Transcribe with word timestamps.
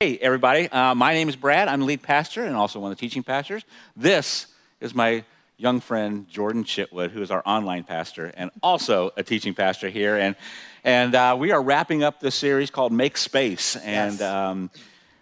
Hey, 0.00 0.16
everybody. 0.18 0.68
Uh, 0.68 0.94
my 0.94 1.12
name 1.12 1.28
is 1.28 1.34
Brad. 1.34 1.66
I'm 1.66 1.80
the 1.80 1.86
lead 1.86 2.02
pastor 2.04 2.44
and 2.44 2.54
also 2.54 2.78
one 2.78 2.92
of 2.92 2.96
the 2.96 3.00
teaching 3.00 3.24
pastors. 3.24 3.64
This 3.96 4.46
is 4.80 4.94
my 4.94 5.24
young 5.56 5.80
friend, 5.80 6.28
Jordan 6.28 6.62
Chitwood, 6.62 7.10
who 7.10 7.20
is 7.20 7.32
our 7.32 7.42
online 7.44 7.82
pastor 7.82 8.30
and 8.36 8.52
also 8.62 9.10
a 9.16 9.24
teaching 9.24 9.54
pastor 9.54 9.88
here. 9.88 10.16
And, 10.16 10.36
and 10.84 11.16
uh, 11.16 11.34
we 11.36 11.50
are 11.50 11.60
wrapping 11.60 12.04
up 12.04 12.20
this 12.20 12.36
series 12.36 12.70
called 12.70 12.92
Make 12.92 13.16
Space. 13.16 13.74
And 13.74 14.20
Yes. 14.20 14.22
um, 14.22 14.70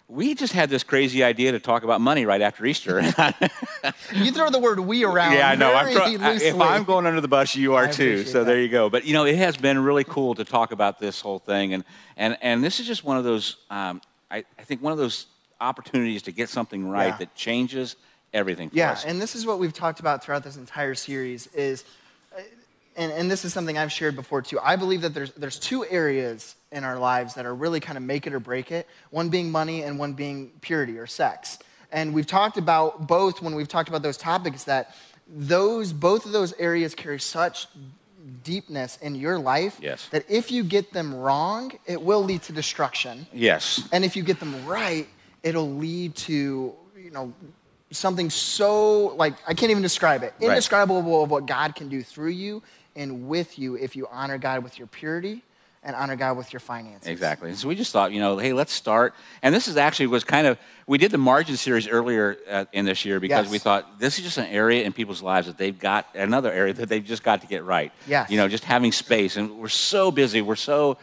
we 0.07 0.35
just 0.35 0.53
had 0.53 0.69
this 0.69 0.83
crazy 0.83 1.23
idea 1.23 1.53
to 1.53 1.59
talk 1.59 1.81
about 1.83 1.99
money 1.99 2.27
right 2.27 2.43
after 2.43 2.63
Easter. 2.63 3.01
You 4.13 4.31
throw 4.31 4.51
the 4.51 4.59
word 4.59 4.79
"we" 4.79 5.03
around. 5.03 5.33
yeah, 5.33 5.49
I 5.49 5.55
know. 5.55 5.73
I'm 5.73 6.21
I- 6.21 6.35
if 6.35 6.53
I'm 6.61 6.83
going 6.83 7.07
under 7.07 7.19
the 7.19 7.27
bus, 7.27 7.55
you 7.55 7.73
are 7.73 7.85
I 7.85 7.91
too. 7.91 8.23
So 8.25 8.43
there 8.43 8.61
you 8.61 8.69
go. 8.69 8.91
But 8.91 9.05
you 9.05 9.13
know, 9.13 9.25
it 9.25 9.37
has 9.37 9.57
been 9.57 9.79
really 9.79 10.03
cool 10.03 10.35
to 10.35 10.45
talk 10.45 10.71
about 10.71 10.99
this 10.99 11.19
whole 11.19 11.39
thing, 11.39 11.73
and 11.73 11.83
and 12.15 12.37
and 12.41 12.63
this 12.63 12.79
is 12.79 12.85
just 12.85 13.03
one 13.03 13.17
of 13.17 13.23
those. 13.23 13.57
Um, 13.71 14.01
I, 14.29 14.43
I 14.59 14.63
think 14.63 14.81
one 14.81 14.91
of 14.91 14.97
those 14.97 15.27
opportunities 15.59 16.21
to 16.23 16.31
get 16.31 16.49
something 16.49 16.87
right 16.87 17.07
Yeah. 17.07 17.17
that 17.17 17.35
changes 17.35 17.95
everything 18.33 18.69
for 18.69 18.75
Yeah, 18.75 18.91
us. 18.91 19.05
and 19.05 19.21
this 19.21 19.35
is 19.35 19.45
what 19.45 19.59
we've 19.59 19.73
talked 19.73 19.99
about 19.99 20.23
throughout 20.23 20.43
this 20.43 20.57
entire 20.57 20.95
series 20.95 21.47
is, 21.47 21.83
uh, 22.35 22.41
and, 22.95 23.11
and 23.11 23.31
this 23.31 23.45
is 23.45 23.53
something 23.53 23.77
I've 23.77 23.91
shared 23.91 24.15
before 24.15 24.41
too. 24.41 24.59
I 24.61 24.75
believe 24.75 25.01
that 25.01 25.13
there's, 25.13 25.31
there's 25.33 25.57
two 25.57 25.85
areas 25.85 26.55
in 26.71 26.83
our 26.83 26.99
lives 26.99 27.35
that 27.35 27.45
are 27.45 27.55
really 27.55 27.79
kind 27.79 27.97
of 27.97 28.03
make 28.03 28.27
it 28.27 28.33
or 28.33 28.39
break 28.39 28.71
it, 28.71 28.87
one 29.09 29.29
being 29.29 29.49
money 29.49 29.83
and 29.83 29.97
one 29.97 30.13
being 30.13 30.51
purity 30.61 30.99
or 30.99 31.07
sex. 31.07 31.57
And 31.91 32.13
we've 32.13 32.27
talked 32.27 32.57
about 32.57 33.07
both 33.07 33.41
when 33.41 33.55
we've 33.55 33.67
talked 33.69 33.87
about 33.87 34.01
those 34.03 34.17
topics 34.17 34.65
that 34.65 34.93
those, 35.29 35.93
both 35.93 36.25
of 36.25 36.33
those 36.33 36.53
areas 36.59 36.93
carry 36.93 37.19
such 37.19 37.67
deepness 38.43 38.97
in 39.01 39.15
your 39.15 39.39
life 39.39 39.77
Yes. 39.81 40.07
that 40.11 40.29
if 40.29 40.51
you 40.51 40.63
get 40.63 40.91
them 40.93 41.13
wrong, 41.15 41.71
it 41.85 42.01
will 42.01 42.23
lead 42.23 42.41
to 42.43 42.53
destruction. 42.53 43.27
yes. 43.33 43.87
And 43.91 44.03
if 44.03 44.15
you 44.15 44.23
get 44.23 44.39
them 44.39 44.65
right, 44.65 45.07
it'll 45.43 45.71
lead 45.75 46.15
to, 46.15 46.73
you 46.97 47.11
know, 47.11 47.33
something 47.91 48.29
so 48.29 49.15
like 49.15 49.33
I 49.47 49.53
can't 49.53 49.71
even 49.71 49.83
describe 49.83 50.23
it. 50.23 50.33
Right. 50.39 50.49
Indescribable 50.49 51.23
of 51.23 51.29
what 51.31 51.45
God 51.45 51.75
can 51.75 51.87
do 51.89 52.03
through 52.03 52.31
you 52.31 52.61
and 52.95 53.27
with 53.29 53.57
you 53.57 53.75
if 53.75 53.95
you 53.95 54.07
honor 54.11 54.37
God 54.37 54.63
with 54.63 54.77
your 54.77 54.87
purity 54.87 55.43
and 55.83 55.95
honor 55.95 56.15
God 56.15 56.37
with 56.37 56.51
your 56.51 56.59
finances. 56.59 57.07
Exactly. 57.07 57.53
So 57.55 57.67
we 57.67 57.75
just 57.75 57.91
thought, 57.91 58.11
you 58.11 58.19
know, 58.19 58.37
hey, 58.37 58.53
let's 58.53 58.73
start. 58.73 59.13
And 59.41 59.53
this 59.53 59.67
is 59.67 59.77
actually 59.77 60.07
was 60.07 60.23
kind 60.23 60.47
of 60.47 60.57
we 60.85 60.97
did 60.97 61.11
the 61.11 61.17
margin 61.17 61.55
series 61.57 61.87
earlier 61.87 62.37
uh, 62.49 62.65
in 62.73 62.85
this 62.85 63.05
year 63.05 63.19
because 63.19 63.45
Yes. 63.45 63.51
we 63.51 63.59
thought 63.59 63.99
this 63.99 64.17
is 64.17 64.23
just 64.25 64.37
an 64.37 64.47
area 64.47 64.83
in 64.83 64.93
people's 64.93 65.21
lives 65.21 65.47
that 65.47 65.57
they've 65.57 65.77
got 65.77 66.07
another 66.15 66.51
area 66.51 66.73
that 66.73 66.89
they've 66.89 67.05
just 67.05 67.23
got 67.23 67.41
to 67.41 67.47
get 67.47 67.63
right. 67.63 67.91
Yes. 68.07 68.29
You 68.29 68.37
know, 68.37 68.47
just 68.47 68.63
having 68.63 68.91
space, 68.91 69.37
and 69.37 69.57
we're 69.59 69.67
so 69.69 70.11
busy. 70.11 70.41
We're 70.41 70.55
so 70.55 70.97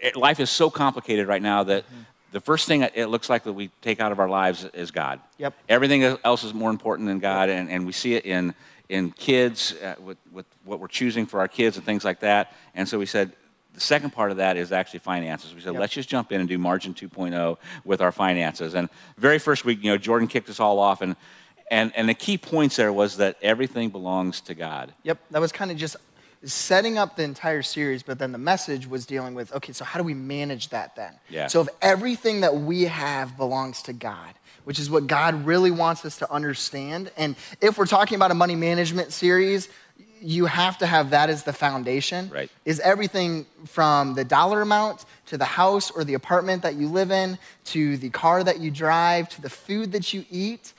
it, 0.00 0.16
life 0.16 0.40
is 0.40 0.50
so 0.50 0.70
complicated 0.70 1.26
right 1.28 1.42
now 1.42 1.64
that. 1.64 1.84
The 2.32 2.40
first 2.40 2.68
thing 2.68 2.82
it 2.82 3.06
looks 3.06 3.28
like 3.28 3.42
that 3.42 3.54
we 3.54 3.72
take 3.82 3.98
out 3.98 4.12
of 4.12 4.20
our 4.20 4.28
lives 4.28 4.64
is 4.64 4.92
God. 4.92 5.18
Yep. 5.38 5.52
Everything 5.68 6.04
else 6.22 6.44
is 6.44 6.54
more 6.54 6.70
important 6.70 7.08
than 7.08 7.18
God, 7.18 7.48
and, 7.48 7.68
and 7.68 7.84
we 7.84 7.90
see 7.90 8.14
it 8.14 8.24
in 8.24 8.54
in 8.90 9.12
kids 9.12 9.72
uh, 9.74 9.94
with, 10.00 10.18
with 10.32 10.46
what 10.64 10.80
we're 10.80 10.88
choosing 10.88 11.24
for 11.24 11.38
our 11.38 11.46
kids 11.48 11.76
and 11.76 11.86
things 11.86 12.04
like 12.04 12.20
that. 12.20 12.52
And 12.74 12.88
so 12.88 12.98
we 12.98 13.06
said 13.06 13.32
the 13.72 13.80
second 13.80 14.10
part 14.10 14.32
of 14.32 14.38
that 14.38 14.56
is 14.56 14.72
actually 14.72 14.98
finances. 14.98 15.54
We 15.54 15.60
said 15.60 15.74
Yep. 15.74 15.80
let's 15.80 15.92
just 15.92 16.08
jump 16.08 16.32
in 16.32 16.40
and 16.40 16.48
do 16.48 16.58
margin 16.58 16.92
2.0 16.92 17.56
with 17.84 18.00
our 18.00 18.10
finances. 18.10 18.74
And 18.74 18.88
very 19.16 19.38
first 19.38 19.64
week, 19.64 19.78
you 19.82 19.92
know, 19.92 19.96
Jordan 19.96 20.26
kicked 20.26 20.50
us 20.50 20.58
all 20.58 20.80
off, 20.80 21.02
and 21.02 21.14
and 21.70 21.92
and 21.94 22.08
the 22.08 22.14
key 22.14 22.36
points 22.36 22.76
there 22.76 22.92
was 22.92 23.18
that 23.18 23.36
everything 23.40 23.90
belongs 23.90 24.40
to 24.42 24.54
God. 24.54 24.92
Yep, 25.04 25.18
that 25.30 25.40
was 25.40 25.52
kind 25.52 25.70
of 25.70 25.76
just 25.76 25.96
setting 26.42 26.98
up 26.98 27.16
the 27.16 27.22
entire 27.22 27.62
series, 27.62 28.02
but 28.02 28.18
then 28.18 28.32
the 28.32 28.38
message 28.38 28.88
was 28.88 29.06
dealing 29.06 29.34
with 29.34 29.54
okay, 29.54 29.72
so 29.72 29.84
how 29.84 30.00
do 30.00 30.04
we 30.04 30.14
manage 30.14 30.70
that 30.70 30.96
then? 30.96 31.14
Yeah. 31.28 31.46
So 31.46 31.60
if 31.60 31.68
everything 31.80 32.40
that 32.40 32.56
we 32.56 32.84
have 32.84 33.36
belongs 33.36 33.82
to 33.82 33.92
God, 33.92 34.34
which 34.64 34.78
is 34.78 34.90
what 34.90 35.06
God 35.06 35.46
really 35.46 35.70
wants 35.70 36.04
us 36.04 36.18
to 36.18 36.30
understand, 36.30 37.10
and 37.16 37.36
if 37.60 37.78
we're 37.78 37.86
talking 37.86 38.16
about 38.16 38.30
a 38.30 38.34
money 38.34 38.56
management 38.56 39.12
series, 39.12 39.68
you 40.22 40.46
have 40.46 40.76
to 40.78 40.86
have 40.86 41.10
that 41.10 41.30
as 41.30 41.44
the 41.44 41.52
foundation. 41.52 42.28
Right. 42.28 42.50
Is 42.64 42.78
everything 42.80 43.46
from 43.66 44.14
the 44.14 44.24
dollar 44.24 44.60
amount 44.60 45.06
to 45.26 45.38
the 45.38 45.44
house 45.44 45.90
or 45.90 46.04
the 46.04 46.14
apartment 46.14 46.62
that 46.62 46.74
you 46.74 46.88
live 46.88 47.10
in 47.10 47.38
to 47.66 47.96
the 47.96 48.10
car 48.10 48.44
that 48.44 48.60
you 48.60 48.70
drive 48.70 49.28
to 49.30 49.40
the 49.40 49.48
food 49.50 49.92
that 49.92 50.12
you 50.12 50.24
eat. 50.30 50.74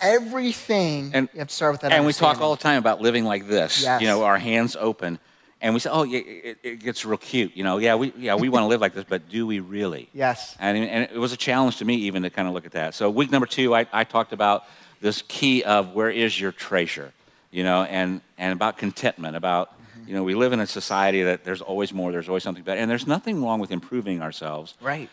Everything 0.00 1.12
And- 1.14 1.28
you 1.32 1.38
have 1.38 1.48
to 1.48 1.54
start 1.54 1.72
with 1.72 1.80
that. 1.82 1.92
And 1.92 2.04
we 2.04 2.12
talk 2.12 2.40
all 2.40 2.54
the 2.54 2.62
time 2.62 2.78
about 2.78 3.00
living 3.00 3.24
like 3.24 3.48
this. 3.48 3.82
Yes. 3.82 4.02
You 4.02 4.08
know, 4.08 4.24
our 4.24 4.38
hands 4.38 4.76
open, 4.78 5.18
and 5.64 5.72
we 5.72 5.80
say, 5.80 5.88
"Oh, 5.90 6.02
yeah, 6.02 6.20
it, 6.20 6.58
it 6.62 6.80
gets 6.80 7.06
real 7.06 7.16
cute." 7.16 7.56
You 7.56 7.64
know, 7.64 7.78
yeah, 7.78 7.94
we 7.94 8.12
yeah 8.18 8.34
we 8.34 8.50
want 8.50 8.64
to 8.64 8.66
live 8.66 8.82
like 8.82 8.92
this, 8.92 9.04
but 9.08 9.30
do 9.30 9.46
we 9.46 9.60
really? 9.60 10.10
Yes. 10.12 10.54
And, 10.60 10.76
and 10.76 11.08
it 11.10 11.18
was 11.18 11.32
a 11.32 11.38
challenge 11.38 11.78
to 11.78 11.86
me 11.86 11.94
even 11.94 12.22
to 12.22 12.30
kind 12.30 12.46
of 12.46 12.52
look 12.52 12.66
at 12.66 12.72
that. 12.72 12.94
So 12.94 13.08
week 13.08 13.30
number 13.30 13.46
two, 13.46 13.74
I, 13.74 13.86
I 13.90 14.04
talked 14.04 14.34
about 14.34 14.64
this 15.00 15.22
key 15.26 15.64
of 15.64 15.94
where 15.94 16.10
is 16.10 16.38
your 16.38 16.52
treasure, 16.52 17.12
you 17.50 17.64
know, 17.64 17.84
and 17.84 18.20
and 18.36 18.52
about 18.52 18.76
contentment, 18.76 19.36
about 19.36 19.70
mm-hmm. 19.70 20.08
you 20.08 20.14
know 20.14 20.22
we 20.22 20.34
live 20.34 20.52
in 20.52 20.60
a 20.60 20.66
society 20.66 21.22
that 21.22 21.44
there's 21.44 21.62
always 21.62 21.94
more, 21.94 22.12
there's 22.12 22.28
always 22.28 22.42
something 22.42 22.62
better, 22.62 22.78
and 22.78 22.90
there's 22.90 23.06
nothing 23.06 23.42
wrong 23.42 23.58
with 23.58 23.70
improving 23.70 24.20
ourselves, 24.20 24.74
Right. 24.82 25.08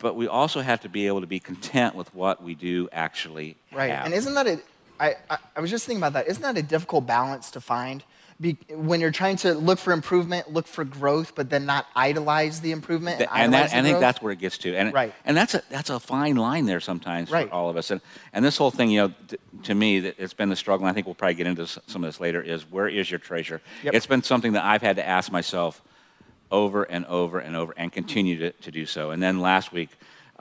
but 0.00 0.16
we 0.16 0.26
also 0.26 0.60
have 0.60 0.80
to 0.80 0.88
be 0.88 1.06
able 1.06 1.20
to 1.20 1.28
be 1.28 1.38
content 1.38 1.94
with 1.94 2.12
what 2.16 2.42
we 2.42 2.56
do 2.56 2.88
actually 2.90 3.56
Right. 3.70 3.92
have. 3.92 4.06
And 4.06 4.14
isn't 4.14 4.34
that 4.34 4.48
a, 4.48 4.60
I, 4.98 5.14
I, 5.30 5.38
I 5.56 5.60
was 5.60 5.70
just 5.70 5.86
thinking 5.86 6.02
about 6.02 6.14
that. 6.14 6.26
Isn't 6.26 6.42
that 6.42 6.58
a 6.58 6.62
difficult 6.62 7.06
balance 7.06 7.52
to 7.52 7.60
find? 7.60 8.02
Be, 8.42 8.58
when 8.70 9.00
you're 9.00 9.12
trying 9.12 9.36
to 9.36 9.54
look 9.54 9.78
for 9.78 9.92
improvement, 9.92 10.52
look 10.52 10.66
for 10.66 10.84
growth, 10.84 11.34
but 11.36 11.48
then 11.48 11.64
not 11.64 11.86
idolize 11.94 12.60
the 12.60 12.72
improvement. 12.72 13.20
And, 13.20 13.28
and 13.32 13.54
that, 13.54 13.70
the 13.70 13.78
I 13.78 13.82
think 13.82 14.00
that's 14.00 14.20
where 14.20 14.32
it 14.32 14.40
gets 14.40 14.58
to, 14.58 14.74
and 14.76 14.92
Right. 14.92 15.14
and 15.24 15.36
that's 15.36 15.54
a 15.54 15.62
that's 15.70 15.90
a 15.90 16.00
fine 16.00 16.34
line 16.34 16.66
there 16.66 16.80
sometimes 16.80 17.30
Right. 17.30 17.48
for 17.48 17.54
all 17.54 17.70
of 17.70 17.76
us. 17.76 17.92
And 17.92 18.00
and 18.32 18.44
this 18.44 18.56
whole 18.56 18.72
thing, 18.72 18.90
you 18.90 19.00
know, 19.00 19.14
t- 19.28 19.36
to 19.62 19.74
me, 19.74 20.00
that 20.00 20.16
it's 20.18 20.34
been 20.34 20.48
the 20.48 20.56
struggle. 20.56 20.84
And 20.86 20.90
I 20.90 20.94
think 20.94 21.06
we'll 21.06 21.14
probably 21.14 21.34
get 21.36 21.46
into 21.46 21.66
some 21.68 22.02
of 22.02 22.08
this 22.08 22.20
later. 22.20 22.42
Is 22.42 22.62
where 22.68 22.88
is 22.88 23.10
your 23.10 23.20
treasure? 23.20 23.62
Yep. 23.84 23.94
It's 23.94 24.06
been 24.06 24.24
something 24.24 24.52
that 24.54 24.64
I've 24.64 24.82
had 24.82 24.96
to 24.96 25.06
ask 25.08 25.30
myself 25.30 25.80
over 26.50 26.82
and 26.82 27.06
over 27.06 27.38
and 27.38 27.56
over, 27.56 27.72
and 27.76 27.92
continue 27.92 28.38
to, 28.38 28.50
to 28.50 28.70
do 28.70 28.84
so. 28.86 29.10
And 29.12 29.22
then 29.22 29.40
last 29.40 29.72
week, 29.72 29.88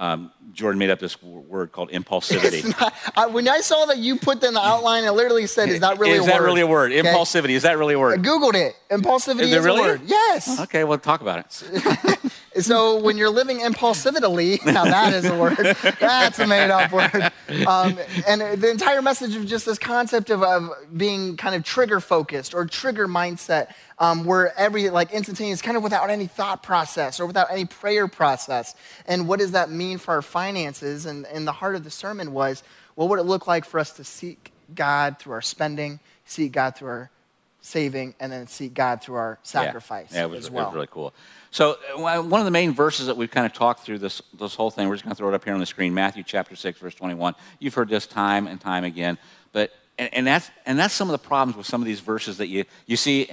um, 0.01 0.31
Jordan 0.51 0.79
made 0.79 0.89
up 0.89 0.99
this 0.99 1.15
w- 1.15 1.39
word 1.41 1.71
called 1.71 1.91
impulsivity. 1.91 2.67
Not- 2.79 2.93
I, 3.15 3.27
when 3.27 3.47
I 3.47 3.61
saw 3.61 3.85
that 3.85 3.99
you 3.99 4.17
put 4.17 4.43
in 4.43 4.55
the 4.55 4.59
outline, 4.59 5.03
it 5.03 5.11
literally 5.11 5.45
said, 5.45 5.69
"Is 5.69 5.79
that 5.81 5.99
really 5.99 6.13
is 6.13 6.23
a 6.23 6.25
that 6.25 6.39
word?" 6.41 6.45
really 6.45 6.61
a 6.61 6.67
word? 6.67 6.91
Okay? 6.91 7.07
Impulsivity 7.07 7.51
is 7.51 7.61
that 7.61 7.77
really 7.77 7.93
a 7.93 7.99
word? 7.99 8.19
I 8.19 8.21
googled 8.23 8.55
it. 8.55 8.75
Impulsivity 8.89 9.41
Is 9.41 9.53
is, 9.53 9.63
really? 9.63 9.79
a 9.81 9.83
word. 9.83 10.01
Yes. 10.05 10.59
Okay, 10.61 10.83
well, 10.83 10.97
talk 10.97 11.21
about 11.21 11.39
it. 11.39 12.31
So 12.59 12.99
when 12.99 13.15
you're 13.15 13.29
living 13.29 13.61
impulsively, 13.61 14.59
now 14.65 14.83
that 14.83 15.13
is 15.13 15.23
a 15.23 15.37
word. 15.37 15.75
That's 15.99 16.37
a 16.37 16.45
made-up 16.45 16.91
word. 16.91 17.31
Um, 17.65 17.97
and 18.27 18.41
the 18.61 18.69
entire 18.69 19.01
message 19.01 19.37
of 19.37 19.45
just 19.45 19.65
this 19.65 19.79
concept 19.79 20.29
of, 20.29 20.43
of 20.43 20.69
being 20.95 21.37
kind 21.37 21.55
of 21.55 21.63
trigger 21.63 22.01
focused 22.01 22.53
or 22.53 22.65
trigger 22.65 23.07
mindset, 23.07 23.73
um, 23.99 24.25
where 24.25 24.57
every 24.59 24.89
like 24.89 25.13
instantaneous, 25.13 25.61
kind 25.61 25.77
of 25.77 25.83
without 25.83 26.09
any 26.09 26.27
thought 26.27 26.61
process 26.61 27.21
or 27.21 27.25
without 27.25 27.47
any 27.51 27.63
prayer 27.63 28.09
process. 28.09 28.75
And 29.05 29.29
what 29.29 29.39
does 29.39 29.51
that 29.51 29.69
mean 29.69 29.97
for 29.97 30.15
our 30.15 30.21
finances? 30.21 31.05
And, 31.05 31.25
and 31.27 31.47
the 31.47 31.53
heart 31.53 31.75
of 31.75 31.85
the 31.85 31.91
sermon 31.91 32.33
was, 32.33 32.63
what 32.95 33.07
would 33.07 33.19
it 33.19 33.23
look 33.23 33.47
like 33.47 33.63
for 33.63 33.79
us 33.79 33.91
to 33.93 34.03
seek 34.03 34.51
God 34.75 35.19
through 35.19 35.33
our 35.33 35.41
spending, 35.41 36.01
seek 36.25 36.51
God 36.51 36.75
through 36.75 36.89
our 36.89 37.11
saving, 37.61 38.15
and 38.19 38.31
then 38.31 38.47
seek 38.47 38.73
God 38.73 39.01
through 39.01 39.15
our 39.15 39.39
sacrifice 39.43 40.07
Yeah, 40.11 40.19
yeah, 40.19 40.23
it 40.25 40.29
was, 40.29 40.39
as 40.39 40.45
it 40.47 40.53
was 40.53 40.73
really 40.73 40.87
cool. 40.89 41.13
So 41.51 41.77
uh, 41.97 42.21
one 42.21 42.39
of 42.41 42.45
the 42.45 42.51
main 42.51 42.73
verses 42.73 43.07
that 43.07 43.15
we've 43.17 43.29
kind 43.29 43.45
of 43.45 43.53
talked 43.53 43.81
through 43.81 43.99
this 43.99 44.21
this 44.39 44.55
whole 44.55 44.71
thing, 44.71 44.87
we're 44.87 44.95
just 44.95 45.03
going 45.03 45.15
to 45.15 45.17
throw 45.17 45.29
it 45.29 45.33
up 45.35 45.43
here 45.43 45.53
on 45.53 45.59
the 45.59 45.65
screen, 45.65 45.93
Matthew 45.93 46.23
chapter 46.23 46.55
six, 46.55 46.79
verse 46.79 46.95
twenty-one. 46.95 47.35
You've 47.59 47.73
heard 47.73 47.89
this 47.89 48.07
time 48.07 48.47
and 48.47 48.59
time 48.59 48.83
again, 48.83 49.17
but 49.53 49.71
and, 49.99 50.13
and 50.13 50.27
that's 50.27 50.49
and 50.65 50.79
that's 50.79 50.93
some 50.93 51.07
of 51.09 51.11
the 51.11 51.27
problems 51.27 51.57
with 51.57 51.65
some 51.67 51.81
of 51.81 51.85
these 51.85 51.99
verses 51.99 52.37
that 52.37 52.47
you 52.47 52.65
you 52.87 52.95
see. 52.97 53.29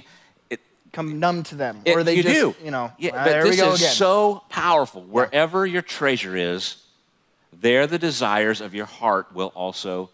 It, 0.51 0.61
come 0.93 1.19
numb 1.21 1.43
to 1.45 1.55
them, 1.55 1.81
it- 1.85 1.97
or 1.97 2.03
they 2.03 2.17
you 2.17 2.23
just, 2.23 2.35
do, 2.35 2.55
you 2.65 2.71
know, 2.71 2.93
Yeah, 2.99 3.11
"Ah, 3.15 3.25
but 3.25 3.31
there 3.31 3.43
this 3.45 3.51
we 3.53 3.57
go 3.57 3.73
is 3.73 3.81
again. 3.81 3.93
so 3.95 4.43
powerful. 4.49 5.03
Wherever 5.03 5.65
your 5.67 5.83
treasure 5.83 6.37
is, 6.37 6.77
there 7.61 7.87
the 7.87 7.99
desires 7.99 8.61
of 8.61 8.75
your 8.75 8.87
heart 8.87 9.33
will 9.35 9.53
also 9.55 10.11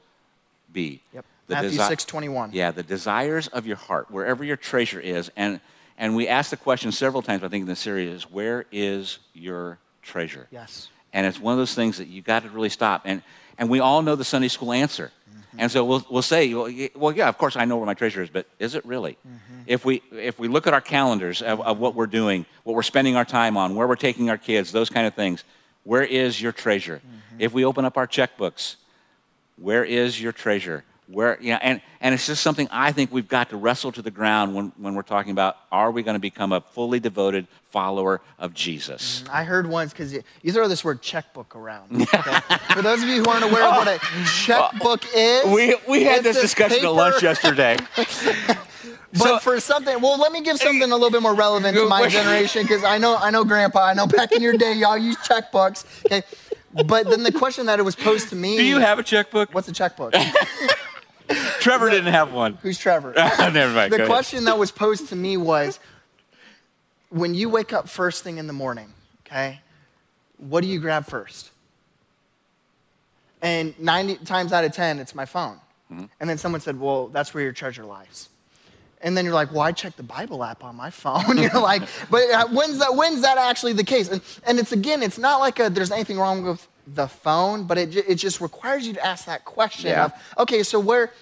be. 0.73 1.01
Yep. 1.15 1.25
The 1.47 1.55
Matthew 1.55 1.79
desi- 1.79 1.89
6:21. 1.89 2.51
Yeah, 2.53 2.71
the 2.71 2.83
desires 2.83 3.49
of 3.49 3.67
your 3.67 3.77
heart, 3.77 4.11
wherever 4.11 4.45
your 4.45 4.57
treasure 4.57 5.01
is, 5.01 5.31
and 5.37 5.61
and 5.97 6.17
we 6.17 6.27
asked 6.29 6.51
the 6.51 6.57
question 6.57 6.93
several 6.93 7.23
times. 7.23 7.45
I 7.45 7.49
think 7.49 7.63
in 7.63 7.69
the 7.69 7.77
series 7.77 8.09
is 8.09 8.31
where 8.31 8.65
is 8.73 9.19
your 9.33 9.79
treasure? 10.03 10.49
Yes. 10.51 10.89
And 11.13 11.27
it's 11.27 11.39
one 11.39 11.53
of 11.53 11.59
those 11.59 11.75
things 11.75 11.99
that 11.99 12.09
you 12.09 12.23
got 12.23 12.43
to 12.43 12.51
really 12.51 12.69
stop. 12.69 13.03
And 13.05 13.23
and 13.59 13.69
we 13.69 13.81
all 13.81 14.03
know 14.03 14.17
the 14.17 14.25
Sunday 14.25 14.49
school 14.49 14.73
answer. 14.73 15.13
Mm-hmm. 15.29 15.61
And 15.61 15.71
so 15.71 15.85
we'll, 15.85 16.05
we'll 16.11 16.23
say, 16.23 16.53
well, 16.53 17.13
yeah, 17.13 17.29
of 17.29 17.39
course 17.39 17.57
I 17.57 17.65
know 17.65 17.77
where 17.77 17.87
my 17.87 17.95
treasure 17.95 18.23
is, 18.23 18.31
but 18.31 18.47
is 18.59 18.75
it 18.75 18.85
really? 18.85 19.13
Mm-hmm. 19.27 19.63
If, 19.67 19.85
we, 19.85 20.03
if 20.13 20.39
we 20.39 20.49
look 20.49 20.67
at 20.67 20.75
our 20.75 20.81
calendars 20.81 21.43
of, 21.43 21.61
of 21.61 21.79
what 21.79 21.95
we're 21.95 22.07
doing, 22.07 22.47
what 22.65 22.75
we're 22.75 22.83
spending 22.83 23.17
our 23.17 23.25
time 23.25 23.57
on, 23.57 23.75
where 23.75 23.87
we're 23.87 23.97
taking 23.97 24.29
our 24.29 24.39
kids, 24.39 24.73
those 24.73 24.91
kind 24.91 25.07
of 25.07 25.15
things, 25.15 25.45
where 25.85 26.03
is 26.03 26.41
your 26.41 26.53
treasure? 26.53 26.97
Mm-hmm. 26.97 27.41
If 27.41 27.53
we 27.53 27.65
open 27.65 27.85
up 27.85 27.97
our 27.97 28.07
checkbooks, 28.07 28.77
where 29.57 29.85
is 29.85 30.21
your 30.21 30.33
treasure? 30.33 30.85
Where 31.07 31.39
you 31.41 31.53
know, 31.53 31.59
and, 31.63 31.81
and 32.01 32.15
it's 32.15 32.27
just 32.27 32.43
something 32.43 32.67
I 32.71 32.93
think 32.93 33.13
we've 33.13 33.29
got 33.29 33.51
to 33.51 33.57
wrestle 33.57 33.93
to 33.93 34.03
the 34.03 34.11
ground 34.11 34.55
when, 34.55 34.73
when 34.79 34.95
we're 34.95 35.03
talking 35.03 35.33
about 35.33 35.57
are 35.71 35.91
we 35.91 36.03
going 36.03 36.15
to 36.15 36.21
become 36.21 36.53
a 36.53 36.61
fully 36.61 36.99
devoted 37.01 37.47
follower 37.71 38.21
of 38.39 38.55
Jesus? 38.55 39.23
Mm, 39.27 39.35
I 39.35 39.45
heard 39.45 39.67
once 39.67 39.93
because 39.93 40.13
you, 40.13 40.23
you 40.43 40.53
throw 40.53 40.67
this 40.69 40.85
word 40.85 41.03
checkbook 41.03 41.55
around. 41.57 42.03
okay? 42.15 42.39
For 42.73 42.83
those 42.83 43.03
of 43.03 43.09
you 43.09 43.23
who 43.23 43.31
aren't 43.31 43.45
aware 43.45 43.65
of 43.65 43.77
what 43.77 43.89
a 43.89 43.99
checkbook 44.25 45.05
is, 45.15 45.47
We, 45.47 45.77
we 45.89 46.05
had 46.05 46.19
it's 46.25 46.35
this 46.35 46.41
discussion 46.41 46.79
paper- 46.79 46.89
at 46.89 46.93
lunch 46.93 47.23
yesterday. 47.23 47.77
But 49.17 49.23
So- 49.23 49.39
for 49.39 49.61
something, 49.61 50.01
well, 50.01 50.19
let 50.19 50.33
me 50.33 50.43
give 50.43 50.59
something 50.59 50.83
a 50.91 50.95
little 50.95 51.11
bit 51.11 51.23
more 51.23 51.35
relevant 51.35 51.77
to 51.77 51.89
my 51.89 52.09
generation 52.09 52.63
because 52.63 52.83
I 52.83 52.99
know, 52.99 53.17
I 53.17 53.31
know, 53.31 53.45
Grandpa, 53.45 53.85
I 53.87 53.95
know 53.95 54.09
back 54.09 54.33
in 54.33 54.43
your 54.43 54.55
day, 54.55 54.73
y'all 54.73 54.99
used 54.99 55.21
checkbooks. 55.21 55.85
Okay, 56.07 56.23
but 56.73 57.09
then 57.09 57.23
the 57.23 57.31
question 57.31 57.67
that 57.67 57.79
it 57.79 57.85
was 57.85 57.95
posed 57.95 58.31
to 58.31 58.37
me: 58.37 58.57
Do 58.57 58.65
you 58.65 58.81
have 58.81 58.99
a 58.99 59.05
checkbook? 59.05 59.55
what's 59.55 59.69
a 59.69 59.73
checkbook? 59.73 60.15
Trevor 61.61 61.91
didn't 61.91 62.13
have 62.13 62.33
one. 62.33 62.55
Who's 62.63 62.79
Trevor? 62.79 63.13
Never 63.17 63.73
mind. 63.75 63.93
the 63.93 63.99
go 63.99 64.05
ahead. 64.05 64.09
question 64.09 64.45
that 64.45 64.59
was 64.59 64.71
posed 64.71 65.09
to 65.09 65.17
me 65.17 65.37
was 65.37 65.79
when 67.11 67.35
you 67.35 67.49
wake 67.49 67.73
up 67.73 67.89
first 67.89 68.23
thing 68.23 68.39
in 68.39 68.47
the 68.47 68.53
morning, 68.53 68.93
okay, 69.27 69.61
what 70.39 70.63
do 70.63 70.67
you 70.67 70.81
grab 70.81 71.07
first? 71.07 71.51
And 73.41 73.79
90 73.79 74.17
times 74.25 74.53
out 74.53 74.65
of 74.65 74.73
10, 74.73 74.99
it's 74.99 75.15
my 75.15 75.25
phone. 75.25 75.59
Mm-hmm. 75.93 76.05
And 76.19 76.31
then 76.31 76.39
someone 76.39 76.61
said, 76.61 76.81
well, 76.81 77.09
that's 77.09 77.35
where 77.35 77.43
your 77.43 77.53
treasure 77.53 77.85
lies. 77.85 78.29
And 79.03 79.17
then 79.17 79.27
you're 79.27 79.35
like, 79.35 79.53
well, 79.53 79.61
I 79.61 79.73
check 79.73 79.97
the 79.97 80.03
Bible 80.03 80.43
app 80.43 80.65
on 80.65 80.77
my 80.77 80.91
phone. 81.03 81.39
you're 81.39 81.51
like, 81.61 81.83
but 82.11 82.31
uh, 82.31 82.49
when's 82.49 82.79
that, 82.79 82.95
when's 82.95 83.21
that 83.21 83.39
actually 83.39 83.75
the 83.75 83.85
case? 83.85 84.09
And, 84.09 84.23
and 84.47 84.59
it's 84.59 84.73
again, 84.73 85.03
it's 85.03 85.19
not 85.19 85.41
like 85.41 85.61
a, 85.61 85.71
there's 85.71 85.93
anything 85.93 86.19
wrong 86.19 86.43
with 86.43 86.67
the 86.87 87.07
phone, 87.09 87.65
but 87.65 87.79
it, 87.79 87.97
it 87.97 88.17
just 88.17 88.41
requires 88.41 88.87
you 88.87 88.93
to 88.95 89.05
ask 89.05 89.27
that 89.27 89.45
question 89.45 89.91
Yeah. 89.91 90.07
of, 90.07 90.13
okay, 90.39 90.63
so 90.63 90.79
where, 90.79 91.13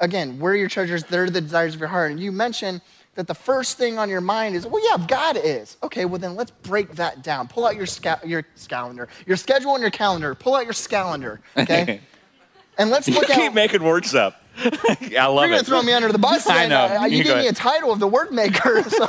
again, 0.00 0.38
where 0.38 0.52
are 0.52 0.56
your 0.56 0.68
treasures? 0.68 1.04
They're 1.04 1.30
the 1.30 1.40
desires 1.40 1.74
of 1.74 1.80
your 1.80 1.88
heart. 1.88 2.10
And 2.10 2.20
you 2.20 2.32
mentioned 2.32 2.80
that 3.14 3.26
the 3.26 3.34
first 3.34 3.78
thing 3.78 3.98
on 3.98 4.08
your 4.08 4.20
mind 4.20 4.56
is, 4.56 4.66
well, 4.66 4.82
yeah, 4.84 5.04
God 5.06 5.36
is. 5.36 5.76
Okay, 5.82 6.04
well 6.04 6.18
then 6.18 6.34
let's 6.34 6.50
break 6.50 6.92
that 6.96 7.22
down. 7.22 7.46
Pull 7.46 7.66
out 7.66 7.76
your 7.76 7.86
sca- 7.86 8.20
your 8.24 8.44
calendar, 8.68 9.08
your 9.26 9.36
schedule 9.36 9.74
and 9.74 9.82
your 9.82 9.90
calendar. 9.90 10.34
Pull 10.34 10.54
out 10.54 10.64
your 10.64 10.74
calendar, 10.74 11.40
okay? 11.56 12.00
and 12.78 12.90
let's 12.90 13.08
look 13.08 13.28
You 13.28 13.34
look 13.34 13.44
keep 13.44 13.52
making 13.52 13.82
words 13.82 14.14
up. 14.14 14.38
I 14.58 14.68
love 14.68 14.78
it. 14.78 15.18
You're 15.18 15.26
gonna 15.34 15.54
it. 15.56 15.66
throw 15.66 15.82
me 15.82 15.92
under 15.92 16.10
the 16.12 16.18
bus. 16.18 16.46
I 16.48 16.64
and, 16.64 16.70
know. 16.70 17.04
You 17.06 17.18
you 17.18 17.24
gave 17.24 17.38
me 17.38 17.48
a 17.48 17.52
title 17.52 17.90
of 17.92 18.00
the 18.00 18.08
word 18.08 18.32
maker. 18.32 18.82
So. 18.82 19.08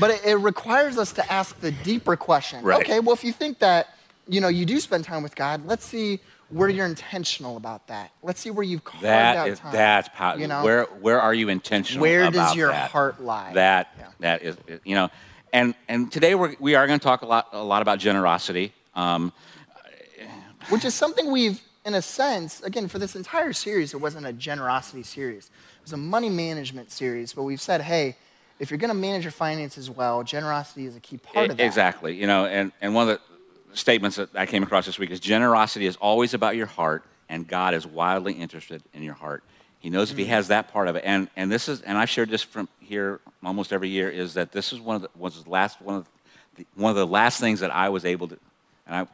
but 0.00 0.10
it, 0.10 0.24
it 0.24 0.36
requires 0.36 0.96
us 0.98 1.12
to 1.12 1.32
ask 1.32 1.58
the 1.60 1.70
deeper 1.70 2.16
question. 2.16 2.62
Right. 2.62 2.80
Okay, 2.80 3.00
well, 3.00 3.14
if 3.14 3.24
you 3.24 3.32
think 3.32 3.58
that 3.58 3.93
you 4.28 4.40
know 4.40 4.48
you 4.48 4.64
do 4.64 4.80
spend 4.80 5.04
time 5.04 5.22
with 5.22 5.34
God, 5.34 5.66
let's 5.66 5.84
see 5.84 6.20
where 6.50 6.68
you're 6.68 6.86
intentional 6.86 7.56
about 7.56 7.88
that. 7.88 8.12
Let's 8.22 8.40
see 8.40 8.50
where 8.50 8.62
you've 8.64 8.84
carved 8.84 9.04
That 9.04 9.36
out 9.36 9.48
is 9.48 9.58
time. 9.58 9.72
that's 9.72 10.08
powerful. 10.10 10.40
You 10.40 10.48
know? 10.48 10.62
Where 10.62 10.84
where 10.84 11.20
are 11.20 11.34
you 11.34 11.48
intentional? 11.48 12.04
About? 12.04 12.10
Where 12.10 12.30
does 12.30 12.56
your 12.56 12.70
that? 12.70 12.90
heart 12.90 13.22
lie? 13.22 13.52
That 13.54 13.94
Yeah. 13.98 14.06
that 14.20 14.42
is 14.42 14.56
you 14.84 14.94
know, 14.94 15.10
and 15.52 15.74
and 15.88 16.12
today 16.12 16.34
we're 16.34 16.54
we 16.60 16.74
are 16.74 16.86
going 16.86 16.98
to 16.98 17.02
talk 17.04 17.22
a 17.22 17.26
lot 17.26 17.48
a 17.52 17.62
lot 17.62 17.82
about 17.82 17.98
generosity. 17.98 18.72
Um, 18.94 19.32
which 20.70 20.84
is 20.84 20.94
something 20.94 21.30
we've, 21.30 21.60
in 21.84 21.94
a 21.94 22.02
sense, 22.02 22.62
again, 22.62 22.88
for 22.88 22.98
this 22.98 23.14
entire 23.14 23.52
series, 23.52 23.92
it 23.92 23.98
wasn't 23.98 24.26
a 24.26 24.32
generosity 24.32 25.02
series. 25.02 25.46
It 25.46 25.82
was 25.82 25.92
a 25.92 25.98
money 25.98 26.30
management 26.30 26.90
series, 26.90 27.32
but 27.34 27.42
we've 27.42 27.60
said, 27.60 27.82
hey, 27.82 28.16
if 28.58 28.70
you're 28.70 28.78
going 28.78 28.88
to 28.88 28.94
manage 28.94 29.24
your 29.24 29.32
finances 29.32 29.90
well, 29.90 30.22
generosity 30.22 30.86
is 30.86 30.96
a 30.96 31.00
key 31.00 31.18
part 31.18 31.50
of 31.50 31.56
that. 31.58 31.62
Exactly. 31.64 32.14
You 32.14 32.26
know, 32.26 32.46
and, 32.46 32.72
and 32.80 32.94
one 32.94 33.08
of 33.08 33.18
the 33.18 33.33
statements 33.74 34.16
that 34.16 34.30
I 34.34 34.46
came 34.46 34.62
across 34.62 34.86
this 34.86 34.98
week 34.98 35.10
is 35.10 35.20
generosity 35.20 35.86
is 35.86 35.96
always 35.96 36.34
about 36.34 36.56
your 36.56 36.66
heart, 36.66 37.04
and 37.28 37.46
God 37.46 37.74
is 37.74 37.86
wildly 37.86 38.32
interested 38.32 38.82
in 38.92 39.02
your 39.02 39.14
heart. 39.14 39.42
He 39.78 39.90
knows 39.90 40.10
if 40.10 40.16
He 40.16 40.24
mm. 40.24 40.28
has 40.28 40.48
that 40.48 40.72
part 40.72 40.88
of 40.88 40.96
it, 40.96 41.02
and 41.04 41.28
and 41.36 41.52
this 41.52 41.68
is, 41.68 41.82
and 41.82 41.98
I've 41.98 42.08
shared 42.08 42.30
this 42.30 42.42
from 42.42 42.68
here 42.80 43.20
almost 43.42 43.72
every 43.72 43.88
year, 43.88 44.08
is 44.08 44.34
that 44.34 44.52
this 44.52 44.72
is 44.72 44.80
one 44.80 44.96
of 44.96 45.02
the 45.02 45.10
was 45.16 45.42
the 45.44 45.50
last 45.50 45.80
one 45.82 45.96
of 45.96 46.08
the, 46.56 46.66
one 46.74 46.90
of 46.90 46.96
the 46.96 47.06
last 47.06 47.40
things 47.40 47.60
that 47.60 47.70
I 47.70 47.90
was 47.90 48.04
able 48.04 48.28
to, 48.28 48.38
and 48.86 48.96
I 48.96 49.06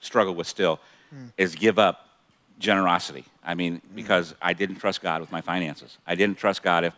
struggle 0.00 0.34
with 0.34 0.46
still, 0.46 0.80
mm. 1.14 1.32
is 1.38 1.54
give 1.54 1.78
up 1.78 2.08
generosity. 2.58 3.24
I 3.44 3.54
mean, 3.54 3.76
mm. 3.76 3.80
because 3.94 4.34
I 4.42 4.52
didn't 4.52 4.76
trust 4.76 5.00
God 5.00 5.20
with 5.20 5.32
my 5.32 5.40
finances. 5.40 5.96
I 6.06 6.14
didn't 6.14 6.36
trust 6.38 6.62
God 6.62 6.84
if 6.84 6.94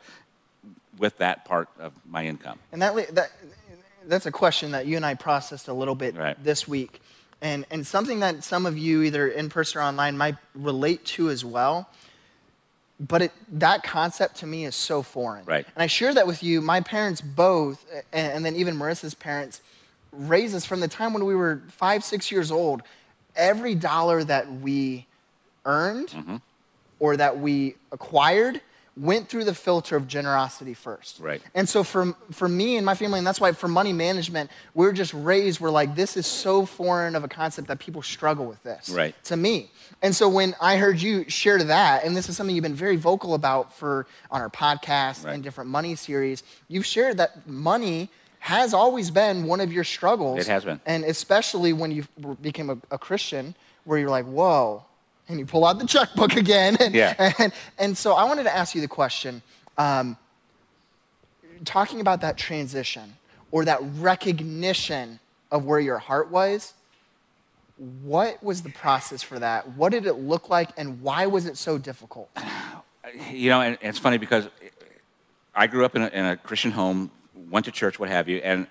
with 0.98 1.16
that 1.18 1.44
part 1.44 1.68
of 1.78 1.92
my 2.08 2.26
income. 2.26 2.58
And 2.72 2.82
that, 2.82 3.14
that, 3.14 3.32
that's 4.06 4.26
a 4.26 4.30
question 4.30 4.72
that 4.72 4.86
you 4.86 4.96
and 4.96 5.04
I 5.04 5.14
processed 5.14 5.68
a 5.68 5.72
little 5.72 5.94
bit 5.94 6.16
Right. 6.16 6.42
this 6.42 6.68
week. 6.68 7.00
And, 7.42 7.64
and 7.70 7.86
something 7.86 8.20
that 8.20 8.44
some 8.44 8.66
of 8.66 8.76
you, 8.76 9.02
either 9.02 9.26
in 9.28 9.48
person 9.48 9.80
or 9.80 9.84
online, 9.84 10.18
might 10.18 10.36
relate 10.54 11.04
to 11.06 11.30
as 11.30 11.44
well. 11.44 11.88
But 12.98 13.22
it, 13.22 13.32
that 13.52 13.82
concept 13.82 14.36
to 14.36 14.46
me 14.46 14.66
is 14.66 14.74
so 14.74 15.02
foreign. 15.02 15.46
Right. 15.46 15.64
And 15.74 15.82
I 15.82 15.86
share 15.86 16.12
that 16.12 16.26
with 16.26 16.42
you. 16.42 16.60
My 16.60 16.82
parents 16.82 17.22
both, 17.22 17.84
and, 18.12 18.32
and 18.32 18.44
then 18.44 18.56
even 18.56 18.76
Marissa's 18.76 19.14
parents, 19.14 19.62
raised 20.12 20.54
us 20.54 20.66
from 20.66 20.80
the 20.80 20.88
time 20.88 21.14
when 21.14 21.24
we 21.24 21.34
were 21.34 21.62
five, 21.68 22.04
six 22.04 22.30
years 22.30 22.50
old. 22.50 22.82
Every 23.34 23.74
dollar 23.74 24.22
that 24.24 24.52
we 24.52 25.06
earned 25.64 26.08
Mm-hmm. 26.08 26.36
or 26.98 27.16
that 27.16 27.38
we 27.38 27.76
acquired 27.92 28.60
went 29.00 29.28
through 29.28 29.44
the 29.44 29.54
filter 29.54 29.96
of 29.96 30.06
generosity 30.06 30.74
first. 30.74 31.20
Right. 31.20 31.40
And 31.54 31.66
so 31.66 31.82
for, 31.82 32.14
for 32.32 32.48
me 32.48 32.76
and 32.76 32.84
my 32.84 32.94
family, 32.94 33.18
and 33.18 33.26
that's 33.26 33.40
why 33.40 33.52
for 33.52 33.66
money 33.66 33.94
management, 33.94 34.50
we're 34.74 34.92
just 34.92 35.14
raised, 35.14 35.58
we're 35.58 35.70
like, 35.70 35.94
this 35.94 36.18
is 36.18 36.26
so 36.26 36.66
foreign 36.66 37.16
of 37.16 37.24
a 37.24 37.28
concept 37.28 37.68
that 37.68 37.78
people 37.78 38.02
struggle 38.02 38.44
with 38.44 38.62
this. 38.62 38.90
Right. 38.90 39.14
To 39.24 39.36
me. 39.36 39.70
And 40.02 40.14
so 40.14 40.28
when 40.28 40.54
I 40.60 40.76
heard 40.76 41.00
you 41.00 41.28
share 41.28 41.62
that, 41.64 42.04
and 42.04 42.14
this 42.14 42.28
is 42.28 42.36
something 42.36 42.54
you've 42.54 42.62
been 42.62 42.74
very 42.74 42.96
vocal 42.96 43.32
about 43.34 43.72
for 43.76 44.06
on 44.30 44.42
our 44.42 44.50
podcast 44.50 45.24
Right. 45.24 45.34
and 45.34 45.42
different 45.42 45.70
money 45.70 45.94
series, 45.94 46.42
you've 46.68 46.86
shared 46.86 47.16
that 47.16 47.48
money 47.48 48.10
has 48.40 48.74
always 48.74 49.10
been 49.10 49.44
one 49.44 49.60
of 49.60 49.72
your 49.72 49.84
struggles. 49.84 50.40
It 50.40 50.46
has 50.46 50.64
been. 50.64 50.80
And 50.84 51.04
especially 51.04 51.72
when 51.72 51.90
you 51.90 52.04
became 52.42 52.70
a, 52.70 52.78
a 52.90 52.98
Christian, 52.98 53.54
where 53.84 53.98
you're 53.98 54.10
like, 54.10 54.26
whoa, 54.26 54.84
and 55.30 55.38
you 55.38 55.46
pull 55.46 55.64
out 55.64 55.78
the 55.78 55.86
checkbook 55.86 56.34
again. 56.36 56.76
And, 56.80 56.94
Yeah. 56.94 57.32
and, 57.38 57.52
and 57.78 57.96
so 57.96 58.14
I 58.14 58.24
wanted 58.24 58.44
to 58.44 58.54
ask 58.54 58.74
you 58.74 58.80
the 58.80 58.88
question 58.88 59.42
um, 59.78 60.16
talking 61.64 62.00
about 62.00 62.20
that 62.22 62.36
transition 62.36 63.16
or 63.50 63.64
that 63.64 63.78
recognition 63.98 65.20
of 65.50 65.64
where 65.64 65.80
your 65.80 65.98
heart 65.98 66.30
was, 66.30 66.74
what 68.02 68.42
was 68.42 68.62
the 68.62 68.70
process 68.70 69.22
for 69.22 69.38
that? 69.38 69.68
What 69.70 69.90
did 69.92 70.06
it 70.06 70.14
look 70.14 70.50
like, 70.50 70.70
and 70.76 71.00
why 71.00 71.26
was 71.26 71.46
it 71.46 71.56
so 71.56 71.78
difficult? 71.78 72.30
you 73.30 73.48
know, 73.48 73.60
and 73.62 73.78
it's 73.80 73.98
funny 73.98 74.18
because 74.18 74.48
I 75.54 75.66
grew 75.66 75.84
up 75.84 75.96
in 75.96 76.02
a, 76.02 76.08
in 76.08 76.24
a 76.24 76.36
Christian 76.36 76.70
home, 76.70 77.10
went 77.50 77.64
to 77.64 77.72
church, 77.72 77.98
what 77.98 78.08
have 78.08 78.28
you, 78.28 78.38
and 78.38 78.66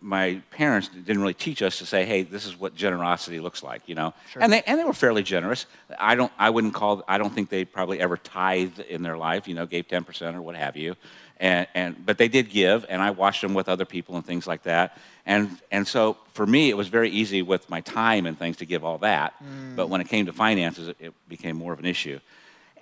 my 0.00 0.40
parents 0.50 0.88
didn't 0.88 1.20
really 1.20 1.34
teach 1.34 1.62
us 1.62 1.78
to 1.78 1.86
say, 1.86 2.04
"Hey, 2.04 2.22
this 2.22 2.46
is 2.46 2.58
what 2.58 2.74
generosity 2.74 3.40
looks 3.40 3.62
like," 3.62 3.82
you 3.86 3.94
know. 3.94 4.12
Sure. 4.32 4.42
And 4.42 4.52
they 4.52 4.62
and 4.62 4.78
they 4.78 4.84
were 4.84 4.92
fairly 4.92 5.22
generous. 5.22 5.66
I 5.98 6.14
don't, 6.14 6.32
I 6.38 6.50
wouldn't 6.50 6.74
call, 6.74 7.02
I 7.08 7.18
don't 7.18 7.32
think 7.32 7.48
they 7.48 7.64
probably 7.64 8.00
ever 8.00 8.16
tithed 8.16 8.80
in 8.80 9.02
their 9.02 9.16
life, 9.16 9.48
you 9.48 9.54
know, 9.54 9.66
gave 9.66 9.88
ten 9.88 10.04
percent 10.04 10.36
or 10.36 10.42
what 10.42 10.56
have 10.56 10.76
you, 10.76 10.96
and 11.38 11.66
and 11.74 12.06
but 12.06 12.18
they 12.18 12.28
did 12.28 12.50
give, 12.50 12.86
and 12.88 13.00
I 13.00 13.10
watched 13.10 13.42
them 13.42 13.54
with 13.54 13.68
other 13.68 13.84
people 13.84 14.16
and 14.16 14.24
things 14.24 14.46
like 14.46 14.64
that, 14.64 14.98
and 15.26 15.56
and 15.70 15.86
so 15.86 16.16
for 16.32 16.46
me, 16.46 16.70
it 16.70 16.76
was 16.76 16.88
very 16.88 17.10
easy 17.10 17.42
with 17.42 17.68
my 17.70 17.80
time 17.80 18.26
and 18.26 18.38
things 18.38 18.56
to 18.58 18.66
give 18.66 18.84
all 18.84 18.98
that, 18.98 19.34
mm. 19.42 19.76
but 19.76 19.88
when 19.88 20.00
it 20.00 20.08
came 20.08 20.26
to 20.26 20.32
finances, 20.32 20.88
it, 20.88 20.96
it 21.00 21.14
became 21.28 21.56
more 21.56 21.72
of 21.72 21.78
an 21.78 21.86
issue. 21.86 22.18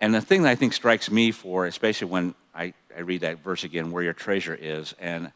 And 0.00 0.15
the 0.15 0.21
thing 0.21 0.43
that 0.43 0.50
I 0.50 0.55
think 0.55 0.73
strikes 0.73 1.11
me 1.11 1.31
for, 1.31 1.67
especially 1.67 2.09
when 2.09 2.35
I, 2.55 2.75
I 2.95 3.00
read 3.00 3.23
that 3.23 3.43
verse 3.43 3.65
again, 3.65 3.91
where 3.91 4.03
your 4.03 4.12
treasure 4.12 4.55
is, 4.59 4.95
and 5.00 5.33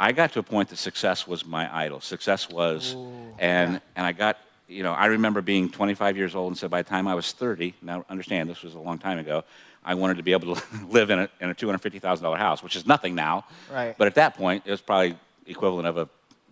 I 0.00 0.12
got 0.12 0.32
to 0.32 0.38
a 0.38 0.42
point 0.42 0.70
that 0.70 0.78
success 0.78 1.26
was 1.26 1.44
my 1.44 1.72
idol. 1.72 2.00
Success 2.00 2.48
was, 2.48 2.96
and 3.38 3.82
and 3.94 4.06
I 4.06 4.12
got, 4.12 4.38
you 4.66 4.82
know, 4.82 4.92
I 4.92 5.06
remember 5.06 5.42
being 5.42 5.68
25 5.68 6.16
years 6.16 6.34
old 6.34 6.52
and 6.52 6.58
said 6.58 6.70
by 6.70 6.80
the 6.80 6.88
time 6.88 7.06
I 7.06 7.14
was 7.14 7.32
30, 7.32 7.74
now 7.82 8.06
understand 8.08 8.48
this 8.48 8.62
was 8.62 8.74
a 8.74 8.78
long 8.78 8.98
time 8.98 9.18
ago, 9.18 9.44
I 9.84 9.94
wanted 9.94 10.16
to 10.16 10.22
be 10.22 10.32
able 10.32 10.56
to 10.56 10.62
live 10.88 11.10
in 11.10 11.18
a, 11.18 11.28
in 11.42 11.50
a 11.50 11.54
$250,000 11.54 12.38
house, 12.38 12.62
which 12.62 12.76
is 12.76 12.86
nothing 12.86 13.14
now. 13.14 13.44
Right. 13.70 13.94
But 13.98 14.06
at 14.06 14.14
that 14.14 14.36
point, 14.36 14.62
it 14.64 14.70
was 14.70 14.80
probably 14.80 15.16
equivalent 15.46 15.86
of 15.86 15.98
a, 15.98 16.08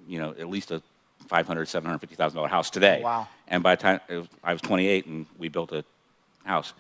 you 0.07 0.19
know, 0.19 0.35
at 0.39 0.51
least 0.51 0.71
a 0.71 0.83
500, 1.29 1.69
750,000 1.69 2.37
dollar 2.37 2.49
house 2.49 2.69
today. 2.69 3.01
Wow. 3.03 3.29
And 3.47 3.63
by 3.63 3.77
the 3.77 3.83
time 3.83 4.01
it 4.09 4.17
was, 4.17 4.29
I 4.45 4.53
was 4.53 4.61
28 4.61 5.07
and 5.07 5.25
we 5.39 5.49
built 5.49 5.73
a 5.73 5.85
house. 6.45 6.75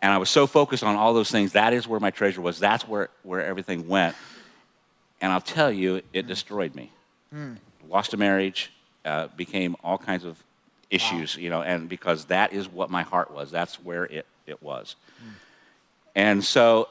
And 0.00 0.12
I 0.12 0.18
was 0.18 0.30
so 0.30 0.46
focused 0.46 0.84
on 0.84 0.94
all 0.94 1.14
those 1.14 1.32
things. 1.32 1.52
That 1.52 1.72
is 1.72 1.88
where 1.88 2.00
my 2.00 2.10
treasure 2.10 2.40
was. 2.40 2.60
That's 2.60 2.86
where, 2.86 3.08
where 3.22 3.44
everything 3.44 3.88
went. 3.88 4.14
And 5.22 5.32
I'll 5.32 5.40
tell 5.40 5.72
you, 5.72 6.02
it 6.12 6.26
destroyed 6.26 6.74
me. 6.74 6.90
Lost 7.88 8.12
a 8.12 8.16
marriage, 8.18 8.72
uh, 9.04 9.28
became 9.36 9.76
all 9.82 9.96
kinds 9.96 10.24
of 10.24 10.42
issues, 10.90 11.36
you 11.36 11.48
know, 11.48 11.62
and 11.62 11.88
because 11.88 12.26
that 12.26 12.52
is 12.52 12.68
what 12.68 12.90
my 12.90 13.02
heart 13.02 13.30
was. 13.30 13.50
That's 13.50 13.76
where 13.76 14.04
it, 14.04 14.26
it 14.46 14.62
was. 14.62 14.96
And 16.14 16.44
so 16.44 16.88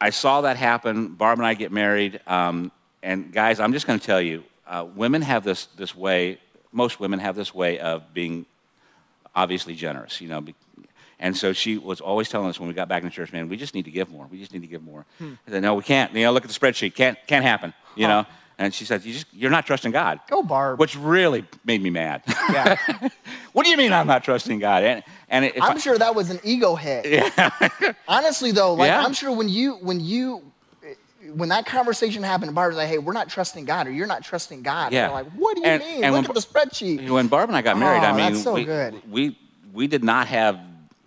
I 0.00 0.10
saw 0.10 0.42
that 0.42 0.56
happen. 0.56 1.14
Barb 1.14 1.38
and 1.38 1.46
I 1.46 1.54
get 1.54 1.72
married. 1.72 2.20
Um, 2.26 2.70
and 3.02 3.32
guys, 3.32 3.60
I'm 3.60 3.72
just 3.72 3.86
going 3.86 3.98
to 3.98 4.04
tell 4.04 4.20
you, 4.20 4.44
uh, 4.66 4.86
women 4.94 5.22
have 5.22 5.44
this, 5.44 5.66
this 5.76 5.94
way, 5.96 6.38
most 6.72 7.00
women 7.00 7.20
have 7.20 7.36
this 7.36 7.54
way 7.54 7.78
of 7.78 8.12
being 8.12 8.44
obviously 9.34 9.74
generous. 9.74 10.20
You 10.20 10.28
know, 10.28 10.44
And 11.20 11.36
so 11.36 11.52
she 11.52 11.78
was 11.78 12.00
always 12.00 12.28
telling 12.28 12.48
us 12.48 12.60
when 12.60 12.68
we 12.68 12.74
got 12.74 12.88
back 12.88 13.02
in 13.02 13.10
church, 13.10 13.32
man, 13.32 13.48
we 13.48 13.56
just 13.56 13.74
need 13.74 13.84
to 13.86 13.90
give 13.90 14.08
more. 14.10 14.26
We 14.30 14.38
just 14.38 14.52
need 14.52 14.60
to 14.62 14.68
give 14.68 14.82
more. 14.84 15.04
Hmm. 15.18 15.32
I 15.46 15.50
said, 15.50 15.62
no, 15.62 15.74
we 15.74 15.82
can't. 15.82 16.12
You 16.14 16.22
know, 16.24 16.32
look 16.32 16.44
at 16.44 16.50
the 16.50 16.58
spreadsheet. 16.58 16.94
Can't, 16.94 17.18
can't 17.26 17.44
happen. 17.44 17.74
You 17.96 18.06
Huh. 18.06 18.22
know. 18.22 18.26
And 18.60 18.74
she 18.74 18.84
said, 18.84 19.04
you 19.04 19.12
just, 19.12 19.26
you're 19.32 19.52
not 19.52 19.66
trusting 19.66 19.92
God. 19.92 20.18
Go 20.28 20.42
Barb. 20.42 20.80
Which 20.80 20.96
really 20.96 21.44
made 21.64 21.80
me 21.80 21.90
mad. 21.90 22.22
Yeah. 22.26 22.76
what 23.52 23.64
do 23.64 23.70
you 23.70 23.76
mean 23.76 23.92
I'm 23.92 24.06
not 24.08 24.24
trusting 24.24 24.58
God? 24.58 24.82
And, 24.82 25.04
and 25.28 25.44
if 25.44 25.62
I'm 25.62 25.76
I- 25.76 25.80
sure 25.80 25.96
that 25.98 26.14
was 26.16 26.30
an 26.30 26.40
ego 26.42 26.74
hit. 26.74 27.06
Yeah. 27.06 27.50
Honestly, 28.08 28.50
though, 28.52 28.74
like 28.74 28.88
Yeah. 28.88 29.04
I'm 29.04 29.12
sure 29.12 29.30
when 29.32 29.48
you 29.48 29.74
when 29.74 30.00
you 30.00 30.42
when 31.34 31.50
that 31.50 31.66
conversation 31.66 32.22
happened, 32.24 32.54
Barb 32.54 32.70
was 32.70 32.78
like, 32.78 32.88
"Hey, 32.88 32.98
we're 32.98 33.12
not 33.12 33.28
trusting 33.28 33.64
God, 33.64 33.86
or 33.86 33.90
you're 33.90 34.06
not 34.06 34.24
trusting 34.24 34.62
God." 34.62 34.92
Yeah. 34.92 35.04
And 35.04 35.12
like, 35.12 35.26
"What 35.32 35.54
do 35.56 35.60
you 35.60 35.66
And- 35.66 35.82
mean? 35.82 36.04
and 36.04 36.14
Look 36.14 36.26
when 36.28 36.36
at 36.36 36.42
the 36.42 36.48
spreadsheet." 36.48 37.08
when 37.10 37.28
Barb 37.28 37.50
and 37.50 37.56
I 37.56 37.60
got 37.62 37.76
married, 37.78 38.02
I 38.02 38.10
Oh, 38.12 38.16
mean, 38.16 38.32
that's 38.32 38.42
so 38.42 38.54
we, 38.54 38.64
good. 38.64 39.02
we 39.10 39.38
we 39.72 39.86
did 39.86 40.02
not 40.02 40.26
have. 40.28 40.58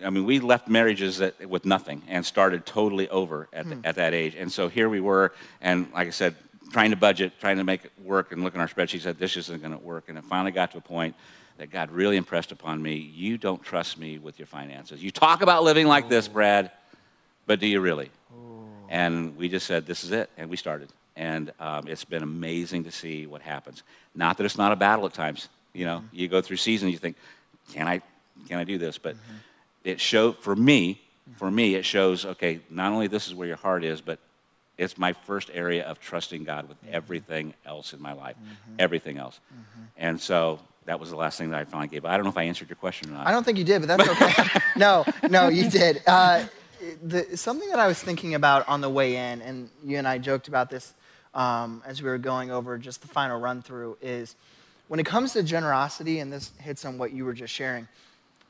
I 0.03 0.10
mean, 0.10 0.25
we 0.25 0.39
left 0.39 0.67
marriages 0.67 1.17
that, 1.20 1.48
with 1.50 1.65
nothing 1.65 2.01
and 2.08 2.25
started 2.25 2.65
totally 2.65 3.08
over 3.10 3.48
at, 3.53 3.65
Hmm. 3.65 3.81
the, 3.81 3.88
at 3.88 3.96
that 3.96 4.13
age. 4.13 4.36
And 4.36 4.51
so 4.51 4.67
here 4.67 4.89
we 4.89 5.00
were, 5.00 5.34
and 5.62 5.88
like 5.93 6.08
I 6.08 6.12
said, 6.12 6.36
trying 6.72 6.91
to 6.91 6.98
budget, 6.98 7.34
trying 7.39 7.58
to 7.58 7.63
make 7.63 7.86
it 7.86 7.91
work, 8.03 8.31
and 8.31 8.43
looking 8.43 8.62
at 8.62 8.63
our 8.63 8.74
spreadsheet, 8.74 9.01
said 9.01 9.20
this 9.20 9.36
isn't 9.38 9.62
going 9.62 9.74
to 9.77 9.84
work. 9.84 10.05
And 10.08 10.17
it 10.17 10.24
finally 10.24 10.51
got 10.51 10.72
to 10.72 10.77
a 10.77 10.81
point 10.81 11.15
that 11.58 11.70
God 11.70 11.91
really 11.91 12.17
impressed 12.17 12.51
upon 12.51 12.81
me. 12.81 12.96
You 12.96 13.38
don't 13.38 13.62
trust 13.62 13.98
me 14.00 14.17
with 14.17 14.39
your 14.39 14.46
finances. 14.48 15.03
You 15.03 15.12
talk 15.12 15.41
about 15.41 15.63
living 15.63 15.86
like 15.86 16.10
this, 16.10 16.27
Brad, 16.27 16.72
but 17.46 17.60
do 17.60 17.67
you 17.67 17.81
really? 17.81 18.10
And 18.89 19.38
we 19.38 19.48
just 19.50 19.67
said, 19.67 19.86
this 19.86 20.03
is 20.03 20.12
it. 20.12 20.29
And 20.38 20.50
we 20.50 20.58
started. 20.58 20.89
And 21.15 21.51
um, 21.60 21.88
it's 21.88 22.05
been 22.05 22.24
amazing 22.24 22.86
to 22.86 22.91
see 22.91 23.27
what 23.27 23.41
happens. 23.41 23.84
Not 24.15 24.38
that 24.38 24.46
it's 24.46 24.58
not 24.58 24.72
a 24.72 24.75
battle 24.75 25.05
at 25.05 25.13
times. 25.13 25.50
You 25.74 25.86
know, 25.86 26.03
you 26.12 26.27
go 26.27 26.41
through 26.41 26.58
seasons, 26.58 26.91
you 26.91 26.98
think, 26.98 27.15
can 27.74 27.88
I, 27.88 28.01
can 28.48 28.58
I 28.60 28.63
do 28.63 28.77
this? 28.77 28.98
But 28.98 29.15
it 29.83 30.00
showed, 30.00 30.38
for 30.38 30.55
me, 30.55 31.01
for 31.38 31.50
me, 31.50 31.75
it 31.75 31.85
shows, 31.85 32.25
okay, 32.25 32.61
not 32.69 32.91
only 32.91 33.07
this 33.07 33.27
is 33.27 33.35
where 33.35 33.47
your 33.47 33.57
heart 33.57 33.83
is, 33.83 34.01
but 34.01 34.19
it's 34.77 34.97
my 34.97 35.13
first 35.13 35.50
area 35.53 35.83
of 35.85 36.00
trusting 36.00 36.43
God 36.43 36.67
with 36.67 36.77
everything 36.89 37.53
else 37.65 37.93
in 37.93 38.01
my 38.01 38.13
life, 38.13 38.35
everything 38.79 39.17
else. 39.17 39.39
And 39.97 40.19
so 40.19 40.59
that 40.85 41.00
was 41.00 41.09
the 41.09 41.15
last 41.15 41.38
thing 41.38 41.51
that 41.51 41.59
I 41.59 41.65
finally 41.65 41.88
gave. 41.88 42.05
I 42.05 42.17
don't 42.17 42.23
know 42.23 42.31
if 42.31 42.38
I 42.38 42.43
answered 42.43 42.69
your 42.69 42.75
question 42.75 43.09
or 43.11 43.13
not. 43.13 43.27
I 43.27 43.31
don't 43.31 43.43
think 43.43 43.57
you 43.57 43.63
did, 43.63 43.85
but 43.85 43.97
that's 43.97 44.09
okay. 44.09 44.59
no, 44.75 45.05
no, 45.29 45.47
you 45.50 45.69
did. 45.69 46.01
Uh, 46.07 46.45
the, 47.03 47.38
something 47.38 47.69
that 47.69 47.79
I 47.79 47.88
was 47.88 48.01
thinking 48.01 48.33
about 48.33 48.67
on 48.67 48.81
the 48.81 48.89
way 48.89 49.15
in, 49.15 49.41
and 49.41 49.69
you 49.83 49.97
and 49.97 50.07
I 50.07 50.17
joked 50.17 50.47
about 50.47 50.69
this 50.69 50.93
um, 51.33 51.83
as 51.85 52.01
we 52.01 52.09
were 52.09 52.17
going 52.17 52.51
over 52.51 52.77
just 52.77 53.01
the 53.01 53.07
final 53.07 53.39
run 53.39 53.61
through, 53.61 53.97
is 54.01 54.35
when 54.88 55.00
it 55.00 55.05
comes 55.05 55.33
to 55.33 55.43
generosity, 55.43 56.19
and 56.19 56.33
this 56.33 56.51
hits 56.59 56.83
on 56.83 56.97
what 56.97 57.13
you 57.13 57.23
were 57.23 57.33
just 57.33 57.53
sharing, 57.53 57.88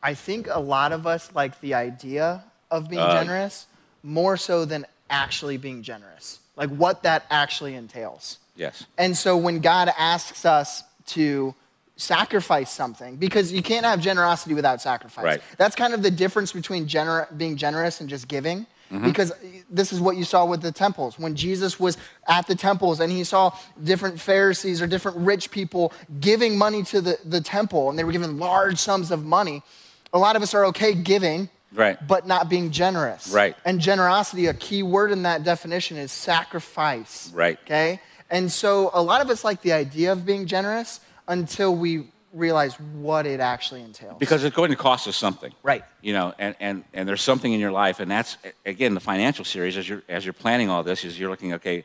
I 0.03 0.13
think 0.13 0.47
a 0.49 0.59
lot 0.59 0.91
of 0.91 1.05
us 1.05 1.31
like 1.33 1.59
the 1.61 1.73
idea 1.73 2.43
of 2.69 2.89
being 2.89 3.01
Uh, 3.01 3.21
generous 3.21 3.67
more 4.03 4.37
so 4.37 4.65
than 4.65 4.85
actually 5.09 5.57
being 5.57 5.83
generous, 5.83 6.39
like 6.55 6.69
what 6.69 7.03
that 7.03 7.25
actually 7.29 7.75
entails. 7.75 8.39
Yes. 8.55 8.85
And 8.97 9.15
so 9.17 9.37
when 9.37 9.59
God 9.59 9.91
asks 9.97 10.45
us 10.45 10.83
to 11.07 11.53
sacrifice 11.97 12.71
something, 12.71 13.15
because 13.17 13.51
you 13.51 13.61
can't 13.61 13.85
have 13.85 13.99
generosity 14.01 14.55
without 14.55 14.81
sacrifice. 14.81 15.23
Right. 15.23 15.41
That's 15.57 15.75
kind 15.75 15.93
of 15.93 16.01
the 16.01 16.11
difference 16.11 16.51
between 16.51 16.87
gener- 16.87 17.27
being 17.37 17.57
generous 17.57 18.01
and 18.01 18.09
just 18.09 18.27
giving. 18.27 18.65
Mm-hmm. 18.91 19.05
Because 19.05 19.31
this 19.69 19.93
is 19.93 20.01
what 20.01 20.17
you 20.17 20.25
saw 20.25 20.45
with 20.45 20.61
the 20.61 20.71
temples. 20.71 21.17
When 21.17 21.33
Jesus 21.33 21.79
was 21.79 21.97
at 22.27 22.45
the 22.47 22.55
temples 22.55 22.99
and 22.99 23.09
he 23.09 23.23
saw 23.23 23.53
different 23.81 24.19
Pharisees 24.19 24.81
or 24.81 24.87
different 24.87 25.17
rich 25.19 25.49
people 25.49 25.93
giving 26.19 26.57
money 26.57 26.83
to 26.83 26.99
the, 26.99 27.17
the 27.23 27.39
temple 27.39 27.89
and 27.89 27.97
they 27.97 28.03
were 28.03 28.11
given 28.11 28.37
large 28.37 28.79
sums 28.79 29.09
of 29.09 29.23
money, 29.23 29.63
a 30.13 30.19
lot 30.19 30.35
of 30.35 30.41
us 30.41 30.53
are 30.53 30.65
okay 30.65 30.93
giving, 30.93 31.49
Right. 31.73 31.97
but 32.05 32.27
not 32.27 32.49
being 32.49 32.71
generous. 32.71 33.29
Right. 33.29 33.55
And 33.63 33.79
generosity, 33.79 34.47
a 34.47 34.53
key 34.53 34.83
word 34.83 35.11
in 35.11 35.23
that 35.23 35.43
definition 35.43 35.97
is 35.97 36.11
sacrifice. 36.11 37.31
Right. 37.33 37.57
Okay? 37.63 38.01
And 38.29 38.51
so 38.51 38.91
a 38.93 39.01
lot 39.01 39.21
of 39.21 39.29
us 39.29 39.43
like 39.43 39.61
the 39.61 39.73
idea 39.73 40.11
of 40.11 40.25
being 40.25 40.47
generous 40.47 40.99
until 41.27 41.75
we 41.75 42.07
realize 42.33 42.79
what 42.79 43.25
it 43.25 43.39
actually 43.39 43.81
entails. 43.81 44.17
Because 44.17 44.43
it's 44.43 44.55
going 44.55 44.71
to 44.71 44.77
cost 44.77 45.07
us 45.07 45.17
something. 45.17 45.53
Right. 45.63 45.83
You 46.01 46.13
know, 46.13 46.33
and, 46.39 46.55
and, 46.59 46.83
and 46.93 47.07
there's 47.07 47.21
something 47.21 47.51
in 47.51 47.59
your 47.59 47.71
life, 47.71 47.99
and 47.99 48.09
that's, 48.09 48.37
again, 48.65 48.93
the 48.93 48.99
financial 49.01 49.45
series, 49.45 49.77
as 49.77 49.87
you're, 49.87 50.03
as 50.07 50.25
you're 50.25 50.33
planning 50.33 50.69
all 50.69 50.83
this, 50.83 51.03
is 51.03 51.19
you're 51.19 51.29
looking, 51.29 51.53
okay, 51.53 51.83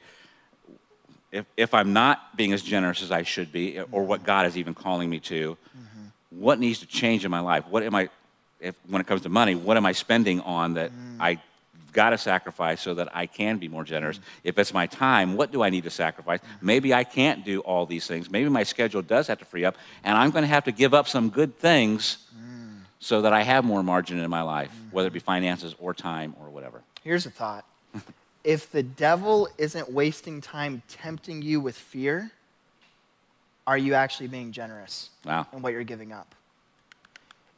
if, 1.33 1.47
if 1.57 1.75
I'm 1.75 1.93
not 1.93 2.37
being 2.37 2.53
as 2.53 2.63
generous 2.63 3.03
as 3.03 3.11
I 3.11 3.23
should 3.23 3.53
be, 3.53 3.81
or 3.91 4.05
what 4.05 4.23
God 4.23 4.47
is 4.47 4.57
even 4.57 4.75
calling 4.75 5.11
me 5.11 5.19
to, 5.21 5.57
mm-hmm. 5.77 5.96
What 6.39 6.59
needs 6.59 6.81
to 6.81 6.87
change 6.87 7.25
in 7.25 7.31
my 7.31 7.41
life? 7.41 7.65
What 7.69 7.83
am 7.83 7.95
I, 7.95 8.09
if, 8.61 8.75
when 8.89 9.01
it 9.01 9.07
comes 9.07 9.23
to 9.23 9.29
money, 9.29 9.55
what 9.55 9.77
am 9.77 9.87
I 9.87 9.93
spending 9.93 10.41
on 10.41 10.75
that 10.75 10.91
mm. 10.91 11.17
I 11.19 11.41
got 11.93 12.11
to 12.11 12.19
sacrifice 12.19 12.83
so 12.83 12.95
that 12.95 13.09
I 13.17 13.27
can 13.27 13.59
be 13.59 13.69
more 13.69 13.85
generous? 13.85 14.19
Mm. 14.19 14.23
If 14.45 14.59
it's 14.59 14.75
my 14.75 14.87
time, 14.87 15.37
what 15.37 15.53
do 15.53 15.63
I 15.63 15.71
need 15.71 15.85
to 15.85 15.91
sacrifice? 15.91 16.41
Maybe 16.61 16.93
I 16.93 17.05
can't 17.05 17.45
do 17.45 17.61
all 17.61 17.87
these 17.87 18.07
things. 18.07 18.31
Maybe 18.31 18.49
my 18.49 18.63
schedule 18.63 19.03
does 19.03 19.27
have 19.29 19.39
to 19.39 19.45
free 19.45 19.65
up, 19.65 19.77
and 20.05 20.17
I'm 20.17 20.31
going 20.31 20.43
to 20.43 20.49
have 20.49 20.65
to 20.65 20.73
give 20.73 20.95
up 20.95 21.09
some 21.09 21.31
good 21.31 21.59
things 21.59 22.19
mm. 22.37 22.81
so 23.01 23.23
that 23.23 23.33
I 23.33 23.43
have 23.43 23.65
more 23.65 23.83
margin 23.83 24.19
in 24.19 24.31
my 24.31 24.43
life, 24.43 24.71
mm-hmm. 24.71 24.95
whether 24.95 25.09
it 25.09 25.15
be 25.15 25.21
finances 25.21 25.75
or 25.79 25.95
time 25.95 26.35
or 26.41 26.51
whatever. 26.51 26.83
Here's 27.03 27.25
a 27.25 27.31
thought. 27.31 27.65
if 28.45 28.71
the 28.71 28.83
devil 28.83 29.49
isn't 29.59 29.91
wasting 29.91 30.41
time 30.41 30.83
tempting 30.89 31.43
you 31.43 31.61
with 31.61 31.77
fear, 31.77 32.31
are 33.67 33.79
you 33.79 33.95
actually 33.95 34.29
being 34.29 34.53
generous 34.53 35.11
Wow. 35.25 35.47
in 35.53 35.63
what 35.63 35.73
you're 35.73 35.85
giving 35.85 36.13
up? 36.13 36.35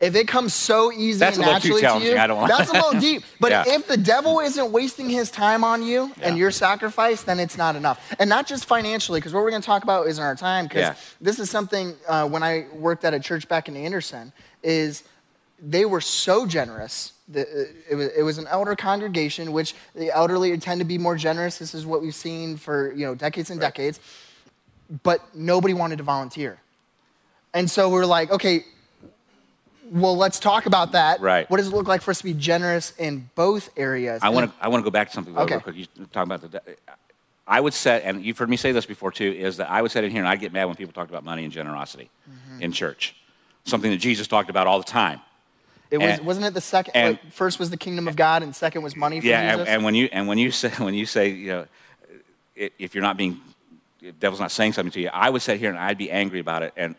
If 0.00 0.14
it 0.14 0.28
comes 0.28 0.54
so 0.54 0.92
easy 0.92 1.18
That's 1.18 1.38
and 1.38 1.44
a 1.44 1.48
little 1.54 1.60
too 1.60 1.80
naturally 1.82 2.04
to 2.06 2.12
you, 2.12 2.18
I 2.18 2.28
don't 2.28 2.38
want- 2.38 2.52
that's 2.56 2.70
a 2.70 2.72
little 2.72 3.00
deep. 3.00 3.24
But 3.40 3.50
Yeah. 3.50 3.64
if 3.66 3.88
the 3.88 3.96
devil 3.96 4.38
isn't 4.38 4.70
wasting 4.70 5.10
his 5.10 5.28
time 5.28 5.64
on 5.64 5.82
you 5.82 6.12
and 6.22 6.38
your 6.38 6.52
sacrifice, 6.52 7.22
then 7.22 7.40
it's 7.40 7.58
not 7.58 7.74
enough. 7.74 8.00
And 8.20 8.30
not 8.30 8.46
just 8.46 8.64
financially, 8.66 9.18
because 9.18 9.34
what 9.34 9.42
we're 9.42 9.50
going 9.50 9.60
to 9.62 9.66
talk 9.66 9.82
about 9.82 10.06
isn't 10.06 10.22
our 10.22 10.36
time. 10.36 10.66
Because 10.66 10.80
Yeah. 10.82 10.94
this 11.20 11.40
is 11.40 11.50
something 11.50 11.96
uh, 12.06 12.28
when 12.28 12.44
I 12.44 12.66
worked 12.74 13.04
at 13.04 13.12
a 13.12 13.18
church 13.18 13.48
back 13.48 13.68
in 13.68 13.76
Anderson 13.76 14.32
is 14.62 15.02
they 15.60 15.84
were 15.84 16.00
so 16.00 16.46
generous. 16.46 17.12
It, 17.34 17.96
was, 17.96 18.08
it 18.16 18.22
was 18.22 18.38
an 18.38 18.46
elder 18.46 18.76
congregation, 18.76 19.50
which 19.52 19.74
the 19.96 20.12
elderly 20.14 20.56
tend 20.58 20.80
to 20.80 20.84
be 20.86 20.96
more 20.96 21.16
generous. 21.16 21.58
This 21.58 21.74
is 21.74 21.84
what 21.84 22.00
we've 22.02 22.14
seen 22.14 22.56
for 22.56 22.92
you 22.94 23.04
know 23.04 23.16
decades 23.16 23.50
and 23.50 23.60
Right. 23.60 23.74
decades. 23.74 23.98
But 25.02 25.20
nobody 25.34 25.74
wanted 25.74 25.98
to 25.98 26.04
volunteer, 26.04 26.58
and 27.52 27.70
so 27.70 27.90
we're 27.90 28.06
like, 28.06 28.30
okay, 28.30 28.64
well, 29.90 30.16
let's 30.16 30.38
talk 30.38 30.66
about 30.66 30.92
that. 30.92 31.20
Right. 31.20 31.48
What 31.50 31.58
does 31.58 31.66
it 31.68 31.74
look 31.74 31.88
like 31.88 32.02
for 32.02 32.10
us 32.10 32.18
to 32.18 32.24
be 32.24 32.34
generous 32.34 32.92
in 32.98 33.28
both 33.34 33.70
areas? 33.76 34.20
I 34.22 34.30
want 34.30 34.50
to 34.50 34.64
I 34.64 34.68
want 34.68 34.82
to 34.82 34.84
go 34.84 34.90
back 34.90 35.08
to 35.08 35.14
something 35.14 35.34
real 35.34 35.46
quick. 35.60 35.76
You 35.76 35.86
talking 36.12 36.32
about 36.32 36.50
the. 36.50 36.62
I 37.46 37.60
would 37.60 37.72
set, 37.72 38.02
and 38.04 38.22
you've 38.22 38.36
heard 38.36 38.50
me 38.50 38.58
say 38.58 38.72
this 38.72 38.84
before 38.84 39.10
too, 39.10 39.30
is 39.32 39.56
that 39.56 39.70
I 39.70 39.80
would 39.80 39.90
sit 39.90 40.04
in 40.04 40.10
here 40.10 40.20
and 40.20 40.28
I'd 40.28 40.40
get 40.40 40.52
mad 40.52 40.66
when 40.66 40.76
people 40.76 40.92
talked 40.92 41.10
about 41.10 41.24
money 41.24 41.44
and 41.44 41.52
generosity 41.52 42.10
Mm-hmm. 42.30 42.62
in 42.62 42.72
church, 42.72 43.14
something 43.64 43.90
that 43.90 43.96
Jesus 43.98 44.26
talked 44.26 44.50
about 44.50 44.66
all 44.66 44.78
the 44.78 44.84
time. 44.84 45.20
It 45.90 45.96
was 45.98 46.18
and- 46.18 46.26
wasn't 46.26 46.44
it 46.46 46.52
the 46.54 46.60
second? 46.60 46.94
and- 46.94 47.12
like, 47.22 47.32
first 47.32 47.58
was 47.58 47.70
the 47.70 47.78
kingdom 47.78 48.06
of 48.08 48.16
God, 48.16 48.42
and 48.42 48.54
second 48.54 48.82
was 48.82 48.94
money 48.96 49.20
for 49.20 49.26
yeah, 49.26 49.54
and, 49.58 49.66
and 49.68 49.84
when 49.84 49.94
you 49.94 50.08
and 50.12 50.28
when 50.28 50.36
you 50.36 50.50
say 50.62 50.68
when 50.78 50.92
you 50.92 51.06
say 51.06 51.28
you 51.30 51.48
know, 51.48 51.66
if 52.54 52.94
you're 52.94 53.02
not 53.02 53.16
being, 53.16 53.40
the 54.00 54.12
devil's 54.12 54.40
not 54.40 54.50
saying 54.50 54.72
something 54.72 54.92
to 54.92 55.00
you, 55.00 55.10
I 55.12 55.30
would 55.30 55.42
sit 55.42 55.58
here 55.58 55.70
and 55.70 55.78
I'd 55.78 55.98
be 55.98 56.10
angry 56.10 56.40
about 56.40 56.62
it, 56.62 56.72
and 56.76 56.94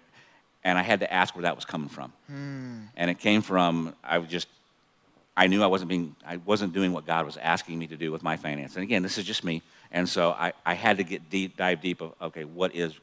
and 0.64 0.78
I 0.78 0.82
had 0.82 1.00
to 1.00 1.12
ask 1.12 1.36
where 1.36 1.44
that 1.44 1.56
was 1.56 1.66
coming 1.66 1.90
from, 1.90 2.12
hmm. 2.28 2.80
and 2.96 3.10
it 3.10 3.20
came 3.20 3.42
from 3.42 3.96
I 4.04 4.18
would 4.18 4.30
just. 4.30 4.48
I 5.38 5.48
knew 5.48 5.64
I 5.64 5.68
wasn't 5.68 5.88
being, 5.88 6.18
I 6.28 6.36
wasn't 6.36 6.74
doing 6.74 6.92
what 6.92 7.06
God 7.06 7.26
was 7.26 7.38
asking 7.38 7.80
me 7.80 7.88
to 7.88 7.96
do 7.96 8.12
with 8.12 8.22
my 8.24 8.36
finance. 8.36 8.76
And 8.76 8.84
again, 8.84 9.04
this 9.04 9.18
is 9.18 9.24
just 9.24 9.46
me. 9.46 9.62
And 9.90 10.10
so 10.10 10.32
I, 10.32 10.52
I 10.66 10.74
had 10.74 10.98
to 10.98 11.06
get 11.06 11.30
deep, 11.30 11.56
dive 11.56 11.80
deep 11.80 12.02
of, 12.02 12.14
okay, 12.22 12.44
what 12.44 12.76
is, 12.76 12.94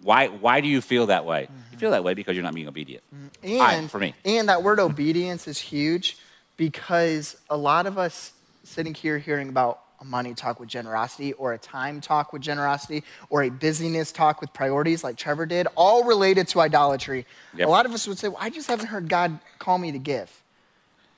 why, 0.00 0.28
why 0.28 0.60
do 0.60 0.68
you 0.68 0.80
feel 0.80 1.06
that 1.06 1.24
way? 1.24 1.40
You 1.40 1.46
mm-hmm. 1.48 1.76
feel 1.78 1.90
that 1.90 2.04
way 2.04 2.14
because 2.14 2.36
you're 2.36 2.44
not 2.44 2.54
being 2.54 2.68
obedient. 2.68 3.02
Mm-hmm. 3.12 3.48
And 3.48 3.62
I- 3.62 3.88
for 3.88 3.98
me. 3.98 4.14
and 4.24 4.48
that 4.48 4.62
word 4.62 4.78
obedience 4.78 5.48
is 5.48 5.58
huge 5.58 6.18
because 6.56 7.36
a 7.50 7.56
lot 7.56 7.86
of 7.86 7.98
us 7.98 8.32
sitting 8.62 8.94
here 8.94 9.18
hearing 9.18 9.48
about 9.48 9.80
a 10.04 10.06
money 10.10 10.34
talk 10.34 10.60
with 10.60 10.68
generosity 10.68 11.32
or 11.34 11.52
a 11.52 11.58
time 11.58 12.00
talk 12.00 12.32
with 12.32 12.42
generosity 12.42 13.02
or 13.30 13.42
a 13.44 13.48
busyness 13.48 14.12
talk 14.12 14.40
with 14.40 14.52
priorities 14.52 15.04
like 15.04 15.16
Trevor 15.16 15.46
did, 15.46 15.66
all 15.74 16.04
related 16.04 16.48
to 16.48 16.60
idolatry. 16.60 17.26
Yep. 17.56 17.66
A 17.66 17.70
lot 17.70 17.86
of 17.86 17.92
us 17.92 18.06
would 18.06 18.18
say, 18.18 18.28
well, 18.28 18.38
I 18.40 18.50
just 18.50 18.68
haven't 18.68 18.86
heard 18.86 19.08
God 19.08 19.38
call 19.58 19.78
me 19.78 19.92
to 19.92 19.98
give. 19.98 20.30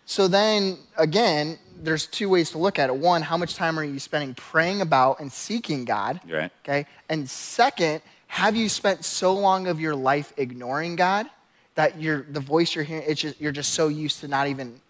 So 0.07 0.29
then 0.29 0.79
again, 0.97 1.59
there's 1.83 2.07
two 2.07 2.29
ways 2.29 2.51
to 2.53 2.59
look 2.59 2.79
at 2.79 2.89
it. 2.89 2.97
One, 2.97 3.23
how 3.23 3.37
much 3.37 3.55
time 3.55 3.79
are 3.79 3.85
you 3.85 3.99
spending 3.99 4.35
praying 4.35 4.81
about 4.81 5.21
and 5.21 5.31
seeking 5.33 5.85
God? 5.85 6.21
Right. 6.29 6.51
Okay. 6.65 6.87
And 7.09 7.29
second, 7.29 8.03
have 8.29 8.57
you 8.57 8.69
spent 8.69 9.05
so 9.05 9.35
long 9.35 9.67
of 9.67 9.81
your 9.81 9.95
life 9.95 10.33
ignoring 10.37 10.97
God 10.97 11.27
that 11.75 12.01
you're, 12.01 12.23
the 12.31 12.41
voice 12.41 12.75
you're 12.75 12.85
hearing, 12.85 13.05
it's 13.07 13.21
just, 13.21 13.41
you're 13.41 13.53
just 13.53 13.75
so 13.75 13.89
used 13.89 14.21
to 14.21 14.29
not 14.29 14.47
even 14.49 14.81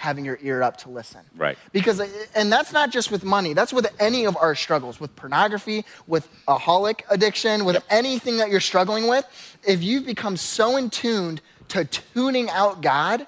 having 0.00 0.24
your 0.24 0.38
ear 0.42 0.62
up 0.62 0.78
to 0.78 0.88
listen? 0.88 1.20
Right. 1.36 1.58
Because, 1.72 2.00
uh, 2.00 2.08
and 2.34 2.50
that's 2.50 2.72
not 2.72 2.90
just 2.90 3.10
with 3.10 3.22
money, 3.22 3.52
that's 3.52 3.72
with 3.72 3.86
any 4.00 4.24
of 4.24 4.34
our 4.38 4.54
struggles, 4.54 4.98
with 4.98 5.14
pornography, 5.14 5.84
with 6.06 6.26
a 6.48 6.56
holic 6.58 7.02
addiction, 7.10 7.66
with 7.66 7.84
anything 7.90 8.38
that 8.38 8.48
you're 8.50 8.60
struggling 8.60 9.08
with. 9.08 9.26
If 9.66 9.82
you've 9.82 10.06
become 10.06 10.38
so 10.38 10.78
in 10.78 10.88
tuned 10.88 11.42
to 11.68 11.84
tuning 11.84 12.48
out 12.48 12.80
God, 12.80 13.26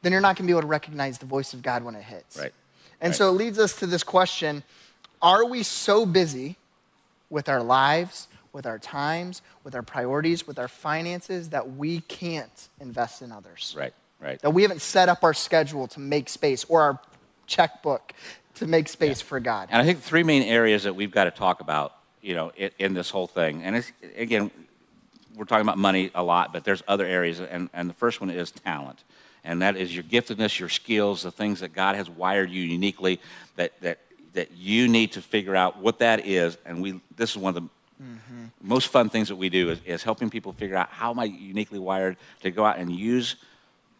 then 0.00 0.12
you're 0.12 0.22
not 0.22 0.36
going 0.36 0.46
to 0.46 0.50
be 0.50 0.52
able 0.52 0.62
to 0.62 0.66
recognize 0.66 1.18
the 1.18 1.26
voice 1.26 1.52
of 1.52 1.60
God 1.62 1.84
when 1.84 1.94
it 1.94 2.02
hits. 2.02 2.38
Right. 2.38 2.54
And 3.02 3.10
Right. 3.10 3.16
so 3.16 3.28
it 3.28 3.32
leads 3.32 3.58
us 3.58 3.76
to 3.80 3.86
this 3.86 4.02
question 4.02 4.62
Are 5.20 5.44
we 5.44 5.62
so 5.62 6.06
busy 6.06 6.56
with 7.28 7.50
our 7.50 7.62
lives, 7.62 8.28
with 8.52 8.64
our 8.64 8.78
times, 8.78 9.42
with 9.62 9.74
our 9.74 9.82
priorities, 9.82 10.46
with 10.46 10.58
our 10.58 10.68
finances 10.68 11.50
that 11.50 11.72
we 11.76 12.00
can't 12.00 12.68
invest 12.80 13.20
in 13.20 13.30
others? 13.30 13.74
Right. 13.76 13.92
Right. 14.24 14.40
That 14.40 14.50
we 14.50 14.62
haven't 14.62 14.80
set 14.80 15.10
up 15.10 15.22
our 15.22 15.34
schedule 15.34 15.86
to 15.88 16.00
make 16.00 16.30
space 16.30 16.64
or 16.64 16.80
our 16.80 16.98
checkbook 17.46 18.14
to 18.54 18.66
make 18.66 18.88
space 18.88 19.20
for 19.20 19.38
God. 19.38 19.68
And 19.70 19.82
I 19.82 19.84
think 19.84 20.00
three 20.00 20.22
main 20.22 20.42
areas 20.42 20.84
that 20.84 20.96
we've 20.96 21.10
got 21.10 21.24
to 21.24 21.30
talk 21.30 21.60
about, 21.60 21.94
you 22.22 22.34
know, 22.34 22.50
in, 22.56 22.70
in 22.78 22.94
this 22.94 23.10
whole 23.10 23.26
thing, 23.26 23.62
and 23.62 23.76
it's, 23.76 23.92
again, 24.16 24.50
we're 25.36 25.44
talking 25.44 25.66
about 25.66 25.76
money 25.76 26.10
a 26.14 26.22
lot, 26.22 26.54
but 26.54 26.64
there's 26.64 26.82
other 26.88 27.04
areas, 27.04 27.38
and, 27.38 27.68
and 27.74 27.90
the 27.90 27.94
first 27.94 28.22
one 28.22 28.30
is 28.30 28.50
talent. 28.50 29.04
And 29.44 29.60
that 29.60 29.76
is 29.76 29.94
your 29.94 30.04
giftedness, 30.04 30.58
your 30.58 30.70
skills, 30.70 31.24
the 31.24 31.30
things 31.30 31.60
that 31.60 31.74
God 31.74 31.94
has 31.96 32.08
wired 32.08 32.48
you 32.48 32.62
uniquely 32.62 33.20
that, 33.56 33.78
that, 33.82 33.98
that 34.32 34.52
you 34.52 34.88
need 34.88 35.12
to 35.12 35.20
figure 35.20 35.54
out 35.54 35.78
what 35.80 35.98
that 35.98 36.26
is. 36.26 36.56
And 36.64 36.80
we, 36.80 36.98
this 37.14 37.32
is 37.32 37.36
one 37.36 37.54
of 37.54 37.62
the 37.62 37.68
mm-hmm. 38.02 38.44
most 38.62 38.88
fun 38.88 39.10
things 39.10 39.28
that 39.28 39.36
we 39.36 39.50
do 39.50 39.68
is, 39.68 39.80
is 39.84 40.02
helping 40.02 40.30
people 40.30 40.54
figure 40.54 40.76
out 40.76 40.88
how 40.88 41.10
am 41.10 41.18
I 41.18 41.24
uniquely 41.24 41.78
wired 41.78 42.16
to 42.40 42.50
go 42.50 42.64
out 42.64 42.78
and 42.78 42.90
use 42.90 43.36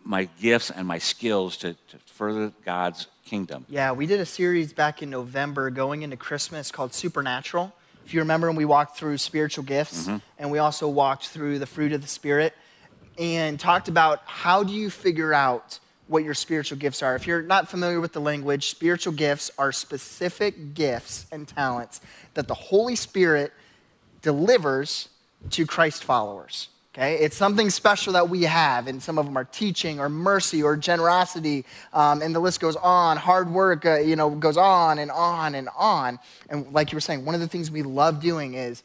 my 0.04 0.28
gifts 0.40 0.70
and 0.70 0.86
my 0.86 0.98
skills 0.98 1.56
to, 1.58 1.72
to 1.72 1.98
further 2.06 2.52
God's 2.64 3.08
kingdom. 3.24 3.64
Yeah, 3.68 3.92
we 3.92 4.06
did 4.06 4.20
a 4.20 4.26
series 4.26 4.72
back 4.72 5.02
in 5.02 5.10
November 5.10 5.70
going 5.70 6.02
into 6.02 6.16
Christmas 6.16 6.70
called 6.70 6.94
Supernatural. 6.94 7.72
If 8.04 8.12
you 8.12 8.20
remember, 8.20 8.48
when 8.48 8.56
we 8.56 8.66
walked 8.66 8.98
through 8.98 9.16
spiritual 9.18 9.64
gifts 9.64 10.06
mm-hmm. 10.06 10.18
and 10.38 10.50
we 10.50 10.58
also 10.58 10.88
walked 10.88 11.28
through 11.28 11.58
the 11.58 11.66
fruit 11.66 11.92
of 11.92 12.02
the 12.02 12.08
Spirit 12.08 12.52
and 13.18 13.58
talked 13.58 13.88
about 13.88 14.22
how 14.26 14.62
do 14.62 14.72
you 14.72 14.90
figure 14.90 15.32
out 15.32 15.78
what 16.06 16.22
your 16.22 16.34
spiritual 16.34 16.76
gifts 16.76 17.02
are. 17.02 17.16
If 17.16 17.26
you're 17.26 17.42
not 17.42 17.68
familiar 17.68 18.00
with 18.00 18.12
the 18.12 18.20
language, 18.20 18.68
spiritual 18.68 19.14
gifts 19.14 19.50
are 19.56 19.72
specific 19.72 20.74
gifts 20.74 21.26
and 21.32 21.48
talents 21.48 22.02
that 22.34 22.46
the 22.46 22.54
Holy 22.54 22.94
Spirit 22.94 23.52
delivers 24.20 25.08
to 25.50 25.66
Christ 25.66 26.04
followers. 26.04 26.68
Okay, 26.94 27.16
it's 27.16 27.36
something 27.36 27.70
special 27.70 28.12
that 28.12 28.28
we 28.28 28.42
have, 28.44 28.86
and 28.86 29.02
some 29.02 29.18
of 29.18 29.26
them 29.26 29.36
are 29.36 29.44
teaching 29.44 29.98
or 29.98 30.08
mercy 30.08 30.62
or 30.62 30.76
generosity, 30.76 31.64
um, 31.92 32.22
and 32.22 32.32
the 32.32 32.38
list 32.38 32.60
goes 32.60 32.76
on. 32.76 33.16
Hard 33.16 33.50
work, 33.50 33.84
uh, 33.84 33.98
you 33.98 34.14
know, 34.14 34.30
goes 34.30 34.56
on 34.56 35.00
and 35.00 35.10
on 35.10 35.56
and 35.56 35.68
on. 35.76 36.20
And 36.50 36.72
like 36.72 36.92
you 36.92 36.96
were 36.96 37.00
saying, 37.00 37.24
one 37.24 37.34
of 37.34 37.40
the 37.40 37.48
things 37.48 37.68
we 37.68 37.82
love 37.82 38.20
doing 38.20 38.54
is 38.54 38.84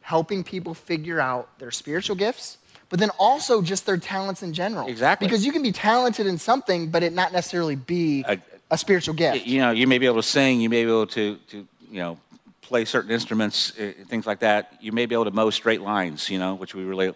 helping 0.00 0.42
people 0.42 0.72
figure 0.72 1.20
out 1.20 1.58
their 1.58 1.70
spiritual 1.70 2.16
gifts, 2.16 2.56
but 2.88 2.98
then 2.98 3.10
also 3.18 3.60
just 3.60 3.84
their 3.84 3.98
talents 3.98 4.42
in 4.42 4.54
general. 4.54 4.88
Exactly. 4.88 5.28
Because 5.28 5.44
you 5.44 5.52
can 5.52 5.62
be 5.62 5.70
talented 5.70 6.26
in 6.26 6.38
something, 6.38 6.90
but 6.90 7.02
it 7.02 7.12
not 7.12 7.30
necessarily 7.30 7.76
be 7.76 8.24
A- 8.26 8.38
a 8.70 8.78
spiritual 8.78 9.12
gift. 9.12 9.46
you 9.46 9.60
know, 9.60 9.70
you 9.70 9.86
may 9.86 9.98
be 9.98 10.06
able 10.06 10.16
to 10.16 10.22
sing, 10.22 10.62
you 10.62 10.70
may 10.70 10.82
be 10.82 10.90
able 10.90 11.06
to, 11.08 11.36
to 11.48 11.68
you 11.90 11.98
know, 11.98 12.18
play 12.62 12.86
certain 12.86 13.10
instruments, 13.10 13.78
uh, 13.78 13.92
things 14.06 14.26
like 14.26 14.38
that. 14.38 14.72
You 14.80 14.92
may 14.92 15.04
be 15.04 15.14
able 15.14 15.26
to 15.26 15.30
mow 15.30 15.50
straight 15.50 15.82
lines, 15.82 16.30
you 16.30 16.38
know, 16.38 16.54
which 16.54 16.74
we 16.74 16.84
really, 16.84 17.12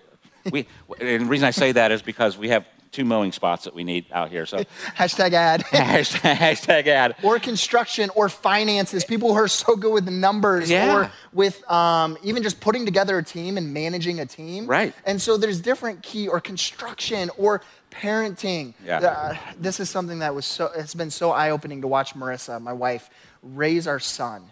we, 0.51 0.67
and 1.01 1.23
the 1.23 1.27
reason 1.27 1.47
I 1.47 1.51
say 1.51 1.73
that 1.73 1.93
is 1.93 2.03
because 2.03 2.37
we 2.37 2.49
have 2.51 2.65
two 2.93 3.05
mowing 3.05 3.33
spots 3.33 3.65
that 3.65 3.75
we 3.75 3.83
need 3.83 4.07
out 4.13 4.31
here. 4.31 4.47
So 4.47 4.59
Hashtag 4.97 5.33
ad. 5.33 5.63
hashtag, 5.65 6.37
hashtag 6.37 6.87
ad. 6.87 7.17
or 7.25 7.41
construction 7.41 8.09
or 8.15 8.29
finances 8.29 9.05
people 9.05 9.31
who 9.31 9.39
are 9.41 9.49
so 9.49 9.75
good 9.75 9.93
with 9.93 10.09
numbers 10.09 10.71
Yeah. 10.71 10.95
or 10.97 11.11
with 11.33 11.69
um, 11.69 12.17
even 12.23 12.45
just 12.45 12.61
putting 12.61 12.85
together 12.85 13.19
a 13.19 13.23
team 13.25 13.57
and 13.59 13.75
managing 13.75 14.21
a 14.21 14.27
team 14.27 14.67
Right. 14.67 14.95
and 15.05 15.21
so 15.21 15.37
there's 15.37 15.61
different 15.61 16.05
key 16.05 16.29
or 16.29 16.41
construction 16.41 17.31
or 17.37 17.63
parenting 17.91 18.75
Yeah. 18.85 18.99
Uh, 18.99 19.37
this 19.59 19.81
is 19.81 19.91
something 19.91 20.21
that 20.21 20.33
was 20.35 20.47
so 20.47 20.71
it's 20.77 20.95
been 20.95 21.11
so 21.11 21.33
eye-opening 21.33 21.81
to 21.83 21.89
watch 21.89 22.15
marissa 22.15 22.61
my 22.61 22.73
wife 22.73 23.11
raise 23.43 23.87
our 23.89 23.99
son 24.01 24.45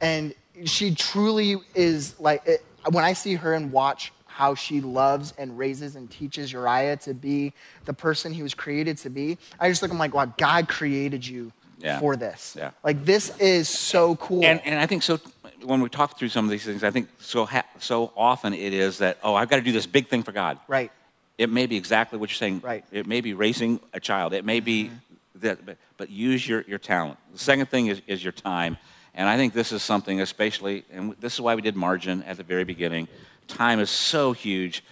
and 0.00 0.34
she 0.66 0.94
truly 0.94 1.56
is 1.74 2.18
like 2.20 2.46
it, 2.46 2.64
when 2.90 3.04
i 3.04 3.12
see 3.12 3.34
her 3.34 3.54
and 3.54 3.72
watch 3.72 4.12
how 4.32 4.54
she 4.54 4.80
loves 4.80 5.34
and 5.38 5.56
raises 5.58 5.96
and 5.96 6.10
teaches 6.10 6.52
uriah 6.52 6.96
to 6.96 7.12
be 7.14 7.52
the 7.84 7.92
person 7.92 8.32
he 8.32 8.42
was 8.42 8.54
created 8.54 8.96
to 8.96 9.10
be 9.10 9.36
i 9.60 9.68
just 9.68 9.82
look 9.82 9.90
I'm 9.90 9.98
like 9.98 10.14
wow 10.14 10.26
god 10.36 10.68
created 10.68 11.26
you 11.26 11.52
Yeah. 11.78 12.00
for 12.00 12.16
this 12.16 12.56
Yeah. 12.58 12.70
like 12.82 13.04
this 13.04 13.24
is 13.38 13.68
so 13.68 14.16
cool 14.16 14.44
And, 14.44 14.60
and 14.64 14.78
I 14.78 14.86
think 14.86 15.02
so, 15.02 15.18
when 15.64 15.80
we 15.80 15.88
talk 15.88 16.18
through 16.18 16.28
some 16.30 16.44
of 16.44 16.50
these 16.50 16.64
things, 16.64 16.82
I 16.82 16.90
think 16.90 17.08
so, 17.18 17.44
ha- 17.46 17.70
so 17.78 18.12
often 18.16 18.52
it 18.52 18.72
is 18.72 18.98
that, 18.98 19.18
oh, 19.22 19.34
I've 19.34 19.48
got 19.48 19.56
to 19.56 19.62
do 19.62 19.72
this 19.72 19.86
big 19.86 20.08
thing 20.08 20.22
for 20.22 20.32
God. 20.32 20.58
right 20.68 20.90
It 21.38 21.50
may 21.50 21.66
be 21.66 21.76
exactly 21.76 22.18
what 22.18 22.30
you're 22.30 22.42
saying. 22.44 22.60
Right. 22.64 22.84
It 22.90 23.06
may 23.06 23.20
be 23.20 23.32
raising 23.34 23.80
a 23.92 24.00
child. 24.00 24.32
It 24.32 24.44
may 24.44 24.60
be 24.60 24.84
mm-hmm. 24.84 25.40
that, 25.44 25.64
but, 25.66 25.76
but 25.98 26.10
use 26.10 26.46
your, 26.48 26.62
your 26.62 26.78
talent. 26.78 27.18
The 27.32 27.38
second 27.38 27.66
thing 27.72 27.86
is, 27.86 28.00
is 28.06 28.22
your 28.22 28.32
time. 28.32 28.76
And 29.14 29.28
I 29.28 29.36
think 29.36 29.52
this 29.52 29.72
is 29.72 29.82
something, 29.82 30.20
especially, 30.20 30.84
and 30.90 31.14
this 31.20 31.34
is 31.34 31.40
why 31.40 31.54
we 31.54 31.62
did 31.62 31.76
margin 31.76 32.22
at 32.24 32.36
the 32.38 32.42
very 32.42 32.64
beginning. 32.64 33.08
Time 33.48 33.80
is 33.80 33.90
so 33.90 34.32
huge. 34.32 34.82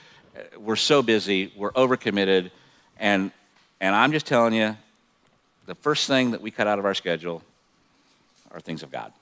We're 0.59 0.77
so 0.77 1.03
busy. 1.03 1.53
We're 1.57 1.73
overcommitted. 1.73 2.51
And, 2.99 3.31
and 3.81 3.95
I'm 3.95 4.13
just 4.13 4.27
telling 4.27 4.55
you, 4.55 4.77
the 5.67 5.75
first 5.75 6.07
thing 6.07 6.33
that 6.33 6.41
we 6.41 6.51
cut 6.51 6.67
out 6.67 6.79
of 6.79 6.85
our 6.85 6.95
schedule 6.95 7.43
are 8.51 8.61
things 8.61 8.83
of 8.83 8.91
God. 8.91 9.13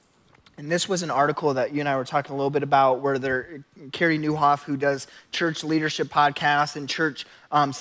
And 0.58 0.70
this 0.72 0.88
was 0.88 1.04
an 1.04 1.10
article 1.10 1.54
that 1.54 1.72
you 1.72 1.78
and 1.78 1.88
I 1.88 1.96
were 1.96 2.04
talking 2.04 2.32
a 2.32 2.36
little 2.36 2.50
bit 2.50 2.64
about, 2.64 3.00
where 3.00 3.16
there, 3.16 3.62
Carey 3.92 4.18
Nieuwhof, 4.18 4.64
who 4.64 4.76
does 4.76 5.06
church 5.30 5.62
leadership 5.62 6.08
podcasts 6.08 6.74
and 6.74 6.88
church 6.88 7.26
um, 7.52 7.72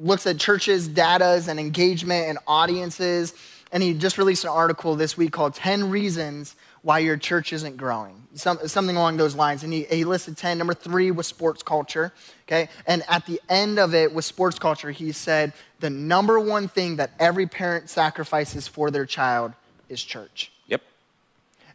looks 0.00 0.26
at 0.26 0.38
churches, 0.38 0.88
datas, 0.88 1.48
and 1.48 1.60
engagement 1.60 2.28
and 2.28 2.38
audiences, 2.46 3.34
and 3.72 3.82
he 3.82 3.92
just 3.92 4.16
released 4.16 4.44
an 4.44 4.50
article 4.50 4.96
this 4.96 5.18
week 5.18 5.32
called 5.32 5.54
"10 5.54 5.90
Reasons 5.90 6.56
Why 6.84 7.00
Your 7.00 7.16
Church 7.16 7.52
Isn't 7.52 7.76
Growing," 7.76 8.22
Some, 8.34 8.58
something 8.68 8.94
along 8.94 9.16
those 9.16 9.34
lines. 9.34 9.64
And 9.64 9.72
he, 9.72 9.84
he 9.84 10.04
listed 10.04 10.36
10. 10.36 10.58
Number 10.58 10.74
three 10.74 11.10
was 11.10 11.26
sports 11.26 11.62
culture. 11.62 12.12
Okay, 12.46 12.68
and 12.86 13.02
at 13.08 13.26
the 13.26 13.40
end 13.48 13.78
of 13.80 13.94
it 13.94 14.14
with 14.14 14.24
sports 14.24 14.58
culture, 14.58 14.92
he 14.92 15.10
said 15.10 15.52
the 15.80 15.90
number 15.90 16.38
one 16.38 16.68
thing 16.68 16.96
that 16.96 17.10
every 17.18 17.46
parent 17.46 17.90
sacrifices 17.90 18.68
for 18.68 18.90
their 18.90 19.06
child 19.06 19.54
is 19.88 20.02
church. 20.02 20.52
Yep. 20.68 20.82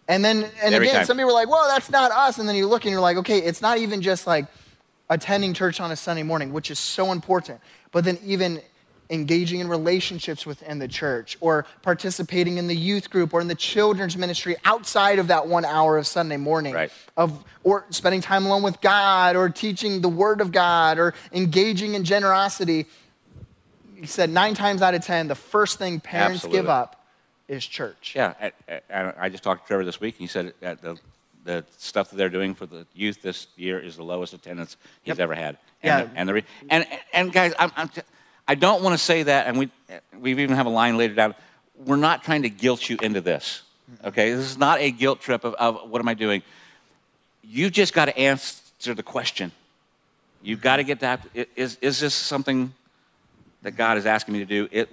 And 0.07 0.23
then, 0.23 0.49
and 0.63 0.73
Every 0.73 0.87
again, 0.87 0.99
time. 0.99 1.05
some 1.05 1.17
people 1.17 1.27
were 1.27 1.33
like, 1.33 1.49
well, 1.49 1.67
that's 1.67 1.89
not 1.89 2.11
us. 2.11 2.39
And 2.39 2.47
then 2.47 2.55
you 2.55 2.67
look 2.67 2.85
and 2.85 2.91
you're 2.91 3.01
like, 3.01 3.17
okay, 3.17 3.39
it's 3.39 3.61
not 3.61 3.77
even 3.77 4.01
just 4.01 4.25
like 4.25 4.45
attending 5.09 5.53
church 5.53 5.79
on 5.79 5.91
a 5.91 5.95
Sunday 5.95 6.23
morning, 6.23 6.53
which 6.53 6.69
is 6.69 6.79
so 6.79 7.11
important, 7.11 7.59
but 7.91 8.03
then 8.03 8.17
even 8.23 8.61
engaging 9.09 9.59
in 9.59 9.67
relationships 9.67 10.45
within 10.45 10.77
the 10.79 10.87
church 10.87 11.37
or 11.41 11.65
participating 11.81 12.57
in 12.57 12.67
the 12.67 12.75
youth 12.75 13.09
group 13.09 13.33
or 13.33 13.41
in 13.41 13.47
the 13.47 13.55
children's 13.55 14.15
ministry 14.15 14.55
outside 14.65 15.17
of 15.17 15.27
that 15.27 15.47
one 15.47 15.65
hour 15.65 15.97
of 15.97 16.05
Sunday 16.05 16.37
morning. 16.37 16.73
Right. 16.73 16.91
Of, 17.17 17.43
or 17.63 17.85
spending 17.89 18.21
time 18.21 18.45
alone 18.45 18.61
with 18.61 18.79
God 18.81 19.35
or 19.35 19.49
teaching 19.49 20.01
the 20.01 20.09
word 20.09 20.41
of 20.41 20.51
God 20.51 20.99
or 20.99 21.13
engaging 21.31 21.95
in 21.95 22.03
generosity. 22.03 22.85
He 23.95 24.05
said 24.05 24.29
nine 24.29 24.53
times 24.53 24.81
out 24.81 24.93
of 24.93 25.03
10, 25.03 25.27
the 25.27 25.35
first 25.35 25.77
thing 25.79 25.99
parents 25.99 26.45
give 26.45 26.69
up 26.69 27.03
is 27.47 27.65
church. 27.65 28.13
Yeah, 28.15 28.33
I, 28.39 28.51
I, 28.93 29.13
I 29.21 29.29
just 29.29 29.43
talked 29.43 29.63
to 29.63 29.67
Trevor 29.67 29.83
this 29.83 29.99
week, 29.99 30.15
and 30.15 30.21
he 30.21 30.27
said 30.27 30.53
that 30.61 30.81
the, 30.81 30.97
the 31.43 31.65
stuff 31.77 32.11
that 32.11 32.15
they're 32.15 32.29
doing 32.29 32.53
for 32.53 32.67
the 32.67 32.85
youth 32.93 33.21
this 33.21 33.47
year 33.57 33.79
is 33.79 33.97
the 33.97 34.03
lowest 34.03 34.33
attendance 34.33 34.77
he's 35.01 35.13
Yep. 35.17 35.19
ever 35.19 35.35
had. 35.35 35.57
Yeah. 35.83 36.01
And, 36.01 36.09
the, 36.09 36.17
and, 36.19 36.29
the 36.29 36.43
and, 36.69 36.87
and 37.11 37.33
guys, 37.33 37.53
I'm, 37.57 37.71
I'm 37.75 37.89
t- 37.89 38.01
I 38.49 38.55
don't 38.55 38.81
want 38.81 38.97
to 38.97 38.97
say 38.97 39.21
that, 39.21 39.45
and 39.45 39.59
we, 39.59 39.69
we 40.19 40.31
even 40.31 40.55
have 40.55 40.65
a 40.65 40.71
line 40.71 40.97
later 40.97 41.13
down. 41.13 41.35
We're 41.85 41.97
not 41.97 42.23
trying 42.23 42.41
to 42.41 42.49
guilt 42.49 42.89
you 42.89 42.97
into 42.99 43.21
this, 43.21 43.61
okay? 44.03 44.33
This 44.33 44.49
is 44.49 44.57
not 44.57 44.81
a 44.81 44.89
guilt 44.89 45.21
trip 45.21 45.43
of, 45.43 45.53
of 45.53 45.87
what 45.87 46.01
am 46.01 46.07
I 46.07 46.15
doing. 46.15 46.41
You 47.43 47.69
just 47.69 47.93
got 47.93 48.05
to 48.05 48.17
answer 48.17 48.95
the 48.95 49.03
question. 49.03 49.51
You've 50.41 50.61
got 50.61 50.77
to 50.77 50.83
get 50.83 51.01
that. 51.01 51.27
Is, 51.55 51.77
is 51.79 51.99
this 51.99 52.15
something 52.15 52.73
that 53.61 53.77
God 53.77 53.99
is 53.99 54.07
asking 54.07 54.33
me 54.33 54.39
to 54.39 54.45
do? 54.45 54.67
It, 54.71 54.89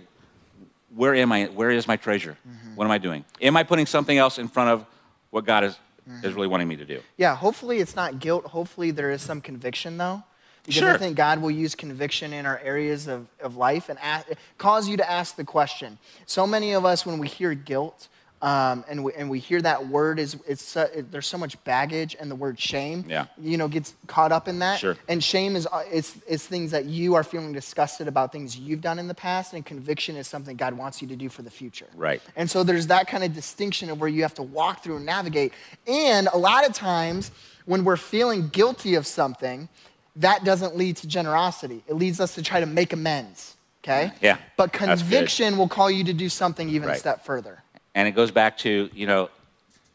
where 0.94 1.14
am 1.14 1.32
I? 1.32 1.46
Where 1.46 1.70
is 1.70 1.88
my 1.88 1.96
treasure? 1.96 2.36
Mm-hmm. 2.46 2.76
What 2.76 2.84
am 2.84 2.90
I 2.90 2.98
doing? 2.98 3.24
Am 3.40 3.56
I 3.56 3.62
putting 3.62 3.86
something 3.86 4.18
else 4.18 4.38
in 4.38 4.48
front 4.48 4.68
of 4.68 4.84
what 5.30 5.46
God 5.46 5.64
is, 5.64 5.72
is 5.72 5.78
mm-hmm. 6.12 6.34
really 6.34 6.48
wanting 6.48 6.68
me 6.68 6.76
to 6.76 6.84
do? 6.84 7.00
Yeah, 7.16 7.34
hopefully 7.34 7.78
it's 7.78 7.96
not 7.96 8.18
guilt. 8.18 8.44
Hopefully 8.44 8.90
there 8.90 9.10
is 9.10 9.22
some 9.22 9.40
conviction, 9.40 9.96
though. 9.96 10.24
Because 10.66 10.82
I 10.82 10.86
Sure. 10.90 10.98
think 10.98 11.16
God 11.16 11.40
will 11.40 11.50
use 11.50 11.74
conviction 11.74 12.32
in 12.32 12.44
our 12.46 12.58
areas 12.58 13.06
of, 13.06 13.26
of 13.40 13.56
life 13.56 13.88
and 13.88 13.98
ask, 14.00 14.26
cause 14.58 14.88
you 14.88 14.96
to 14.98 15.10
ask 15.10 15.36
the 15.36 15.44
question. 15.44 15.98
So 16.26 16.46
many 16.46 16.72
of 16.72 16.84
us, 16.84 17.06
when 17.06 17.18
we 17.18 17.28
hear 17.28 17.54
guilt 17.54 18.08
um, 18.42 18.84
and, 18.86 19.02
we, 19.02 19.14
and 19.14 19.30
we 19.30 19.38
hear 19.38 19.62
that 19.62 19.88
word, 19.88 20.18
is 20.18 20.36
it's 20.46 20.62
so, 20.62 20.82
it, 20.94 21.10
there's 21.10 21.26
so 21.26 21.38
much 21.38 21.62
baggage, 21.64 22.14
and 22.20 22.30
the 22.30 22.34
word 22.34 22.60
shame, 22.60 23.04
Yeah. 23.08 23.26
you 23.40 23.56
know, 23.56 23.66
gets 23.66 23.94
caught 24.08 24.30
up 24.30 24.46
in 24.46 24.58
that. 24.58 24.78
Sure. 24.78 24.94
And 25.08 25.24
shame 25.24 25.56
is 25.56 25.66
uh, 25.66 25.84
it's, 25.90 26.14
it's 26.28 26.46
things 26.46 26.70
that 26.72 26.84
you 26.84 27.14
are 27.14 27.24
feeling 27.24 27.52
disgusted 27.54 28.08
about 28.08 28.32
things 28.32 28.58
you've 28.58 28.82
done 28.82 28.98
in 28.98 29.08
the 29.08 29.14
past, 29.14 29.54
and 29.54 29.64
conviction 29.64 30.16
is 30.16 30.26
something 30.28 30.54
God 30.54 30.74
wants 30.74 31.00
you 31.00 31.08
to 31.08 31.16
do 31.16 31.30
for 31.30 31.40
the 31.42 31.50
future. 31.50 31.86
Right. 31.94 32.20
And 32.36 32.50
so 32.50 32.62
there's 32.62 32.88
that 32.88 33.08
kind 33.08 33.24
of 33.24 33.32
distinction 33.34 33.88
of 33.88 34.00
where 34.00 34.08
you 34.08 34.20
have 34.22 34.34
to 34.34 34.42
walk 34.42 34.82
through 34.82 34.96
and 34.96 35.06
navigate. 35.06 35.52
And 35.86 36.28
a 36.30 36.36
lot 36.38 36.66
of 36.68 36.74
times 36.74 37.30
when 37.64 37.84
we're 37.84 37.96
feeling 37.96 38.48
guilty 38.48 38.94
of 38.96 39.06
something, 39.06 39.68
that 40.16 40.44
doesn't 40.44 40.76
lead 40.76 40.96
to 40.98 41.06
generosity. 41.06 41.82
It 41.86 41.94
leads 41.94 42.20
us 42.20 42.34
to 42.34 42.42
try 42.42 42.60
to 42.60 42.66
make 42.66 42.92
amends. 42.92 43.56
okay? 43.84 44.12
Yeah, 44.20 44.38
But 44.56 44.72
conviction 44.72 45.56
will 45.58 45.68
call 45.68 45.90
you 45.90 46.04
to 46.04 46.12
do 46.12 46.28
something 46.28 46.68
even 46.68 46.88
a 46.88 46.96
step 46.96 47.24
further. 47.24 47.62
And 47.94 48.06
it 48.08 48.12
goes 48.12 48.30
back 48.30 48.58
to, 48.58 48.90
you 48.94 49.06
know, 49.06 49.30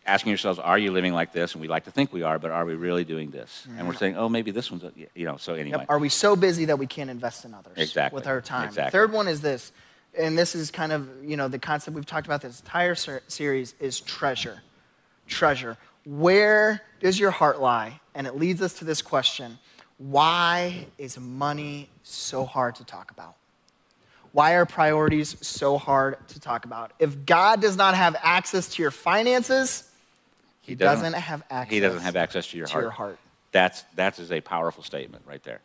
asking 0.06 0.32
yourselves, 0.32 0.58
are 0.60 0.78
you 0.78 0.92
living 0.92 1.14
like 1.14 1.32
this? 1.34 1.54
And 1.54 1.62
we 1.62 1.68
like 1.68 1.84
to 1.86 1.92
think 1.92 2.12
we 2.12 2.24
are, 2.24 2.40
but 2.40 2.50
are 2.52 2.66
we 2.66 2.74
really 2.76 3.04
doing 3.04 3.30
this? 3.32 3.68
And 3.78 3.88
we're 3.88 3.94
saying, 3.94 4.18
oh, 4.18 4.30
maybe 4.30 4.52
this 4.52 4.72
one's, 4.72 4.84
you 5.14 5.26
know, 5.26 5.38
so 5.38 5.54
anyway. 5.54 5.80
Yep. 5.80 5.88
Are 5.90 6.00
we 6.00 6.10
so 6.10 6.36
busy 6.36 6.66
that 6.66 6.80
we 6.80 6.88
can't 6.88 7.10
invest 7.10 7.46
in 7.46 7.54
others 7.54 7.74
Exactly. 7.78 8.16
with 8.18 8.28
our 8.28 8.42
time? 8.42 8.68
Exactly. 8.70 8.92
Third 8.92 9.12
one 9.12 9.28
is 9.28 9.42
this, 9.42 9.72
and 10.18 10.38
this 10.38 10.56
is 10.56 10.72
kind 10.72 10.92
of, 10.92 11.08
you 11.24 11.38
know, 11.38 11.48
the 11.48 11.60
concept 11.60 11.96
we've 11.96 12.06
talked 12.06 12.26
about 12.26 12.42
this 12.42 12.60
entire 12.60 12.96
ser- 12.96 13.22
series 13.28 13.76
is 13.80 14.00
treasure. 14.00 14.62
Treasure. 15.28 15.78
Where 16.06 16.82
does 17.00 17.20
your 17.20 17.32
heart 17.32 17.62
lie? 17.62 18.00
And 18.16 18.26
it 18.26 18.36
leads 18.36 18.62
us 18.62 18.74
to 18.80 18.86
this 18.86 19.02
question 19.02 19.60
Why 20.02 20.88
is 20.98 21.20
money 21.20 21.88
so 22.02 22.44
hard 22.44 22.76
to 22.76 22.84
talk 22.84 23.12
about? 23.12 23.36
Why 24.32 24.54
are 24.54 24.66
priorities 24.66 25.36
so 25.46 25.78
hard 25.78 26.28
to 26.30 26.40
talk 26.40 26.66
about? 26.66 26.92
If 26.98 27.26
God 27.26 27.62
does 27.62 27.78
not 27.78 27.94
have 27.94 28.16
access 28.24 28.68
to 28.70 28.82
your 28.82 28.90
finances, 28.90 29.88
he, 30.62 30.74
doesn't, 30.74 31.14
have 31.14 31.44
access 31.52 31.72
He 31.72 31.80
doesn't 31.80 32.02
have 32.02 32.16
access 32.16 32.48
to 32.48 32.58
your 32.58 32.66
to 32.66 32.74
heart. 32.74 32.84
your 32.84 32.92
heart. 32.92 33.20
That's, 33.52 33.84
that 33.96 34.18
is 34.18 34.32
a 34.32 34.42
powerful 34.42 34.84
statement 34.84 35.24
right 35.28 35.44
there. 35.44 35.60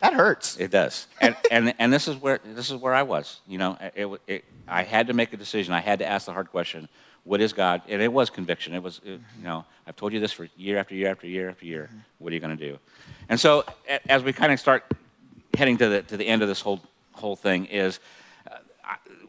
That 0.00 0.14
hurts. 0.14 0.56
It 0.56 0.70
does, 0.72 1.06
and, 1.20 1.36
and 1.48 1.74
and 1.78 1.92
this 1.92 2.08
is 2.08 2.16
where 2.16 2.40
this 2.44 2.72
is 2.72 2.76
where 2.76 2.92
I 2.92 3.04
was. 3.04 3.38
You 3.46 3.58
know, 3.58 3.78
it, 3.94 4.20
it, 4.26 4.44
I 4.66 4.82
had 4.82 5.06
to 5.06 5.12
make 5.12 5.32
a 5.32 5.36
decision. 5.36 5.72
I 5.72 5.78
had 5.78 6.00
to 6.00 6.04
ask 6.04 6.26
the 6.26 6.32
hard 6.32 6.50
question: 6.50 6.88
What 7.24 7.40
is 7.40 7.52
God? 7.52 7.82
And 7.88 8.02
it 8.02 8.12
was 8.12 8.30
conviction. 8.30 8.74
It 8.74 8.82
was, 8.82 9.00
it, 9.04 9.20
you 9.38 9.44
know, 9.44 9.64
I've 9.86 9.96
told 9.96 10.12
you 10.12 10.20
this 10.20 10.32
for 10.32 10.48
year 10.56 10.78
after 10.78 10.94
year 10.94 11.10
after 11.10 11.26
year 11.26 11.50
after 11.50 11.66
year. 11.66 11.88
What 12.18 12.32
are 12.32 12.34
you 12.34 12.40
going 12.40 12.56
to 12.56 12.70
do? 12.70 12.78
And 13.28 13.38
so, 13.38 13.64
as 14.08 14.22
we 14.22 14.32
kind 14.32 14.52
of 14.52 14.58
start 14.58 14.84
heading 15.56 15.76
to 15.78 15.88
the 15.88 16.02
to 16.02 16.16
the 16.16 16.26
end 16.26 16.42
of 16.42 16.48
this 16.48 16.60
whole 16.60 16.80
whole 17.12 17.36
thing, 17.36 17.66
is 17.66 18.00
uh, 18.50 18.56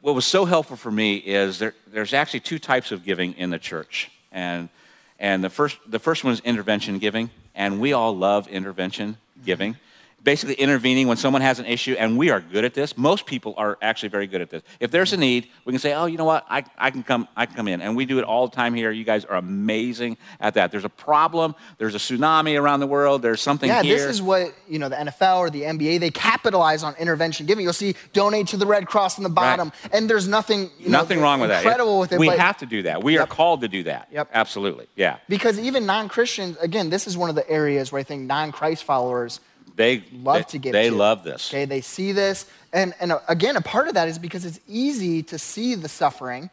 what 0.02 0.16
was 0.16 0.26
so 0.26 0.46
helpful 0.46 0.76
for 0.76 0.92
me 0.92 1.18
is 1.18 1.60
there, 1.60 1.76
there's 1.88 2.14
actually 2.14 2.40
two 2.40 2.60
types 2.60 2.92
of 2.92 3.04
giving 3.04 3.34
in 3.34 3.52
the 3.52 3.60
church, 3.60 4.10
and 4.32 4.70
and 5.20 5.44
the 5.44 5.50
first 5.50 5.78
the 5.86 6.00
first 6.00 6.24
one 6.24 6.34
is 6.34 6.40
intervention 6.40 6.98
giving, 6.98 7.30
and 7.54 7.80
we 7.80 7.94
all 7.94 8.16
love 8.16 8.48
intervention 8.48 9.18
giving 9.46 9.78
basically 10.24 10.56
intervening 10.56 11.08
when 11.08 11.18
someone 11.18 11.42
has 11.42 11.60
an 11.60 11.66
issue, 11.66 11.96
and 12.00 12.18
we 12.18 12.30
are 12.30 12.40
good 12.40 12.64
at 12.66 12.74
this. 12.74 12.98
Most 12.98 13.26
people 13.26 13.54
are 13.58 13.78
actually 13.82 14.10
very 14.10 14.28
good 14.28 14.42
at 14.42 14.50
this. 14.50 14.64
If 14.80 14.92
there's 14.92 15.14
a 15.14 15.18
need, 15.18 15.50
we 15.66 15.74
can 15.74 15.80
say, 15.80 15.94
"Oh, 15.94 16.06
you 16.06 16.18
know 16.18 16.26
what? 16.26 16.46
I, 16.50 16.64
I 16.78 16.92
can 16.92 17.04
come. 17.04 17.28
I 17.36 17.46
can 17.46 17.56
come 17.56 17.68
in," 17.68 17.82
and 17.82 17.96
we 17.96 18.06
do 18.06 18.20
it 18.20 18.24
all 18.24 18.48
the 18.48 18.56
time 18.56 18.74
here. 18.74 18.92
You 18.92 19.04
guys 19.04 19.26
are 19.26 19.36
amazing 19.38 20.18
at 20.40 20.54
that. 20.56 20.72
There's 20.72 20.86
a 20.86 20.90
problem. 20.90 21.56
There's 21.78 21.96
a 21.96 22.00
tsunami 22.00 22.60
around 22.60 22.80
the 22.80 22.88
world. 22.88 23.22
There's 23.22 23.42
something 23.42 23.68
Yeah, 23.70 23.84
here. 23.84 23.98
this 23.98 24.06
is 24.06 24.22
what 24.22 24.54
you 24.68 24.80
know 24.80 24.90
the 24.90 24.96
NFL 24.96 25.40
or 25.40 25.50
the 25.50 25.62
NBA 25.64 26.00
they 26.00 26.12
capitalize 26.12 26.84
on 26.84 26.96
intervention 26.96 27.46
giving. 27.46 27.64
You'll 27.64 27.74
see 27.74 27.96
donate 28.14 28.48
to 28.48 28.58
the 28.58 28.66
Red 28.66 28.88
Cross 28.88 29.18
in 29.18 29.24
the 29.24 29.30
bottom, 29.30 29.72
and 29.92 30.10
there's 30.10 30.28
nothing 30.28 30.70
you 30.80 30.90
know, 30.90 31.00
Nothing 31.00 31.20
wrong 31.22 31.40
with 31.40 31.50
that. 31.50 31.64
Incredible 31.64 32.00
with 32.00 32.12
it. 32.12 32.20
We 32.20 32.28
have 32.28 32.58
to 32.58 32.66
do 32.66 32.84
that. 32.84 33.04
We 33.04 33.18
are 33.18 33.28
called 33.28 33.62
to 33.62 33.68
do 33.68 33.84
that. 33.84 34.08
Yep. 34.12 34.30
Absolutely. 34.34 34.88
Yeah. 34.96 35.18
because 35.28 35.60
even 35.60 35.86
non-Christians, 35.86 36.58
again, 36.58 36.90
this 36.90 37.08
is 37.08 37.18
one 37.18 37.30
of 37.30 37.36
the 37.36 37.50
areas 37.50 37.92
where 37.92 38.00
I 38.00 38.04
think 38.04 38.24
non-Christ 38.24 38.84
followers 38.84 39.40
They 39.76 40.04
love 40.14 40.38
they, 40.38 40.44
to 40.44 40.58
give. 40.58 40.74
They 40.74 40.90
to. 40.90 40.96
love 40.96 41.24
this. 41.24 41.50
Okay, 41.52 41.66
they 41.66 41.82
see 41.82 42.12
this, 42.12 42.46
and 42.72 42.94
and 43.00 43.12
uh, 43.12 43.20
again, 43.28 43.56
a 43.56 43.62
part 43.62 43.88
of 43.88 43.96
that 43.96 44.08
is 44.08 44.20
because 44.20 44.46
it's 44.46 44.60
easy 44.68 45.24
to 45.24 45.40
see 45.40 45.76
the 45.76 45.90
suffering, 45.90 46.50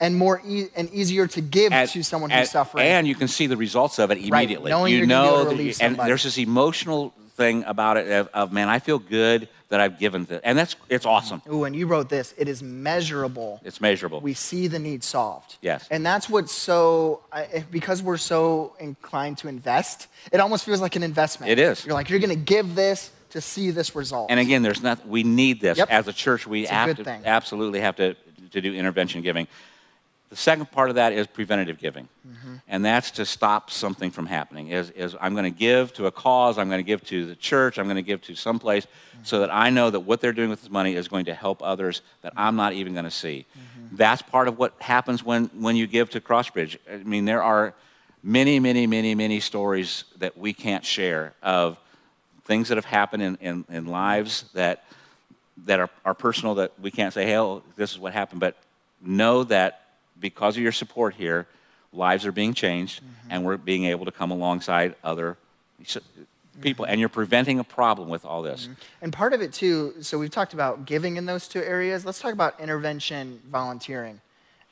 and 0.00 0.16
more 0.16 0.42
e- 0.46 0.66
and 0.76 0.90
easier 0.92 1.26
to 1.28 1.40
give 1.40 1.72
And- 1.72 1.88
to 1.90 2.02
someone 2.02 2.30
who's 2.30 2.50
suffering. 2.50 2.84
And 2.86 3.06
you 3.06 3.14
can 3.14 3.28
see 3.28 3.46
the 3.46 3.56
results 3.56 3.98
of 3.98 4.10
it 4.10 4.18
immediately. 4.18 4.70
knowing 4.70 4.92
you 4.92 4.98
you're 4.98 5.06
gonna 5.06 5.28
be 5.28 5.58
know 5.58 5.66
that 5.66 5.82
and 5.82 5.96
there's 5.96 6.24
this 6.24 6.38
emotional 6.38 7.14
thing 7.34 7.64
about 7.64 7.96
it 7.96 8.08
of, 8.10 8.28
of 8.32 8.52
man, 8.52 8.68
I 8.68 8.78
feel 8.78 8.98
good 8.98 9.48
that 9.68 9.80
I've 9.80 9.98
given 9.98 10.24
to, 10.26 10.44
and 10.46 10.56
that's 10.56 10.76
it's 10.88 11.04
awesome. 11.06 11.42
Ooh, 11.52 11.64
and 11.64 11.74
you 11.74 11.86
wrote 11.86 12.08
this. 12.08 12.32
It 12.38 12.48
is 12.48 12.62
measurable. 12.62 13.60
It's 13.64 13.80
measurable. 13.80 14.20
we 14.20 14.34
see 14.34 14.68
the 14.68 14.78
need 14.78 15.02
solved. 15.02 15.56
Yes. 15.60 15.86
And 15.90 16.06
that's 16.06 16.28
what's 16.28 16.52
so, 16.52 17.20
because 17.70 18.02
we're 18.02 18.16
so 18.18 18.74
inclined 18.78 19.38
to 19.38 19.48
invest, 19.48 20.06
it 20.32 20.38
almost 20.40 20.64
feels 20.64 20.80
like 20.80 20.94
an 20.96 21.02
investment. 21.02 21.50
It 21.50 21.58
is. 21.58 21.84
You're 21.84 21.94
like, 21.94 22.08
you're 22.10 22.20
going 22.20 22.30
to 22.30 22.36
give 22.36 22.74
this 22.74 23.10
to 23.30 23.40
see 23.40 23.70
this 23.72 23.96
result. 23.96 24.30
And 24.30 24.38
again, 24.38 24.62
there's 24.62 24.82
not. 24.82 25.06
We 25.08 25.24
need 25.24 25.60
this 25.60 25.76
Yep. 25.78 25.88
as 25.90 26.06
a 26.06 26.12
church. 26.12 26.46
We 26.46 26.62
It's 26.62 26.70
a 26.70 26.74
have 26.74 26.86
good 26.88 26.96
to 26.98 27.04
thing. 27.04 27.22
absolutely 27.24 27.80
have 27.80 27.96
to 27.96 28.14
to 28.52 28.60
do 28.60 28.72
intervention 28.72 29.22
giving. 29.22 29.48
The 30.34 30.40
second 30.40 30.72
part 30.72 30.88
of 30.88 30.96
that 30.96 31.12
is 31.12 31.28
preventative 31.28 31.78
giving, 31.78 32.08
Mm-hmm. 32.26 32.54
and 32.66 32.84
that's 32.84 33.12
to 33.12 33.24
stop 33.24 33.70
something 33.70 34.10
from 34.10 34.26
happening. 34.26 34.68
Is, 34.68 34.90
is 34.90 35.14
I'm 35.20 35.34
going 35.34 35.44
to 35.44 35.56
give 35.56 35.92
to 35.94 36.06
a 36.06 36.10
cause. 36.10 36.58
I'm 36.58 36.68
going 36.68 36.80
to 36.80 36.82
give 36.82 37.04
to 37.04 37.24
the 37.24 37.36
church. 37.36 37.78
I'm 37.78 37.84
going 37.84 37.96
to 37.96 38.02
give 38.02 38.20
to 38.22 38.34
someplace 38.34 38.88
so 39.22 39.38
that 39.40 39.54
I 39.54 39.70
know 39.70 39.90
that 39.90 40.00
what 40.00 40.20
they're 40.20 40.32
doing 40.32 40.50
with 40.50 40.62
this 40.62 40.70
money 40.70 40.96
is 40.96 41.06
going 41.06 41.26
to 41.26 41.34
help 41.34 41.62
others 41.62 42.02
that 42.22 42.32
I'm 42.36 42.56
not 42.56 42.72
even 42.72 42.94
going 42.94 43.04
to 43.04 43.12
see. 43.12 43.46
Mm-hmm. 43.56 43.96
That's 43.96 44.22
part 44.22 44.48
of 44.48 44.58
what 44.58 44.72
happens 44.80 45.22
when 45.22 45.50
when 45.60 45.76
you 45.76 45.86
give 45.86 46.10
to 46.10 46.20
Crossbridge. 46.20 46.78
I 46.92 46.96
mean, 46.96 47.26
there 47.26 47.42
are 47.42 47.72
many, 48.24 48.58
many, 48.58 48.88
many, 48.88 49.14
many 49.14 49.38
stories 49.38 50.02
that 50.18 50.36
we 50.36 50.52
can't 50.52 50.84
share 50.84 51.34
of 51.44 51.78
things 52.44 52.68
that 52.70 52.76
have 52.76 52.86
happened 52.86 53.22
in, 53.22 53.36
in, 53.36 53.64
in 53.68 53.86
lives 53.86 54.46
that 54.54 54.84
that 55.66 55.78
are, 55.78 55.90
are 56.04 56.14
personal 56.14 56.56
that 56.56 56.72
we 56.80 56.90
can't 56.90 57.14
say, 57.14 57.24
hey, 57.24 57.38
oh, 57.38 57.62
this 57.76 57.92
is 57.92 58.00
what 58.00 58.12
happened. 58.12 58.40
But 58.40 58.56
know 59.00 59.44
that 59.44 59.82
because 60.24 60.56
of 60.56 60.62
your 60.62 60.72
support 60.72 61.12
here, 61.12 61.46
lives 61.92 62.24
are 62.24 62.32
being 62.32 62.54
changed 62.54 63.02
mm-hmm. 63.02 63.28
and 63.28 63.44
we're 63.44 63.58
being 63.58 63.84
able 63.84 64.06
to 64.06 64.10
come 64.10 64.30
alongside 64.30 64.94
other 65.04 65.36
people. 66.62 66.86
And 66.86 66.98
you're 66.98 67.10
preventing 67.10 67.58
a 67.58 67.64
problem 67.64 68.08
with 68.08 68.24
all 68.24 68.40
this. 68.40 68.62
Mm-hmm. 68.62 68.72
And 69.02 69.12
part 69.12 69.34
of 69.34 69.42
it 69.42 69.52
too, 69.52 69.92
so 70.00 70.18
we've 70.18 70.30
talked 70.30 70.54
about 70.54 70.86
giving 70.86 71.18
in 71.18 71.26
those 71.26 71.46
two 71.46 71.60
areas. 71.62 72.06
Let's 72.06 72.20
talk 72.20 72.32
about 72.32 72.58
intervention 72.58 73.38
volunteering 73.50 74.18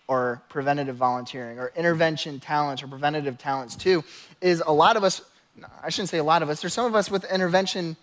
or 0.08 0.40
preventative 0.48 0.96
volunteering 0.96 1.58
or 1.58 1.70
intervention 1.76 2.40
talents 2.40 2.82
or 2.82 2.86
preventative 2.86 3.36
talents 3.36 3.76
too. 3.76 4.02
Is 4.40 4.62
a 4.66 4.72
lot 4.72 4.96
of 4.96 5.04
us, 5.04 5.20
I 5.82 5.90
shouldn't 5.90 6.08
say 6.08 6.16
a 6.16 6.24
lot 6.24 6.40
of 6.40 6.48
us, 6.48 6.62
there's 6.62 6.72
some 6.72 6.86
of 6.86 6.94
us 6.94 7.10
with 7.10 7.30
intervention 7.30 7.94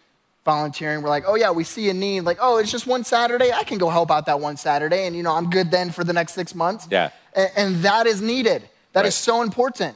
volunteering. 0.45 1.01
We're 1.01 1.09
like, 1.09 1.23
oh 1.25 1.33
yeah, 1.33 1.49
we 1.49 1.63
see 1.63 1.89
a 1.89 1.95
need. 1.95 2.21
Like, 2.21 2.37
oh, 2.39 2.57
it's 2.57 2.71
just 2.71 2.85
one 2.85 3.03
Saturday. 3.03 3.51
I 3.51 3.63
can 3.63 3.79
go 3.79 3.89
help 3.89 4.11
out 4.11 4.27
that 4.27 4.39
one 4.39 4.55
Saturday 4.55 5.07
and, 5.07 5.15
you 5.15 5.23
know, 5.23 5.33
I'm 5.33 5.49
good 5.49 5.71
then 5.71 5.89
for 5.89 6.03
the 6.03 6.13
next 6.13 6.33
six 6.33 6.53
months. 6.53 6.87
Yeah. 6.91 7.09
And, 7.35 7.75
that 7.83 8.07
is 8.07 8.21
needed. 8.21 8.67
That 8.93 9.05
is 9.05 9.13
Right. 9.13 9.13
so 9.13 9.41
important 9.41 9.95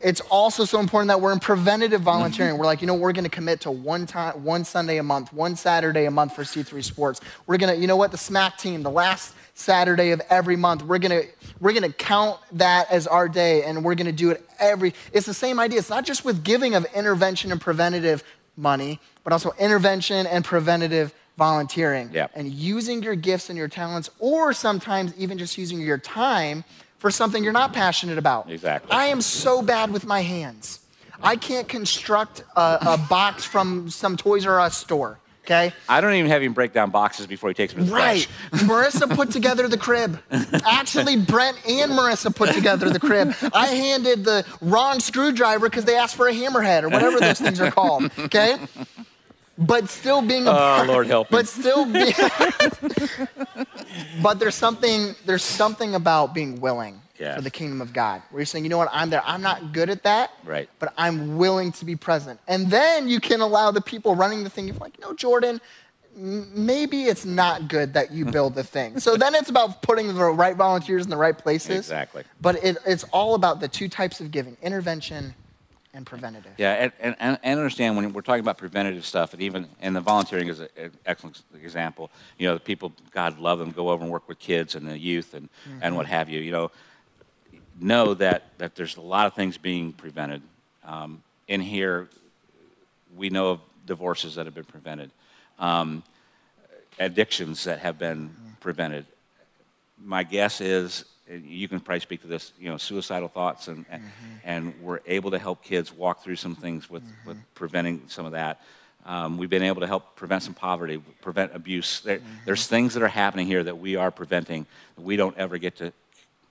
it's 0.00 0.20
also 0.22 0.64
so 0.64 0.80
important 0.80 1.08
that 1.08 1.20
we're 1.20 1.32
in 1.32 1.40
preventative 1.40 2.00
volunteering. 2.00 2.56
we're 2.56 2.64
like, 2.64 2.80
you 2.80 2.86
know, 2.86 2.94
we're 2.94 3.12
going 3.12 3.24
to 3.24 3.30
commit 3.30 3.60
to 3.62 3.70
one 3.70 4.06
time, 4.06 4.42
one 4.42 4.64
Sunday 4.64 4.96
a 4.96 5.02
month, 5.02 5.32
one 5.32 5.56
Saturday 5.56 6.06
a 6.06 6.10
month 6.10 6.34
for 6.34 6.42
C3 6.42 6.82
Sports. 6.82 7.20
We're 7.46 7.58
going 7.58 7.74
to, 7.74 7.80
you 7.80 7.86
know 7.86 7.96
what, 7.96 8.10
the 8.10 8.16
SMAC 8.16 8.56
team, 8.56 8.82
the 8.82 8.90
last 8.90 9.34
Saturday 9.54 10.10
of 10.12 10.22
every 10.30 10.56
month, 10.56 10.82
we're 10.82 10.98
going 10.98 11.22
to 11.22 11.28
we're 11.60 11.72
going 11.72 11.82
to 11.82 11.92
count 11.92 12.38
that 12.52 12.90
as 12.90 13.06
our 13.06 13.28
day, 13.28 13.64
and 13.64 13.84
we're 13.84 13.94
going 13.94 14.06
to 14.06 14.12
do 14.12 14.30
it 14.30 14.42
every. 14.58 14.94
It's 15.12 15.26
the 15.26 15.34
same 15.34 15.60
idea. 15.60 15.78
It's 15.78 15.90
not 15.90 16.06
just 16.06 16.24
with 16.24 16.42
giving 16.42 16.74
of 16.74 16.86
intervention 16.94 17.52
and 17.52 17.60
preventative 17.60 18.24
money, 18.56 19.00
but 19.22 19.34
also 19.34 19.52
intervention 19.58 20.26
and 20.26 20.44
preventative 20.44 21.12
volunteering 21.40 22.10
Yep. 22.12 22.32
and 22.34 22.52
using 22.52 23.02
your 23.02 23.14
gifts 23.14 23.48
and 23.48 23.56
your 23.58 23.66
talents, 23.66 24.10
or 24.18 24.52
sometimes 24.52 25.14
even 25.16 25.38
just 25.38 25.56
using 25.56 25.80
your 25.80 25.96
time 25.98 26.64
for 26.98 27.10
something 27.10 27.42
you're 27.42 27.54
not 27.54 27.72
passionate 27.72 28.18
about. 28.18 28.50
Exactly. 28.50 28.92
I 28.92 29.06
am 29.06 29.22
so 29.22 29.62
bad 29.62 29.90
with 29.90 30.04
my 30.06 30.20
hands. 30.20 30.80
I 31.22 31.36
can't 31.36 31.66
construct 31.66 32.44
a, 32.56 32.78
a 32.82 33.06
box 33.08 33.44
from 33.44 33.88
some 33.88 34.18
Toys 34.18 34.44
R 34.46 34.60
Us 34.60 34.76
store. 34.76 35.18
Okay. 35.46 35.72
I 35.88 36.02
don't 36.02 36.12
even 36.12 36.30
have 36.30 36.42
him 36.42 36.52
break 36.52 36.74
down 36.74 36.90
boxes 36.90 37.26
before 37.26 37.48
he 37.48 37.54
takes 37.54 37.72
them 37.72 37.84
to 37.84 37.88
the 37.90 37.96
Right. 37.96 38.28
Marissa 38.68 39.12
put 39.16 39.30
together 39.30 39.66
the 39.66 39.78
crib. 39.78 40.20
Actually, 40.66 41.16
Brent 41.16 41.56
and 41.66 41.90
Marissa 41.92 42.34
put 42.36 42.52
together 42.54 42.90
the 42.90 43.00
crib. 43.00 43.34
I 43.54 43.66
handed 43.68 44.24
the 44.24 44.44
wrong 44.60 45.00
screwdriver 45.00 45.68
because 45.70 45.86
they 45.86 45.96
asked 45.96 46.16
for 46.16 46.28
a 46.28 46.32
hammerhead 46.32 46.82
or 46.82 46.90
whatever 46.90 47.18
those 47.18 47.40
things 47.40 47.58
are 47.60 47.70
called. 47.70 48.10
Okay. 48.18 48.56
But 49.60 49.88
still 49.90 50.22
being 50.22 50.46
a 50.46 50.50
Oh, 50.50 50.54
part, 50.54 50.88
Lord 50.88 51.06
help 51.06 51.30
me. 51.30 51.36
but 51.36 51.46
still 51.46 51.84
being 51.84 52.12
but 54.22 54.38
there's 54.38 54.54
something 54.54 55.14
there's 55.26 55.44
something 55.44 55.94
about 55.94 56.34
being 56.34 56.60
willing 56.60 57.00
Yes. 57.18 57.36
for 57.36 57.42
the 57.42 57.50
kingdom 57.50 57.82
of 57.82 57.92
God. 57.92 58.22
Where 58.30 58.40
you're 58.40 58.46
saying, 58.46 58.64
you 58.64 58.70
know 58.70 58.78
what, 58.78 58.88
I'm 58.90 59.10
there. 59.10 59.22
I'm 59.26 59.42
not 59.42 59.74
good 59.74 59.90
at 59.90 60.04
that. 60.04 60.30
Right. 60.42 60.70
But 60.78 60.94
I'm 60.96 61.36
willing 61.36 61.70
to 61.72 61.84
be 61.84 61.94
present. 61.94 62.40
And 62.48 62.70
then 62.70 63.08
you 63.08 63.20
can 63.20 63.42
allow 63.42 63.70
the 63.70 63.82
people 63.82 64.14
running 64.16 64.42
the 64.42 64.48
thing, 64.48 64.66
you're 64.68 64.76
like, 64.78 64.96
you 64.96 65.04
know, 65.04 65.12
Jordan, 65.12 65.60
maybe 66.16 67.04
it's 67.04 67.26
not 67.26 67.68
good 67.68 67.92
that 67.92 68.10
you 68.10 68.24
build 68.36 68.54
the 68.54 68.64
thing. 68.64 68.98
So 69.00 69.18
then 69.18 69.34
it's 69.34 69.50
about 69.50 69.82
putting 69.82 70.08
the 70.08 70.14
right 70.14 70.56
volunteers 70.56 71.04
in 71.04 71.10
the 71.10 71.16
right 71.18 71.36
places. 71.36 71.76
Exactly. 71.76 72.24
But 72.40 72.64
it, 72.64 72.78
it's 72.86 73.04
all 73.12 73.34
about 73.34 73.60
the 73.60 73.68
two 73.68 73.90
types 73.90 74.20
of 74.22 74.30
giving 74.30 74.56
intervention 74.62 75.34
and 75.94 76.06
preventative. 76.06 76.52
Yeah, 76.56 76.72
and, 76.74 76.92
and, 77.00 77.16
and 77.18 77.38
and 77.42 77.58
understand 77.58 77.96
when 77.96 78.12
we're 78.12 78.20
talking 78.22 78.40
about 78.40 78.58
preventative 78.58 79.04
stuff, 79.04 79.32
and 79.32 79.42
even 79.42 79.66
and 79.80 79.94
the 79.94 80.00
volunteering 80.00 80.48
is 80.48 80.60
a- 80.60 80.68
an 80.76 80.92
excellent 81.06 81.42
example. 81.62 82.10
You 82.38 82.48
know, 82.48 82.54
the 82.54 82.60
people, 82.60 82.92
God 83.10 83.38
love 83.38 83.58
them, 83.58 83.70
go 83.72 83.90
over 83.90 84.02
and 84.02 84.12
work 84.12 84.28
with 84.28 84.38
kids 84.38 84.74
and 84.74 84.86
the 84.88 84.98
youth 84.98 85.34
and, 85.34 85.48
and 85.80 85.96
what 85.96 86.06
have 86.06 86.28
you. 86.28 86.40
You 86.40 86.52
know, 86.52 86.70
know 87.80 88.14
that, 88.14 88.44
that 88.58 88.74
there's 88.76 88.96
a 88.96 89.00
lot 89.00 89.26
of 89.26 89.34
things 89.34 89.58
being 89.58 89.92
prevented. 89.92 90.42
Um, 90.84 91.22
in 91.48 91.60
here, 91.60 92.08
we 93.16 93.30
know 93.30 93.50
of 93.50 93.60
divorces 93.86 94.36
that 94.36 94.46
have 94.46 94.54
been 94.54 94.64
prevented. 94.64 95.10
Um, 95.58 96.02
addictions 96.98 97.64
that 97.64 97.78
have 97.80 97.98
been 97.98 98.34
prevented. 98.60 99.06
My 100.02 100.22
guess 100.22 100.60
is 100.60 101.04
you 101.30 101.68
can 101.68 101.80
probably 101.80 102.00
speak 102.00 102.22
to 102.22 102.26
this, 102.26 102.52
you 102.58 102.68
know, 102.68 102.76
suicidal 102.76 103.28
thoughts, 103.28 103.68
and 103.68 103.86
mm-hmm. 103.88 104.02
and 104.44 104.74
we're 104.82 105.00
able 105.06 105.30
to 105.30 105.38
help 105.38 105.62
kids 105.62 105.92
walk 105.92 106.22
through 106.22 106.36
some 106.36 106.54
things 106.54 106.90
with, 106.90 107.02
mm-hmm. 107.02 107.28
with 107.28 107.54
preventing 107.54 108.02
some 108.08 108.26
of 108.26 108.32
that. 108.32 108.60
Um, 109.06 109.38
we've 109.38 109.50
been 109.50 109.62
able 109.62 109.80
to 109.80 109.86
help 109.86 110.16
prevent 110.16 110.42
some 110.42 110.54
poverty, 110.54 111.02
prevent 111.22 111.54
abuse. 111.54 112.00
There, 112.00 112.18
mm-hmm. 112.18 112.28
There's 112.44 112.66
things 112.66 112.94
that 112.94 113.02
are 113.02 113.08
happening 113.08 113.46
here 113.46 113.62
that 113.62 113.78
we 113.78 113.96
are 113.96 114.10
preventing 114.10 114.66
that 114.96 115.02
we 115.02 115.16
don't 115.16 115.36
ever 115.38 115.58
get 115.58 115.76
to 115.76 115.92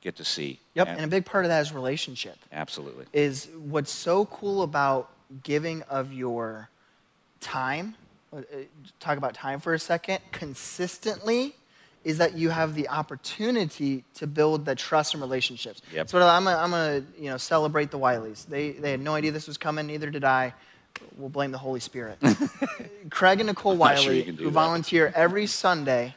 get 0.01 0.15
to 0.15 0.25
see. 0.25 0.59
Yep, 0.75 0.87
and, 0.87 0.97
and 0.97 1.05
a 1.05 1.09
big 1.09 1.25
part 1.25 1.45
of 1.45 1.49
that 1.49 1.61
is 1.61 1.73
relationship. 1.73 2.37
Absolutely. 2.51 3.05
Is 3.13 3.49
what's 3.57 3.91
so 3.91 4.25
cool 4.25 4.63
about 4.63 5.11
giving 5.43 5.83
of 5.83 6.13
your 6.13 6.69
time. 7.39 7.95
Uh, 8.35 8.41
talk 8.99 9.17
about 9.17 9.33
time 9.33 9.59
for 9.59 9.73
a 9.73 9.79
second. 9.79 10.19
Consistently 10.31 11.55
is 12.03 12.17
that 12.17 12.37
you 12.37 12.49
have 12.49 12.75
the 12.75 12.87
opportunity 12.89 14.03
to 14.15 14.25
build 14.25 14.65
the 14.65 14.75
trust 14.75 15.13
and 15.13 15.21
relationships. 15.21 15.81
Yep. 15.93 16.09
So 16.09 16.19
I'm 16.21 16.45
gonna, 16.45 17.03
you 17.17 17.29
know 17.29 17.37
celebrate 17.37 17.91
the 17.91 17.99
Wileys. 17.99 18.45
They 18.45 18.71
they 18.71 18.91
had 18.91 19.01
no 19.01 19.15
idea 19.15 19.31
this 19.31 19.47
was 19.47 19.57
coming, 19.57 19.87
neither 19.87 20.09
did 20.09 20.23
I. 20.23 20.53
We'll 21.17 21.29
blame 21.29 21.51
the 21.51 21.57
Holy 21.57 21.79
Spirit. 21.79 22.17
Craig 23.09 23.39
and 23.39 23.47
Nicole 23.47 23.77
Wiley, 23.77 24.23
sure 24.23 24.33
who 24.33 24.45
that. 24.45 24.51
volunteer 24.51 25.11
every 25.15 25.45
Sunday, 25.45 26.15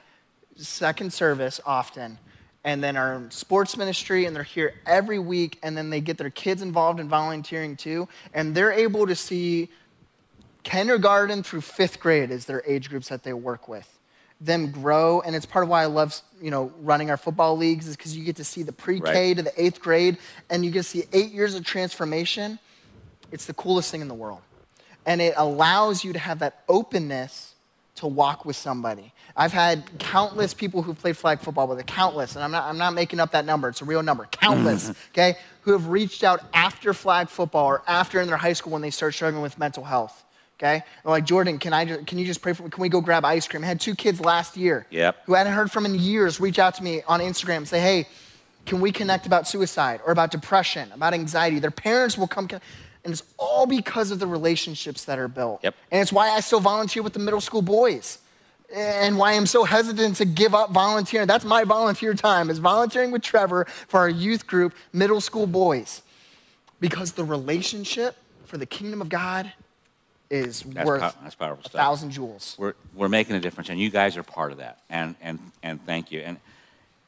second 0.56 1.12
service 1.12 1.60
often, 1.66 2.18
and 2.64 2.82
then 2.82 2.96
are 2.96 3.14
in 3.14 3.30
sports 3.30 3.76
ministry, 3.76 4.24
and 4.24 4.34
they're 4.34 4.42
here 4.42 4.74
every 4.86 5.18
week, 5.18 5.58
and 5.62 5.76
then 5.76 5.90
they 5.90 6.00
get 6.00 6.18
their 6.18 6.30
kids 6.30 6.62
involved 6.62 7.00
in 7.00 7.08
volunteering 7.08 7.76
too, 7.76 8.08
and 8.34 8.54
they're 8.54 8.72
able 8.72 9.06
to 9.06 9.14
see 9.14 9.68
kindergarten 10.62 11.42
through 11.42 11.60
fifth 11.60 11.98
grade 11.98 12.30
is 12.30 12.46
their 12.46 12.62
age 12.66 12.88
groups 12.88 13.08
that 13.08 13.24
they 13.24 13.32
work 13.32 13.66
with 13.68 13.98
them 14.44 14.70
grow 14.70 15.20
and 15.20 15.36
it's 15.36 15.46
part 15.46 15.62
of 15.62 15.68
why 15.68 15.82
i 15.82 15.86
love 15.86 16.20
you 16.42 16.50
know 16.50 16.72
running 16.80 17.10
our 17.10 17.16
football 17.16 17.56
leagues 17.56 17.86
is 17.86 17.96
because 17.96 18.16
you 18.16 18.24
get 18.24 18.36
to 18.36 18.44
see 18.44 18.62
the 18.62 18.72
pre-k 18.72 19.28
right. 19.28 19.36
to 19.36 19.42
the 19.42 19.62
eighth 19.62 19.80
grade 19.80 20.18
and 20.50 20.64
you 20.64 20.70
get 20.70 20.80
to 20.80 20.88
see 20.88 21.04
eight 21.12 21.30
years 21.30 21.54
of 21.54 21.64
transformation. 21.64 22.58
It's 23.30 23.46
the 23.46 23.54
coolest 23.54 23.90
thing 23.90 24.00
in 24.00 24.08
the 24.08 24.14
world. 24.14 24.40
And 25.06 25.20
it 25.20 25.34
allows 25.36 26.04
you 26.04 26.12
to 26.12 26.18
have 26.18 26.40
that 26.40 26.62
openness 26.68 27.54
to 27.96 28.06
walk 28.06 28.44
with 28.44 28.56
somebody. 28.56 29.12
I've 29.36 29.52
had 29.52 29.84
countless 29.98 30.52
people 30.52 30.82
who've 30.82 30.98
played 30.98 31.16
flag 31.16 31.40
football 31.40 31.68
with 31.68 31.78
it 31.78 31.86
countless 31.86 32.34
and 32.36 32.44
i'm 32.44 32.50
not, 32.50 32.64
I'm 32.64 32.76
not 32.76 32.92
making 32.92 33.18
up 33.18 33.32
that 33.32 33.46
number 33.46 33.70
it's 33.70 33.80
a 33.80 33.86
real 33.86 34.02
number 34.02 34.26
countless 34.26 34.90
okay 35.12 35.36
who 35.62 35.72
have 35.72 35.88
reached 35.88 36.22
out 36.22 36.40
after 36.52 36.92
flag 36.92 37.30
football 37.30 37.66
or 37.66 37.82
after 37.86 38.20
in 38.20 38.26
their 38.26 38.36
high 38.36 38.52
school 38.52 38.72
when 38.72 38.82
they 38.82 38.90
start 38.90 39.14
struggling 39.14 39.42
with 39.42 39.58
mental 39.58 39.84
health 39.84 40.21
okay? 40.62 40.84
Like, 41.04 41.24
Jordan, 41.24 41.58
can, 41.58 41.72
I 41.72 41.84
just, 41.84 42.06
can 42.06 42.18
you 42.18 42.24
just 42.24 42.40
pray 42.40 42.52
for 42.52 42.62
me? 42.62 42.70
Can 42.70 42.80
we 42.80 42.88
go 42.88 43.00
grab 43.00 43.24
ice 43.24 43.48
cream? 43.48 43.64
I 43.64 43.66
had 43.66 43.80
two 43.80 43.94
kids 43.94 44.20
last 44.20 44.56
year 44.56 44.86
yep. 44.90 45.16
who 45.26 45.34
I 45.34 45.38
hadn't 45.38 45.54
heard 45.54 45.70
from 45.70 45.86
in 45.86 45.94
years 45.94 46.40
reach 46.40 46.58
out 46.58 46.74
to 46.76 46.82
me 46.82 47.02
on 47.08 47.20
Instagram 47.20 47.58
and 47.58 47.68
say, 47.68 47.80
hey, 47.80 48.06
can 48.64 48.80
we 48.80 48.92
connect 48.92 49.26
about 49.26 49.48
suicide 49.48 50.00
or 50.06 50.12
about 50.12 50.30
depression, 50.30 50.90
about 50.92 51.14
anxiety? 51.14 51.58
Their 51.58 51.72
parents 51.72 52.16
will 52.16 52.28
come, 52.28 52.48
and 52.52 53.12
it's 53.12 53.24
all 53.36 53.66
because 53.66 54.12
of 54.12 54.20
the 54.20 54.26
relationships 54.26 55.04
that 55.06 55.18
are 55.18 55.28
built. 55.28 55.60
Yep. 55.64 55.74
And 55.90 56.00
it's 56.00 56.12
why 56.12 56.30
I 56.30 56.40
still 56.40 56.60
volunteer 56.60 57.02
with 57.02 57.12
the 57.12 57.18
middle 57.18 57.40
school 57.40 57.62
boys 57.62 58.18
and 58.72 59.18
why 59.18 59.32
I'm 59.32 59.46
so 59.46 59.64
hesitant 59.64 60.16
to 60.16 60.24
give 60.24 60.54
up 60.54 60.70
volunteering. 60.70 61.26
That's 61.26 61.44
my 61.44 61.64
volunteer 61.64 62.14
time, 62.14 62.48
is 62.48 62.58
volunteering 62.58 63.10
with 63.10 63.20
Trevor 63.20 63.66
for 63.88 64.00
our 64.00 64.08
youth 64.08 64.46
group, 64.46 64.74
middle 64.92 65.20
school 65.20 65.46
boys. 65.46 66.02
Because 66.80 67.12
the 67.12 67.24
relationship 67.24 68.16
for 68.44 68.56
the 68.58 68.66
kingdom 68.66 69.02
of 69.02 69.08
God 69.08 69.52
is 70.32 70.62
that's 70.62 70.86
worth 70.86 71.02
po- 71.02 71.12
that's 71.22 71.34
powerful 71.34 71.62
a 71.64 71.68
stuff. 71.68 71.80
thousand 71.80 72.10
jewels. 72.10 72.56
We're, 72.58 72.74
we're 72.94 73.10
making 73.10 73.36
a 73.36 73.40
difference, 73.40 73.68
and 73.68 73.78
you 73.78 73.90
guys 73.90 74.16
are 74.16 74.22
part 74.22 74.50
of 74.50 74.58
that. 74.58 74.78
And, 74.88 75.14
and, 75.20 75.38
and 75.62 75.84
thank 75.84 76.10
you. 76.10 76.20
And, 76.20 76.38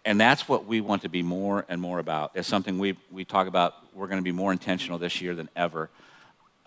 and 0.04 0.20
that's 0.20 0.46
what 0.46 0.66
we 0.66 0.82
want 0.82 1.02
to 1.02 1.08
be 1.08 1.22
more 1.22 1.64
and 1.68 1.80
more 1.80 1.98
about. 1.98 2.32
It's 2.34 2.46
something 2.46 2.78
we, 2.78 2.96
we 3.10 3.24
talk 3.24 3.46
about. 3.46 3.74
We're 3.94 4.08
going 4.08 4.18
to 4.18 4.24
be 4.24 4.32
more 4.32 4.52
intentional 4.52 4.98
this 4.98 5.22
year 5.22 5.34
than 5.34 5.48
ever 5.56 5.88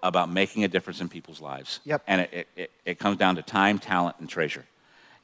about 0.01 0.31
making 0.31 0.63
a 0.63 0.67
difference 0.67 0.99
in 0.99 1.09
people's 1.09 1.39
lives. 1.39 1.79
Yep. 1.85 2.03
And 2.07 2.21
it, 2.21 2.47
it, 2.55 2.71
it 2.85 2.99
comes 2.99 3.17
down 3.17 3.35
to 3.35 3.43
time, 3.43 3.77
talent, 3.77 4.15
and 4.19 4.27
treasure. 4.27 4.65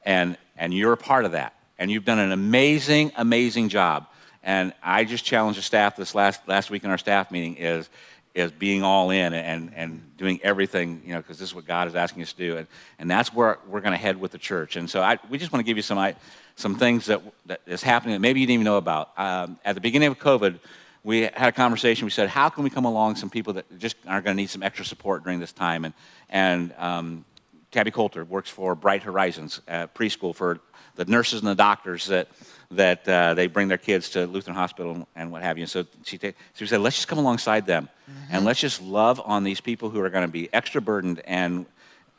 And, 0.04 0.36
and 0.56 0.72
you're 0.72 0.92
a 0.92 0.96
part 0.96 1.24
of 1.24 1.32
that. 1.32 1.54
And 1.78 1.90
you've 1.90 2.04
done 2.04 2.20
an 2.20 2.30
amazing, 2.30 3.10
amazing 3.16 3.68
job. 3.68 4.06
And 4.44 4.72
I 4.82 5.04
just 5.04 5.24
challenged 5.24 5.58
the 5.58 5.62
staff 5.62 5.96
this 5.96 6.14
last, 6.14 6.46
last 6.46 6.70
week 6.70 6.84
in 6.84 6.90
our 6.90 6.98
staff 6.98 7.32
meeting 7.32 7.56
is 7.56 7.88
is 8.34 8.50
being 8.50 8.82
all 8.82 9.10
in 9.10 9.32
and, 9.32 9.72
and 9.74 10.16
doing 10.16 10.40
everything, 10.42 11.00
you 11.06 11.12
know, 11.12 11.18
because 11.18 11.38
this 11.38 11.48
is 11.48 11.54
what 11.54 11.66
God 11.66 11.86
is 11.86 11.94
asking 11.94 12.22
us 12.22 12.32
to 12.32 12.38
do. 12.38 12.56
And, 12.56 12.66
and 12.98 13.10
that's 13.10 13.32
where 13.32 13.58
we're 13.68 13.80
going 13.80 13.92
to 13.92 13.98
head 13.98 14.20
with 14.20 14.32
the 14.32 14.38
church. 14.38 14.76
And 14.76 14.90
so 14.90 15.00
I, 15.00 15.18
we 15.30 15.38
just 15.38 15.52
want 15.52 15.60
to 15.60 15.64
give 15.64 15.76
you 15.76 15.82
some, 15.82 16.14
some 16.56 16.74
things 16.74 17.06
that, 17.06 17.22
that 17.46 17.60
is 17.66 17.82
happening 17.82 18.14
that 18.14 18.20
maybe 18.20 18.40
you 18.40 18.46
didn't 18.46 18.54
even 18.54 18.64
know 18.64 18.76
about. 18.76 19.12
Um, 19.16 19.58
at 19.64 19.76
the 19.76 19.80
beginning 19.80 20.08
of 20.08 20.18
COVID, 20.18 20.58
we 21.04 21.22
had 21.22 21.48
a 21.48 21.52
conversation. 21.52 22.06
We 22.06 22.10
said, 22.10 22.28
how 22.28 22.48
can 22.48 22.64
we 22.64 22.70
come 22.70 22.86
along 22.86 23.16
some 23.16 23.30
people 23.30 23.52
that 23.52 23.78
just 23.78 23.96
are 24.06 24.20
going 24.20 24.36
to 24.36 24.42
need 24.42 24.50
some 24.50 24.62
extra 24.62 24.84
support 24.84 25.22
during 25.22 25.38
this 25.38 25.52
time? 25.52 25.84
And, 25.84 25.94
and 26.28 26.74
um, 26.78 27.24
Tabby 27.70 27.92
Coulter 27.92 28.24
works 28.24 28.50
for 28.50 28.74
Bright 28.74 29.02
Horizons 29.04 29.60
uh, 29.68 29.86
preschool 29.88 30.34
for 30.34 30.60
the 30.96 31.04
nurses 31.04 31.40
and 31.40 31.48
the 31.48 31.54
doctors 31.54 32.06
that 32.06 32.28
that 32.76 33.08
uh, 33.08 33.34
they 33.34 33.46
bring 33.46 33.68
their 33.68 33.78
kids 33.78 34.10
to 34.10 34.26
Lutheran 34.26 34.56
Hospital 34.56 35.06
and 35.14 35.32
what 35.32 35.42
have 35.42 35.58
you. 35.58 35.62
And 35.62 35.70
so 35.70 35.86
she, 36.04 36.18
so 36.18 36.32
she 36.54 36.66
said, 36.66 36.80
let's 36.80 36.96
just 36.96 37.08
come 37.08 37.18
alongside 37.18 37.66
them 37.66 37.88
mm-hmm. 38.10 38.34
and 38.34 38.44
let's 38.44 38.60
just 38.60 38.82
love 38.82 39.20
on 39.24 39.44
these 39.44 39.60
people 39.60 39.90
who 39.90 40.00
are 40.00 40.10
going 40.10 40.26
to 40.26 40.32
be 40.32 40.52
extra 40.52 40.80
burdened. 40.80 41.22
And 41.24 41.66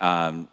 um, 0.01 0.47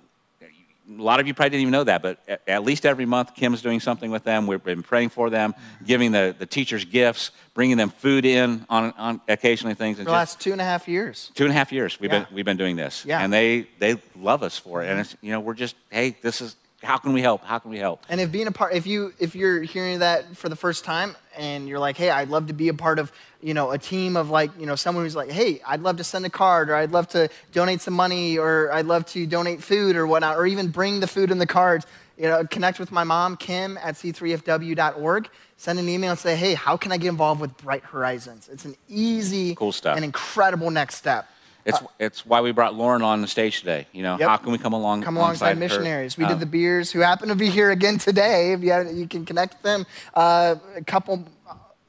a 0.88 1.02
lot 1.02 1.20
of 1.20 1.26
you 1.26 1.34
probably 1.34 1.50
didn't 1.50 1.62
even 1.62 1.72
know 1.72 1.84
that, 1.84 2.02
but 2.02 2.18
at, 2.28 2.42
at, 2.46 2.64
least 2.64 2.84
every 2.84 3.06
month 3.06 3.34
Kim's 3.34 3.62
doing 3.62 3.80
something 3.80 4.10
with 4.10 4.24
them. 4.24 4.46
We've 4.46 4.62
been 4.62 4.82
praying 4.82 5.10
for 5.10 5.30
them, 5.30 5.52
mm-hmm. 5.52 5.84
giving 5.84 6.12
the, 6.12 6.34
the 6.38 6.46
teachers 6.46 6.84
gifts, 6.84 7.30
bringing 7.54 7.76
them 7.76 7.90
food 7.90 8.24
in 8.24 8.66
on, 8.68 8.92
on 8.98 9.20
occasionally 9.28 9.74
things. 9.74 9.98
For 9.98 10.04
the 10.04 10.10
last 10.10 10.40
two 10.40 10.52
and 10.52 10.60
a 10.60 10.64
half 10.64 10.88
years. 10.88 11.30
Two 11.34 11.44
and 11.44 11.52
a 11.52 11.54
half 11.54 11.72
years 11.72 12.00
we've, 12.00 12.12
yeah. 12.12 12.24
been, 12.24 12.34
we've 12.34 12.44
been 12.44 12.56
doing 12.56 12.76
this. 12.76 13.04
Yeah. 13.04 13.22
And 13.22 13.32
they, 13.32 13.68
they 13.78 13.96
love 14.16 14.42
us 14.42 14.58
for 14.58 14.82
it. 14.82 14.90
And 14.90 15.00
it's, 15.00 15.16
you 15.20 15.30
know, 15.30 15.40
we're 15.40 15.54
just, 15.54 15.76
hey, 15.90 16.16
this 16.22 16.40
is, 16.40 16.56
how 16.82 16.96
can 16.98 17.12
we 17.12 17.22
help? 17.22 17.44
How 17.44 17.58
can 17.58 17.70
we 17.70 17.78
help? 17.78 18.04
And 18.08 18.20
if 18.20 18.32
being 18.32 18.46
a 18.46 18.52
part, 18.52 18.74
if 18.74 18.86
you 18.86 19.12
if 19.18 19.34
you're 19.34 19.62
hearing 19.62 20.00
that 20.00 20.36
for 20.36 20.48
the 20.48 20.56
first 20.56 20.84
time 20.84 21.14
and 21.36 21.68
you're 21.68 21.78
like, 21.78 21.96
hey, 21.96 22.10
I'd 22.10 22.28
love 22.28 22.48
to 22.48 22.52
be 22.52 22.68
a 22.68 22.74
part 22.74 22.98
of, 22.98 23.12
you 23.40 23.54
know, 23.54 23.70
a 23.70 23.78
team 23.78 24.16
of 24.16 24.30
like, 24.30 24.50
you 24.58 24.66
know, 24.66 24.74
someone 24.74 25.04
who's 25.04 25.16
like, 25.16 25.30
hey, 25.30 25.60
I'd 25.66 25.80
love 25.80 25.96
to 25.98 26.04
send 26.04 26.26
a 26.26 26.30
card 26.30 26.70
or 26.70 26.74
I'd 26.74 26.90
love 26.90 27.08
to 27.10 27.28
donate 27.52 27.80
some 27.80 27.94
money 27.94 28.36
or 28.36 28.72
I'd 28.72 28.86
love 28.86 29.06
to 29.06 29.26
donate 29.26 29.62
food 29.62 29.96
or 29.96 30.06
whatnot 30.06 30.36
or 30.36 30.46
even 30.46 30.68
bring 30.68 31.00
the 31.00 31.06
food 31.06 31.30
and 31.30 31.40
the 31.40 31.46
cards. 31.46 31.86
You 32.18 32.28
know, 32.28 32.44
connect 32.44 32.78
with 32.78 32.92
my 32.92 33.04
mom, 33.04 33.36
Kim 33.36 33.78
at 33.78 33.94
c3fw.org. 33.94 35.28
Send 35.56 35.78
an 35.78 35.88
email 35.88 36.10
and 36.10 36.18
say, 36.18 36.36
hey, 36.36 36.54
how 36.54 36.76
can 36.76 36.92
I 36.92 36.96
get 36.96 37.08
involved 37.08 37.40
with 37.40 37.56
Bright 37.56 37.84
Horizons? 37.84 38.48
It's 38.52 38.64
an 38.64 38.76
easy 38.88 39.54
cool 39.54 39.72
stuff. 39.72 39.96
and 39.96 40.04
incredible 40.04 40.70
next 40.70 40.96
step. 40.96 41.28
It's, 41.64 41.78
uh, 41.78 41.86
it's 41.98 42.26
why 42.26 42.40
we 42.40 42.52
brought 42.52 42.74
Lauren 42.74 43.02
on 43.02 43.20
the 43.22 43.28
stage 43.28 43.60
today. 43.60 43.86
You 43.92 44.02
know, 44.02 44.18
yep. 44.18 44.28
how 44.28 44.36
can 44.36 44.52
we 44.52 44.58
come 44.58 44.72
along? 44.72 45.02
Come 45.02 45.16
alongside 45.16 45.58
missionaries. 45.58 46.14
Her? 46.14 46.22
We 46.24 46.28
did 46.28 46.40
the 46.40 46.46
beers, 46.46 46.90
who 46.90 47.00
happen 47.00 47.28
to 47.28 47.34
be 47.34 47.50
here 47.50 47.70
again 47.70 47.98
today. 47.98 48.52
If 48.52 48.62
you, 48.62 48.72
have, 48.72 48.92
you 48.92 49.06
can 49.06 49.24
connect 49.24 49.54
with 49.54 49.62
them. 49.62 49.86
Uh, 50.14 50.56
a 50.74 50.82
couple 50.82 51.24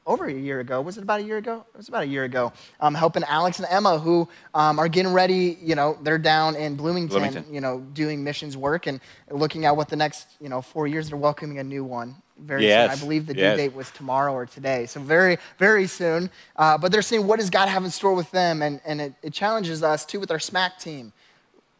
over 0.06 0.26
a 0.26 0.32
year 0.32 0.60
ago. 0.60 0.80
Was 0.80 0.98
it 0.98 1.02
about 1.02 1.20
a 1.20 1.22
year 1.24 1.38
ago? 1.38 1.64
It 1.74 1.76
was 1.76 1.88
about 1.88 2.02
a 2.02 2.06
year 2.06 2.24
ago. 2.24 2.52
Um, 2.80 2.94
helping 2.94 3.24
Alex 3.24 3.58
and 3.58 3.68
Emma, 3.70 3.98
who 3.98 4.28
um, 4.54 4.78
are 4.78 4.88
getting 4.88 5.12
ready. 5.12 5.58
You 5.62 5.74
know, 5.74 5.98
they're 6.02 6.18
down 6.18 6.56
in 6.56 6.76
Bloomington, 6.76 7.18
Bloomington, 7.18 7.52
You 7.52 7.60
know, 7.60 7.80
doing 7.80 8.22
missions 8.22 8.56
work 8.56 8.86
and 8.86 9.00
looking 9.30 9.64
at 9.64 9.76
what 9.76 9.88
the 9.88 9.96
next 9.96 10.28
you 10.40 10.48
know 10.48 10.60
four 10.60 10.86
years. 10.86 11.08
They're 11.08 11.18
welcoming 11.18 11.58
a 11.58 11.64
new 11.64 11.84
one 11.84 12.16
very 12.38 12.66
yes. 12.66 12.90
soon. 12.90 12.98
I 12.98 13.00
believe 13.00 13.26
the 13.26 13.36
yes. 13.36 13.56
due 13.56 13.62
date 13.62 13.74
was 13.74 13.90
tomorrow 13.90 14.32
or 14.32 14.46
today. 14.46 14.86
So 14.86 15.00
very, 15.00 15.38
very 15.58 15.86
soon. 15.86 16.30
Uh, 16.56 16.78
but 16.78 16.92
they're 16.92 17.02
saying, 17.02 17.26
what 17.26 17.38
does 17.38 17.50
God 17.50 17.68
have 17.68 17.84
in 17.84 17.90
store 17.90 18.14
with 18.14 18.30
them? 18.30 18.62
And, 18.62 18.80
and 18.84 19.00
it, 19.00 19.14
it 19.22 19.32
challenges 19.32 19.82
us 19.82 20.04
too 20.04 20.20
with 20.20 20.30
our 20.30 20.38
SMAC 20.38 20.78
team. 20.78 21.12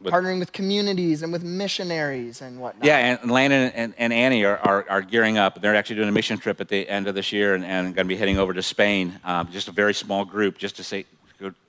With, 0.01 0.13
partnering 0.13 0.39
with 0.39 0.51
communities 0.51 1.23
and 1.23 1.31
with 1.31 1.43
missionaries 1.43 2.41
and 2.41 2.59
whatnot. 2.59 2.85
Yeah, 2.85 3.17
and 3.21 3.31
Landon 3.31 3.71
and, 3.73 3.93
and 3.97 4.11
Annie 4.11 4.43
are, 4.43 4.57
are, 4.57 4.85
are, 4.89 5.01
gearing 5.01 5.37
up. 5.37 5.61
They're 5.61 5.75
actually 5.75 5.95
doing 5.95 6.09
a 6.09 6.11
mission 6.11 6.37
trip 6.37 6.59
at 6.59 6.67
the 6.67 6.87
end 6.89 7.07
of 7.07 7.15
this 7.15 7.31
year 7.31 7.55
and, 7.55 7.63
and 7.63 7.95
going 7.95 8.05
to 8.05 8.09
be 8.09 8.17
heading 8.17 8.37
over 8.37 8.53
to 8.53 8.61
Spain. 8.61 9.17
Um, 9.23 9.49
just 9.51 9.69
a 9.69 9.71
very 9.71 9.93
small 9.93 10.25
group, 10.25 10.57
just 10.57 10.75
to 10.75 10.83
say, 10.83 11.05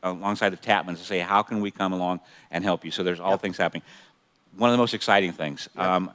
alongside 0.02 0.50
the 0.50 0.56
Tapmans, 0.56 0.98
to 0.98 1.04
say, 1.04 1.20
how 1.20 1.42
can 1.42 1.60
we 1.60 1.70
come 1.70 1.92
along 1.92 2.20
and 2.50 2.64
help 2.64 2.84
you? 2.84 2.90
So 2.90 3.04
there's 3.04 3.20
all 3.20 3.32
yep. 3.32 3.42
things 3.42 3.56
happening. 3.56 3.82
One 4.56 4.70
of 4.70 4.72
the 4.72 4.78
most 4.78 4.94
exciting 4.94 5.32
things. 5.32 5.68
Yep. 5.76 5.84
Um, 5.84 6.10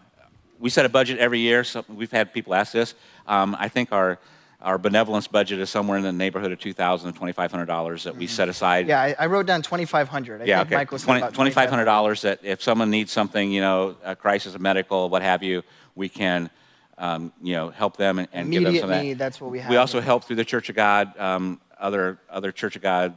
we 0.59 0.69
set 0.69 0.85
a 0.85 0.89
budget 0.89 1.17
every 1.17 1.39
year. 1.39 1.63
So 1.63 1.85
we've 1.87 2.11
had 2.11 2.33
people 2.33 2.53
ask 2.53 2.73
this. 2.73 2.93
Um, 3.25 3.55
I 3.57 3.67
think 3.69 3.91
our 3.91 4.19
our 4.61 4.77
benevolence 4.77 5.27
budget 5.27 5.59
is 5.59 5.69
somewhere 5.69 5.97
in 5.97 6.03
the 6.03 6.11
neighborhood 6.11 6.51
of 6.51 6.59
two 6.59 6.73
thousand 6.73 7.11
to 7.11 7.17
twenty 7.17 7.33
five 7.33 7.51
hundred 7.51 7.65
dollars 7.65 8.03
that 8.03 8.15
we 8.15 8.27
set 8.27 8.49
aside. 8.49 8.87
Yeah, 8.87 9.01
I, 9.01 9.15
I 9.19 9.25
wrote 9.25 9.45
down 9.45 9.61
twenty 9.61 9.85
five 9.85 10.07
hundred. 10.07 10.45
Yeah, 10.47 10.61
okay. 10.61 10.85
Twenty 10.85 11.51
five 11.51 11.69
hundred 11.69 11.85
dollars 11.85 12.21
that 12.21 12.39
if 12.43 12.61
someone 12.61 12.89
needs 12.89 13.11
something, 13.11 13.51
you 13.51 13.61
know, 13.61 13.95
a 14.03 14.15
crisis, 14.15 14.55
a 14.55 14.59
medical, 14.59 15.09
what 15.09 15.21
have 15.21 15.43
you, 15.43 15.63
we 15.95 16.09
can. 16.09 16.49
Um, 16.97 17.33
you 17.41 17.53
know, 17.53 17.71
help 17.71 17.97
them 17.97 18.19
and, 18.19 18.27
and 18.31 18.51
give 18.51 18.63
them 18.63 18.77
some 18.77 18.91
need, 18.91 19.13
that. 19.13 19.17
That's 19.17 19.41
what 19.41 19.49
we 19.49 19.57
have. 19.57 19.71
We 19.71 19.77
also 19.77 20.01
help 20.01 20.25
through 20.25 20.35
the 20.35 20.45
Church 20.45 20.69
of 20.69 20.75
God, 20.75 21.17
um, 21.17 21.59
other 21.79 22.19
other 22.29 22.51
Church 22.51 22.75
of 22.75 22.83
God 22.83 23.15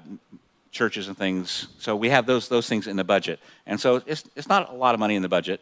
churches 0.71 1.09
and 1.09 1.17
things. 1.17 1.69
So 1.79 1.95
we 1.95 2.09
have 2.09 2.25
those 2.25 2.49
those 2.49 2.67
things 2.67 2.87
in 2.87 2.97
the 2.97 3.05
budget, 3.05 3.41
and 3.67 3.79
so 3.79 4.03
it's 4.07 4.25
it's 4.37 4.49
not 4.49 4.71
a 4.71 4.73
lot 4.73 4.95
of 4.95 5.01
money 5.01 5.17
in 5.17 5.23
the 5.23 5.29
budget, 5.29 5.61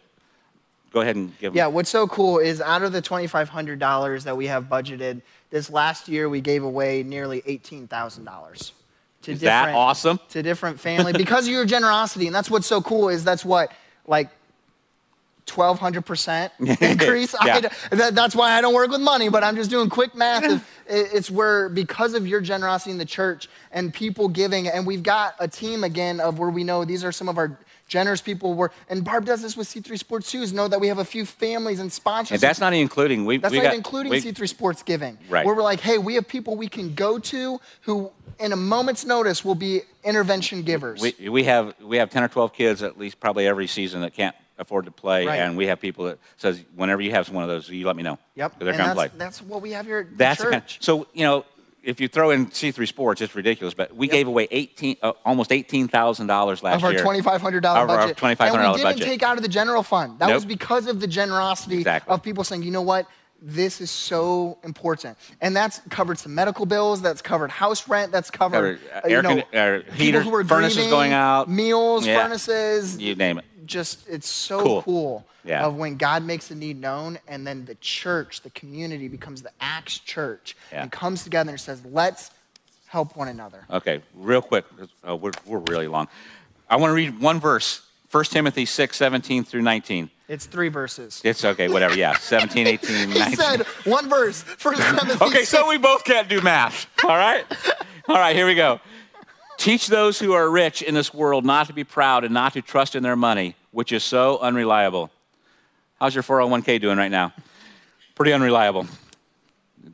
go 0.92 1.00
ahead 1.00 1.16
and 1.16 1.36
give. 1.38 1.54
It. 1.54 1.56
Yeah, 1.56 1.66
what's 1.66 1.90
so 1.90 2.06
cool 2.06 2.38
is 2.38 2.60
out 2.60 2.82
of 2.82 2.92
the 2.92 3.02
$2,500 3.02 4.24
that 4.24 4.36
we 4.36 4.46
have 4.46 4.64
budgeted, 4.64 5.22
this 5.50 5.70
last 5.70 6.08
year 6.08 6.28
we 6.28 6.40
gave 6.40 6.62
away 6.62 7.02
nearly 7.02 7.42
$18,000 7.42 8.72
to 9.22 9.32
Is 9.32 9.40
that 9.40 9.74
awesome? 9.74 10.18
to 10.30 10.42
different 10.42 10.80
family 10.80 11.12
because 11.16 11.46
of 11.46 11.52
your 11.52 11.64
generosity. 11.64 12.26
And 12.26 12.34
that's 12.34 12.50
what's 12.50 12.66
so 12.66 12.80
cool 12.80 13.08
is 13.08 13.24
that's 13.24 13.44
what 13.44 13.72
like 14.06 14.30
1200% 15.46 16.50
increase. 16.92 17.34
Yeah. 17.44 17.60
I, 17.90 17.94
that, 17.94 18.14
that's 18.14 18.34
why 18.34 18.52
I 18.52 18.60
don't 18.60 18.74
work 18.74 18.90
with 18.90 19.00
money, 19.00 19.28
but 19.28 19.42
I'm 19.42 19.56
just 19.56 19.70
doing 19.70 19.88
quick 19.88 20.14
math. 20.14 20.44
Of, 20.44 20.66
it's 20.88 21.30
where 21.30 21.68
because 21.68 22.14
of 22.14 22.26
your 22.26 22.40
generosity 22.40 22.90
in 22.90 22.98
the 22.98 23.04
church 23.04 23.48
and 23.72 23.92
people 23.92 24.28
giving, 24.28 24.68
and 24.68 24.86
we've 24.86 25.02
got 25.02 25.34
a 25.38 25.48
team 25.48 25.84
again 25.84 26.20
of 26.20 26.38
where 26.38 26.50
we 26.50 26.64
know 26.64 26.84
these 26.84 27.04
are 27.04 27.12
some 27.12 27.28
of 27.28 27.38
our 27.38 27.56
generous 27.92 28.22
people. 28.22 28.54
were. 28.54 28.72
and 28.88 29.04
Barb 29.04 29.26
does 29.26 29.42
this 29.42 29.54
with 29.56 29.68
C3 29.68 29.98
Sports 29.98 30.30
too. 30.30 30.40
Is 30.40 30.52
know 30.52 30.66
that 30.66 30.80
we 30.80 30.88
have 30.88 30.98
a 30.98 31.04
few 31.04 31.26
families 31.26 31.78
and 31.78 31.92
sponsors. 31.92 32.32
And 32.32 32.40
that's 32.40 32.58
not 32.58 32.72
even 32.72 32.82
including 32.82 33.26
we. 33.26 33.36
That's 33.36 33.52
we 33.52 33.58
not 33.58 33.64
got, 33.64 33.74
including 33.74 34.10
we- 34.10 34.22
C3 34.22 34.48
Sports 34.48 34.82
Giving. 34.82 35.18
Right. 35.28 35.44
Where 35.44 35.54
we're 35.54 35.62
like, 35.62 35.80
hey, 35.80 35.98
we 35.98 36.14
have 36.14 36.26
people 36.26 36.56
we 36.56 36.68
can 36.68 36.94
go 36.94 37.18
to 37.18 37.60
who, 37.82 38.10
in 38.40 38.52
a 38.52 38.56
moment's 38.56 39.04
notice, 39.04 39.44
will 39.44 39.54
be 39.54 39.82
intervention 40.04 40.62
givers. 40.62 41.00
We, 41.02 41.28
we 41.28 41.44
have 41.44 41.74
we 41.82 41.98
have 41.98 42.08
ten 42.10 42.24
or 42.24 42.28
twelve 42.28 42.54
kids 42.54 42.82
at 42.82 42.98
least 42.98 43.20
probably 43.20 43.46
every 43.46 43.66
season 43.66 44.00
that 44.00 44.14
can't 44.14 44.34
afford 44.58 44.84
to 44.86 44.90
play, 44.90 45.26
Right. 45.26 45.36
and 45.40 45.56
we 45.56 45.66
have 45.66 45.80
people 45.80 46.04
that 46.06 46.18
says 46.36 46.62
whenever 46.76 47.02
you 47.02 47.10
have 47.10 47.28
one 47.30 47.42
of 47.42 47.48
those, 47.50 47.68
you 47.68 47.86
let 47.86 47.96
me 47.96 48.02
know. 48.02 48.18
Yep, 48.36 48.58
they're 48.58 48.68
and 48.68 48.78
gonna 48.78 48.94
that's, 48.94 49.10
play. 49.10 49.18
that's 49.18 49.42
what 49.42 49.60
we 49.60 49.72
have 49.72 49.86
here 49.86 50.08
That's 50.16 50.40
church. 50.40 50.50
kind 50.52 50.62
so 50.80 51.06
you 51.12 51.24
know 51.24 51.44
if 51.82 52.00
you 52.00 52.08
throw 52.08 52.30
in 52.30 52.46
C3 52.46 52.86
Sports, 52.86 53.20
it's 53.20 53.34
ridiculous. 53.34 53.74
But 53.74 53.94
we 53.94 54.06
Yep. 54.06 54.12
gave 54.12 54.28
away 54.28 54.48
eighteen 54.50 54.96
uh, 55.02 55.12
almost 55.24 55.52
eighteen 55.52 55.88
thousand 55.88 56.26
dollars 56.28 56.62
last 56.62 56.80
year. 56.82 56.90
of 56.92 56.96
our 56.96 57.02
twenty-five 57.02 57.40
hundred 57.40 57.60
dollar 57.62 57.80
Of 57.84 57.90
our 57.90 57.96
budget, 57.98 58.16
$2,500 58.16 58.38
budget. 58.38 58.54
and 58.54 58.72
we 58.72 58.76
didn't 58.78 58.84
budget. 58.84 59.06
take 59.06 59.22
out 59.22 59.36
of 59.36 59.42
the 59.42 59.48
general 59.48 59.82
fund. 59.82 60.18
That 60.18 60.26
Nope. 60.28 60.34
was 60.36 60.44
because 60.44 60.86
of 60.86 61.00
the 61.00 61.06
generosity 61.06 61.78
Exactly. 61.78 62.12
of 62.14 62.22
people 62.22 62.44
saying, 62.44 62.62
you 62.62 62.70
know 62.70 62.82
what, 62.82 63.06
this 63.44 63.80
is 63.80 63.90
so 63.90 64.56
important, 64.62 65.18
and 65.40 65.56
that's 65.56 65.80
covered 65.90 66.16
some 66.18 66.32
medical 66.32 66.64
bills, 66.64 67.02
that's 67.02 67.20
covered 67.20 67.50
house 67.50 67.88
rent, 67.88 68.12
that's 68.12 68.30
covered, 68.30 68.78
Covered, 68.78 68.92
uh, 68.94 68.98
uh, 69.04 69.08
you 69.08 69.16
air 69.16 69.22
know, 69.22 69.28
con- 69.30 69.42
uh, 69.52 69.58
are 69.58 70.44
furnaces 70.44 70.76
grieving, 70.76 70.90
going 70.90 71.12
out. 71.12 71.50
meals, 71.50 72.06
Yeah. 72.06 72.22
furnaces, 72.22 72.98
You 72.98 73.16
name 73.16 73.38
it. 73.38 73.44
Just 73.72 74.06
it's 74.08 74.28
so 74.28 74.60
Cool. 74.62 74.82
cool, 74.82 75.26
Yeah. 75.44 75.64
of 75.66 75.74
when 75.76 75.96
God 75.96 76.22
makes 76.24 76.50
a 76.50 76.54
need 76.54 76.80
known 76.80 77.18
and 77.26 77.46
then 77.46 77.64
the 77.64 77.74
church, 77.76 78.42
the 78.42 78.50
community 78.50 79.08
becomes 79.08 79.42
the 79.42 79.50
Acts 79.60 79.98
church 79.98 80.56
Yeah. 80.70 80.82
and 80.82 80.92
comes 80.92 81.24
together 81.24 81.50
and 81.50 81.60
says, 81.60 81.82
let's 81.84 82.30
help 82.86 83.16
one 83.16 83.28
another. 83.28 83.64
Okay, 83.70 84.02
real 84.14 84.42
quick, 84.42 84.64
Uh, 85.08 85.16
we're, 85.16 85.32
we're 85.46 85.62
really 85.70 85.88
long. 85.88 86.06
I 86.68 86.76
want 86.76 86.90
to 86.90 86.94
read 86.94 87.18
one 87.20 87.40
verse 87.40 87.80
1 88.10 88.24
Timothy 88.24 88.66
6, 88.66 88.94
17 88.94 89.42
through 89.44 89.62
19. 89.62 90.10
It's 90.28 90.44
three 90.46 90.68
verses. 90.68 91.20
It's 91.24 91.44
okay, 91.44 91.68
whatever. 91.68 91.94
Yeah, 91.96 92.14
17, 92.18 92.66
18, 92.66 93.08
He 93.10 93.18
19. 93.18 93.36
said 93.36 93.62
one 93.84 94.08
verse. 94.10 94.42
First 94.42 94.82
Timothy 94.98 95.24
Okay, 95.24 95.44
so 95.44 95.66
we 95.68 95.78
both 95.78 96.04
can't 96.04 96.28
do 96.28 96.40
math. 96.42 96.86
All 97.04 97.16
right? 97.16 97.44
All 98.08 98.16
right, 98.18 98.36
here 98.36 98.46
we 98.46 98.54
go. 98.54 98.80
Teach 99.58 99.86
those 99.88 100.18
who 100.18 100.32
are 100.32 100.48
rich 100.50 100.82
in 100.82 100.94
this 100.94 101.12
world 101.14 101.44
not 101.44 101.66
to 101.68 101.72
be 101.72 101.84
proud 101.84 102.24
and 102.24 102.34
not 102.34 102.52
to 102.54 102.62
trust 102.62 102.94
in 102.96 103.02
their 103.02 103.16
money, 103.16 103.54
which 103.72 103.90
is 103.90 104.04
so 104.04 104.38
unreliable. 104.38 105.10
How's 105.98 106.14
your 106.14 106.22
401k 106.22 106.80
doing 106.80 106.98
right 106.98 107.10
now? 107.10 107.32
Pretty 108.14 108.32
unreliable. 108.32 108.86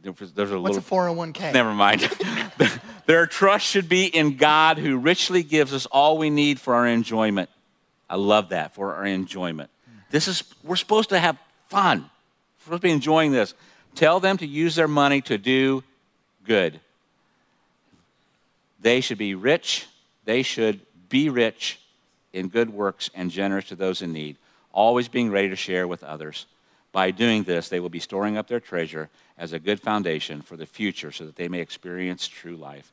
There's 0.03 0.53
a 0.53 0.61
What's 0.61 0.77
a 0.77 0.81
little 0.81 0.83
401k? 0.83 1.53
Never 1.53 1.73
mind. 1.73 2.01
Their 3.07 3.27
trust 3.27 3.67
should 3.67 3.89
be 3.89 4.05
in 4.05 4.37
God 4.37 4.79
who 4.79 4.99
richly 4.99 5.43
gives 5.43 5.73
us 5.73 5.87
all 5.87 6.19
we 6.19 6.29
need 6.29 6.61
for 6.61 6.75
our 6.75 6.87
enjoyment. 6.87 7.49
I 8.11 8.17
love 8.17 8.51
that, 8.51 8.75
for 8.75 8.95
our 8.95 9.07
enjoyment. 9.07 9.71
This 10.11 10.29
is, 10.29 10.45
we're 10.63 10.77
supposed 10.77 11.11
to 11.11 11.19
have 11.19 11.39
fun. 11.69 12.01
We're 12.01 12.65
supposed 12.65 12.83
to 12.83 12.89
be 12.89 12.93
enjoying 12.93 13.33
this. 13.33 13.55
Tell 13.95 14.21
them 14.21 14.37
to 14.39 14.47
use 14.47 14.75
their 14.75 14.89
money 14.89 15.21
to 15.23 15.39
do 15.39 15.83
good. 16.45 16.81
They 18.81 19.01
should 19.01 19.19
be 19.19 19.35
rich. 19.35 19.87
They 20.25 20.43
should 20.43 20.81
be 21.09 21.31
rich 21.31 21.81
in 22.33 22.49
good 22.49 22.71
works 22.71 23.11
and 23.15 23.31
generous 23.31 23.67
to 23.67 23.77
those 23.77 24.03
in 24.03 24.13
need, 24.13 24.37
always 24.73 25.09
being 25.09 25.31
ready 25.31 25.49
to 25.49 25.57
share 25.57 25.89
with 25.89 26.05
others. 26.05 26.47
By 26.93 27.11
doing 27.11 27.43
this, 27.43 27.69
they 27.69 27.81
will 27.81 27.89
be 27.89 28.01
storing 28.01 28.37
up 28.37 28.49
their 28.49 28.61
treasure 28.61 29.11
as 29.37 29.53
a 29.53 29.59
good 29.59 29.81
foundation 29.81 30.41
for 30.41 30.57
the 30.57 30.67
future 30.67 31.13
so 31.13 31.27
that 31.27 31.37
they 31.37 31.49
may 31.49 31.61
experience 31.61 32.27
true 32.27 32.57
life. 32.57 32.93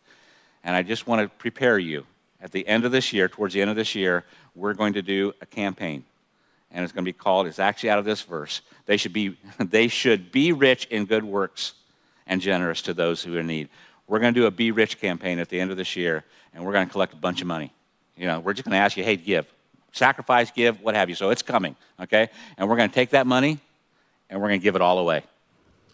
And 0.63 0.75
I 0.75 0.83
just 0.83 1.07
want 1.07 1.21
to 1.21 1.37
prepare 1.37 1.79
you. 1.79 2.05
At 2.41 2.51
the 2.51 2.67
end 2.67 2.85
of 2.85 2.91
this 2.91 3.13
year, 3.13 3.27
towards 3.27 3.53
the 3.53 3.61
end 3.61 3.69
of 3.69 3.75
this 3.75 3.95
year, 3.95 4.25
we're 4.53 4.73
going 4.73 4.93
to 4.93 5.01
do 5.01 5.33
a 5.41 5.45
campaign. 5.45 6.03
And 6.71 6.83
it's 6.83 6.91
going 6.91 7.05
to 7.05 7.09
be 7.09 7.13
called, 7.13 7.47
it's 7.47 7.59
actually 7.59 7.89
out 7.89 7.99
of 7.99 8.05
this 8.05 8.21
verse. 8.21 8.61
They 8.85 8.97
should 8.97 9.13
be, 9.13 9.37
they 9.59 9.87
should 9.87 10.31
be 10.31 10.51
rich 10.51 10.85
in 10.87 11.05
good 11.05 11.23
works 11.23 11.73
and 12.27 12.41
generous 12.41 12.81
to 12.83 12.93
those 12.93 13.23
who 13.23 13.35
are 13.35 13.39
in 13.39 13.47
need. 13.47 13.69
We're 14.07 14.19
going 14.19 14.33
to 14.33 14.39
do 14.39 14.45
a 14.45 14.51
Be 14.51 14.71
Rich 14.71 14.99
campaign 14.99 15.39
at 15.39 15.49
the 15.49 15.59
end 15.59 15.71
of 15.71 15.77
this 15.77 15.95
year, 15.95 16.23
and 16.53 16.63
we're 16.63 16.73
going 16.73 16.87
to 16.87 16.91
collect 16.91 17.13
a 17.13 17.17
bunch 17.17 17.41
of 17.41 17.47
money. 17.47 17.71
You 18.17 18.27
know, 18.27 18.39
we're 18.39 18.53
just 18.53 18.65
going 18.65 18.73
to 18.73 18.77
ask 18.77 18.97
you, 18.97 19.03
hey, 19.03 19.15
give. 19.15 19.45
Sacrifice, 19.91 20.51
give, 20.51 20.81
what 20.81 20.95
have 20.95 21.09
you. 21.09 21.15
So 21.15 21.29
it's 21.29 21.41
coming, 21.41 21.75
okay? 21.99 22.29
And 22.57 22.69
we're 22.69 22.75
going 22.75 22.89
to 22.89 22.95
take 22.95 23.11
that 23.11 23.25
money 23.25 23.59
and 24.29 24.41
we're 24.41 24.49
going 24.49 24.59
to 24.59 24.63
give 24.63 24.75
it 24.75 24.81
all 24.81 24.99
away. 24.99 25.23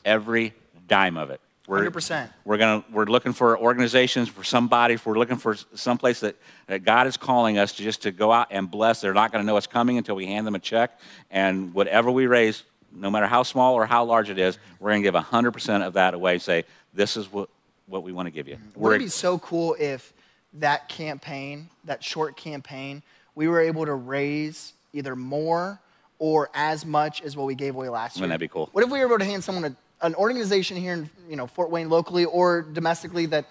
Every 0.03 0.53
dime 0.87 1.17
of 1.17 1.29
it. 1.29 1.39
We're, 1.67 1.89
100%. 1.89 2.29
We're, 2.43 2.57
gonna, 2.57 2.83
we're 2.91 3.05
looking 3.05 3.33
for 3.33 3.57
organizations, 3.57 4.27
for 4.27 4.43
somebody, 4.43 4.95
if 4.95 5.05
we're 5.05 5.17
looking 5.17 5.37
for 5.37 5.55
someplace 5.75 6.19
that, 6.21 6.35
that 6.67 6.83
God 6.83 7.05
is 7.07 7.15
calling 7.15 7.59
us 7.59 7.73
to 7.73 7.83
just 7.83 8.01
to 8.01 8.11
go 8.11 8.31
out 8.31 8.47
and 8.49 8.69
bless. 8.69 9.01
They're 9.01 9.13
not 9.13 9.31
going 9.31 9.43
to 9.43 9.47
know 9.47 9.55
it's 9.57 9.67
coming 9.67 9.97
until 9.97 10.15
we 10.15 10.25
hand 10.25 10.47
them 10.47 10.55
a 10.55 10.59
check. 10.59 10.99
And 11.29 11.73
whatever 11.73 12.09
we 12.09 12.25
raise, 12.25 12.63
no 12.91 13.11
matter 13.11 13.27
how 13.27 13.43
small 13.43 13.75
or 13.75 13.85
how 13.85 14.03
large 14.03 14.29
it 14.29 14.39
is, 14.39 14.57
we're 14.79 14.89
going 14.89 15.03
to 15.03 15.11
give 15.11 15.15
100% 15.15 15.85
of 15.85 15.93
that 15.93 16.13
away 16.13 16.33
and 16.33 16.41
say, 16.41 16.65
this 16.93 17.15
is 17.15 17.31
what, 17.31 17.47
what 17.85 18.03
we 18.03 18.11
want 18.11 18.25
to 18.25 18.31
give 18.31 18.47
you. 18.47 18.55
It 18.55 18.77
Wouldn't 18.77 19.01
it 19.01 19.05
be 19.05 19.09
so 19.09 19.37
cool 19.39 19.75
if 19.79 20.13
that 20.53 20.89
campaign, 20.89 21.69
that 21.85 22.03
short 22.03 22.35
campaign, 22.37 23.01
we 23.35 23.47
were 23.47 23.61
able 23.61 23.85
to 23.85 23.93
raise 23.93 24.73
either 24.93 25.15
more 25.15 25.79
or 26.19 26.49
as 26.53 26.85
much 26.85 27.21
as 27.21 27.35
what 27.37 27.47
we 27.47 27.55
gave 27.55 27.75
away 27.75 27.89
last 27.89 28.17
year? 28.17 28.23
Wouldn't 28.23 28.39
that 28.39 28.43
be 28.43 28.47
cool? 28.47 28.69
What 28.73 28.83
if 28.83 28.89
we 28.91 28.99
were 28.99 29.05
able 29.07 29.19
to 29.19 29.25
hand 29.25 29.43
someone 29.43 29.63
a, 29.65 30.05
an 30.05 30.13
organization 30.15 30.77
here 30.77 30.93
in 30.93 31.09
you 31.29 31.35
know 31.35 31.47
Fort 31.47 31.69
Wayne 31.71 31.89
locally 31.89 32.25
or 32.25 32.61
domestically 32.61 33.25
that 33.27 33.45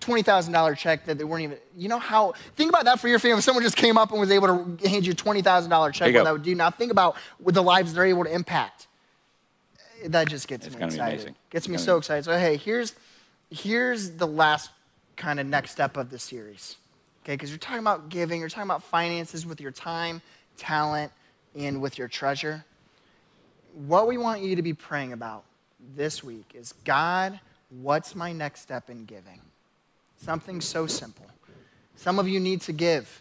twenty 0.00 0.22
thousand 0.22 0.52
dollar 0.52 0.74
check 0.74 1.04
that 1.06 1.18
they 1.18 1.24
weren't 1.24 1.42
even 1.42 1.58
you 1.76 1.88
know 1.88 1.98
how 1.98 2.32
think 2.56 2.70
about 2.70 2.84
that 2.84 3.00
for 3.00 3.08
your 3.08 3.18
family. 3.18 3.38
If 3.38 3.44
someone 3.44 3.64
just 3.64 3.76
came 3.76 3.98
up 3.98 4.10
and 4.12 4.20
was 4.20 4.30
able 4.30 4.46
to 4.76 4.88
hand 4.88 5.04
you 5.04 5.12
a 5.12 5.14
twenty 5.14 5.42
thousand 5.42 5.70
dollar 5.70 5.90
check, 5.90 6.14
what 6.14 6.24
that 6.24 6.32
would 6.32 6.42
do. 6.42 6.54
Now 6.54 6.70
think 6.70 6.92
about 6.92 7.16
with 7.40 7.54
the 7.56 7.62
lives 7.62 7.92
they're 7.94 8.06
able 8.06 8.24
to 8.24 8.32
impact. 8.32 8.86
That 10.06 10.28
just 10.28 10.46
gets 10.46 10.66
It's 10.66 10.76
me 10.76 10.84
excited. 10.84 11.14
amazing. 11.14 11.34
Gets 11.50 11.66
It's 11.66 11.68
me 11.72 11.78
so 11.78 11.96
excited. 11.96 12.24
So 12.24 12.38
hey, 12.38 12.56
here's 12.56 12.94
here's 13.50 14.10
the 14.12 14.26
last 14.26 14.70
kind 15.18 15.38
of 15.38 15.46
next 15.46 15.72
step 15.72 15.96
of 15.98 16.08
the 16.08 16.18
series. 16.18 16.76
Okay, 17.22 17.34
because 17.34 17.50
you're 17.50 17.58
talking 17.58 17.80
about 17.80 18.08
giving, 18.08 18.40
you're 18.40 18.48
talking 18.48 18.70
about 18.70 18.82
finances 18.82 19.44
with 19.44 19.60
your 19.60 19.72
time, 19.72 20.22
talent, 20.56 21.12
and 21.54 21.82
with 21.82 21.98
your 21.98 22.08
treasure. 22.08 22.64
What 23.74 24.06
we 24.06 24.16
want 24.16 24.40
you 24.40 24.56
to 24.56 24.62
be 24.62 24.72
praying 24.72 25.12
about 25.12 25.44
this 25.94 26.24
week 26.24 26.52
is 26.54 26.72
God, 26.84 27.38
what's 27.68 28.14
my 28.14 28.32
next 28.32 28.62
step 28.62 28.88
in 28.88 29.04
giving? 29.04 29.40
Something 30.16 30.60
so 30.60 30.86
simple. 30.86 31.26
Some 31.96 32.18
of 32.18 32.28
you 32.28 32.40
need 32.40 32.62
to 32.62 32.72
give 32.72 33.20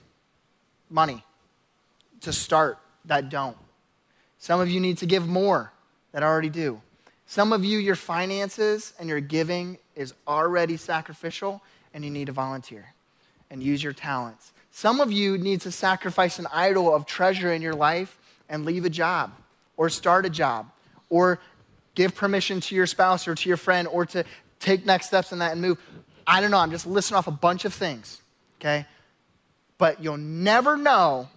money 0.90 1.24
to 2.22 2.32
start 2.32 2.78
that 3.06 3.30
don't. 3.30 3.58
Some 4.40 4.60
of 4.60 4.70
you 4.70 4.80
need 4.80 5.00
to 5.00 5.06
give 5.06 5.28
more 5.28 5.74
that 6.12 6.24
already 6.24 6.50
do. 6.50 6.82
Some 7.26 7.52
of 7.52 7.66
you, 7.66 7.78
your 7.80 7.96
finances 7.96 8.94
and 9.00 9.10
your 9.10 9.20
giving 9.20 9.80
is 9.96 10.14
already 10.28 10.78
sacrificial 10.78 11.62
and 11.98 12.06
you 12.06 12.12
need 12.12 12.26
to 12.26 12.32
volunteer 12.32 12.94
and 13.50 13.64
use 13.64 13.84
your 13.84 13.92
talents. 13.92 14.54
Some 14.70 15.02
of 15.02 15.12
you 15.12 15.36
need 15.36 15.62
to 15.62 15.72
sacrifice 15.72 16.38
an 16.38 16.46
idol 16.54 16.94
of 16.94 17.08
treasure 17.08 17.52
in 17.52 17.64
your 17.64 17.74
life 17.74 18.20
and 18.48 18.66
leave 18.66 18.86
a 18.86 18.90
job 18.90 19.32
or 19.78 19.90
start 19.90 20.24
a 20.24 20.30
job 20.30 20.70
or 21.10 21.40
give 21.96 22.14
permission 22.14 22.62
to 22.62 22.76
your 22.76 22.86
spouse 22.86 23.28
or 23.28 23.34
to 23.34 23.50
your 23.50 23.58
friend 23.58 23.88
or 23.88 24.06
to 24.06 24.24
take 24.60 24.86
next 24.86 25.08
steps 25.08 25.32
in 25.32 25.40
that 25.40 25.54
and 25.54 25.62
move. 25.62 25.80
I 26.28 26.40
don't 26.40 26.52
know. 26.52 26.60
I'm 26.60 26.70
just 26.70 26.86
listing 26.86 27.18
off 27.18 27.26
a 27.26 27.32
bunch 27.32 27.66
of 27.66 27.74
things, 27.74 28.22
okay? 28.62 28.86
But 29.80 30.04
you'll 30.04 30.18
never 30.18 30.78
know 30.78 31.28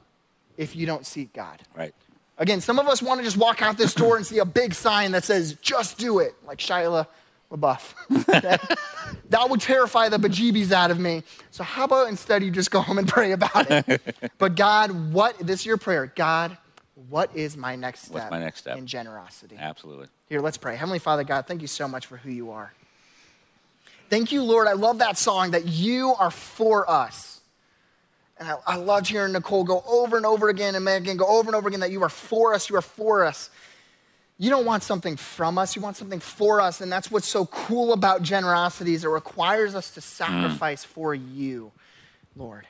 if 0.59 0.77
you 0.77 0.85
don't 0.85 1.07
seek 1.07 1.33
God. 1.33 1.59
right. 1.75 1.95
Again, 2.37 2.61
some 2.61 2.79
of 2.79 2.87
us 2.87 3.03
want 3.03 3.19
to 3.19 3.25
just 3.25 3.39
walk 3.39 3.63
out 3.63 3.79
this 3.79 3.95
door 3.95 4.19
and 4.19 4.27
see 4.27 4.39
a 4.41 4.45
big 4.45 4.75
sign 4.75 5.13
that 5.13 5.25
says, 5.25 5.55
just 5.63 5.97
do 5.97 6.19
it, 6.19 6.35
like 6.47 6.59
Shia 6.59 7.07
LaBeouf. 7.51 7.95
that, 9.31 9.49
would 9.49 9.61
terrify 9.61 10.09
the 10.09 10.19
bejeebies 10.19 10.73
out 10.73 10.91
of 10.91 10.99
me. 10.99 11.23
So, 11.51 11.65
how 11.65 11.85
about 11.85 12.09
instead 12.09 12.43
you 12.43 12.51
just 12.51 12.71
go 12.71 12.81
home 12.81 12.99
and 12.99 13.09
pray 13.09 13.33
about 13.33 13.71
it? 13.71 14.33
but, 14.39 14.57
God, 14.57 15.13
what, 15.13 15.39
this 15.39 15.61
is 15.61 15.67
your 15.67 15.77
prayer. 15.77 16.13
God, 16.15 16.57
what 17.09 17.31
is 17.35 17.57
my 17.57 17.77
next 17.77 18.03
step, 18.03 18.15
What's 18.15 18.31
my 18.31 18.41
next 18.41 18.61
step? 18.61 18.77
in 18.77 18.87
generosity? 18.87 19.57
Absolutely. 19.59 20.09
Here, 20.29 20.41
let's 20.41 20.59
pray. 20.59 20.77
Heavenly 20.77 20.99
Father, 20.99 21.25
God, 21.25 21.47
thank 21.47 21.63
you 21.63 21.67
so 21.67 21.89
much 21.89 22.07
for 22.07 22.17
who 22.17 22.31
you 22.31 22.51
are. 22.51 22.73
Thank 24.11 24.33
you, 24.33 24.43
Lord. 24.43 24.67
I 24.67 24.73
love 24.73 24.99
that 24.99 25.17
song 25.17 25.53
that 25.53 25.67
you 25.67 26.15
are 26.19 26.31
for 26.31 26.89
us. 26.91 27.41
And 28.39 28.49
I, 28.49 28.57
I 28.67 28.77
loved 28.77 29.07
hearing 29.07 29.33
Nicole 29.33 29.65
go 29.65 29.85
over 29.87 30.17
and 30.17 30.27
over 30.27 30.49
again 30.49 30.75
and 30.75 30.85
Megan 30.85 31.17
go 31.17 31.27
over 31.27 31.49
and 31.49 31.55
over 31.55 31.69
again 31.69 31.81
that 31.81 31.93
you 31.93 32.03
are 32.03 32.09
for 32.09 32.55
us, 32.55 32.69
you 32.69 32.77
are 32.77 32.83
for 32.83 33.25
us. 33.25 33.51
You 34.41 34.49
don't 34.49 34.65
want 34.65 34.83
something 34.83 35.19
from 35.19 35.59
us, 35.59 35.77
you 35.77 35.83
want 35.83 35.99
something 35.99 36.19
for 36.19 36.63
us. 36.63 36.81
And 36.81 36.91
that's 36.91 37.11
what's 37.11 37.29
so 37.29 37.45
cool 37.45 37.93
about 37.93 38.23
generosity 38.23 38.95
is 38.95 39.05
it 39.05 39.09
requires 39.09 39.75
us 39.75 39.91
to 39.91 40.01
sacrifice 40.01 40.83
mm. 40.83 40.89
for 40.89 41.15
you, 41.15 41.73
Lord. 42.35 42.67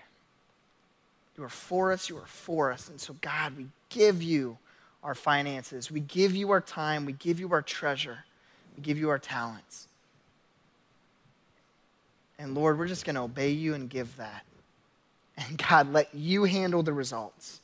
You 1.39 1.45
are 1.45 1.49
for 1.49 1.93
us, 1.93 2.09
you 2.09 2.17
are 2.17 2.27
for 2.27 2.73
us. 2.73 2.89
And 2.89 3.01
so, 3.01 3.15
God, 3.21 3.57
we 3.57 3.67
give 3.89 4.21
you 4.21 4.59
our 5.05 5.15
finances, 5.15 5.93
we 5.93 6.01
give 6.01 6.35
you 6.35 6.51
our 6.51 6.61
time, 6.61 7.07
we 7.07 7.13
give 7.13 7.39
you 7.39 7.53
our 7.53 7.63
treasure, 7.63 8.19
we 8.77 8.83
give 8.83 8.99
you 8.99 9.09
our 9.09 9.21
talents. 9.21 9.87
And 12.37 12.57
Lord, 12.57 12.81
we're 12.81 12.89
just 12.89 13.05
going 13.05 13.15
to 13.15 13.23
obey 13.23 13.51
you 13.51 13.75
and 13.75 13.89
give 13.89 14.17
that. 14.17 14.45
And 15.37 15.57
God, 15.57 15.93
let 15.93 16.13
you 16.13 16.45
handle 16.45 16.83
the 16.83 16.93
results. 16.93 17.61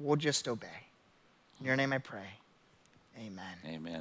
We'll 0.00 0.16
just 0.16 0.48
obey. 0.48 0.88
In 1.60 1.66
your 1.66 1.76
name 1.76 1.92
I 1.92 1.98
pray. 1.98 2.41
Amen. 3.18 3.56
Amen. 3.66 4.00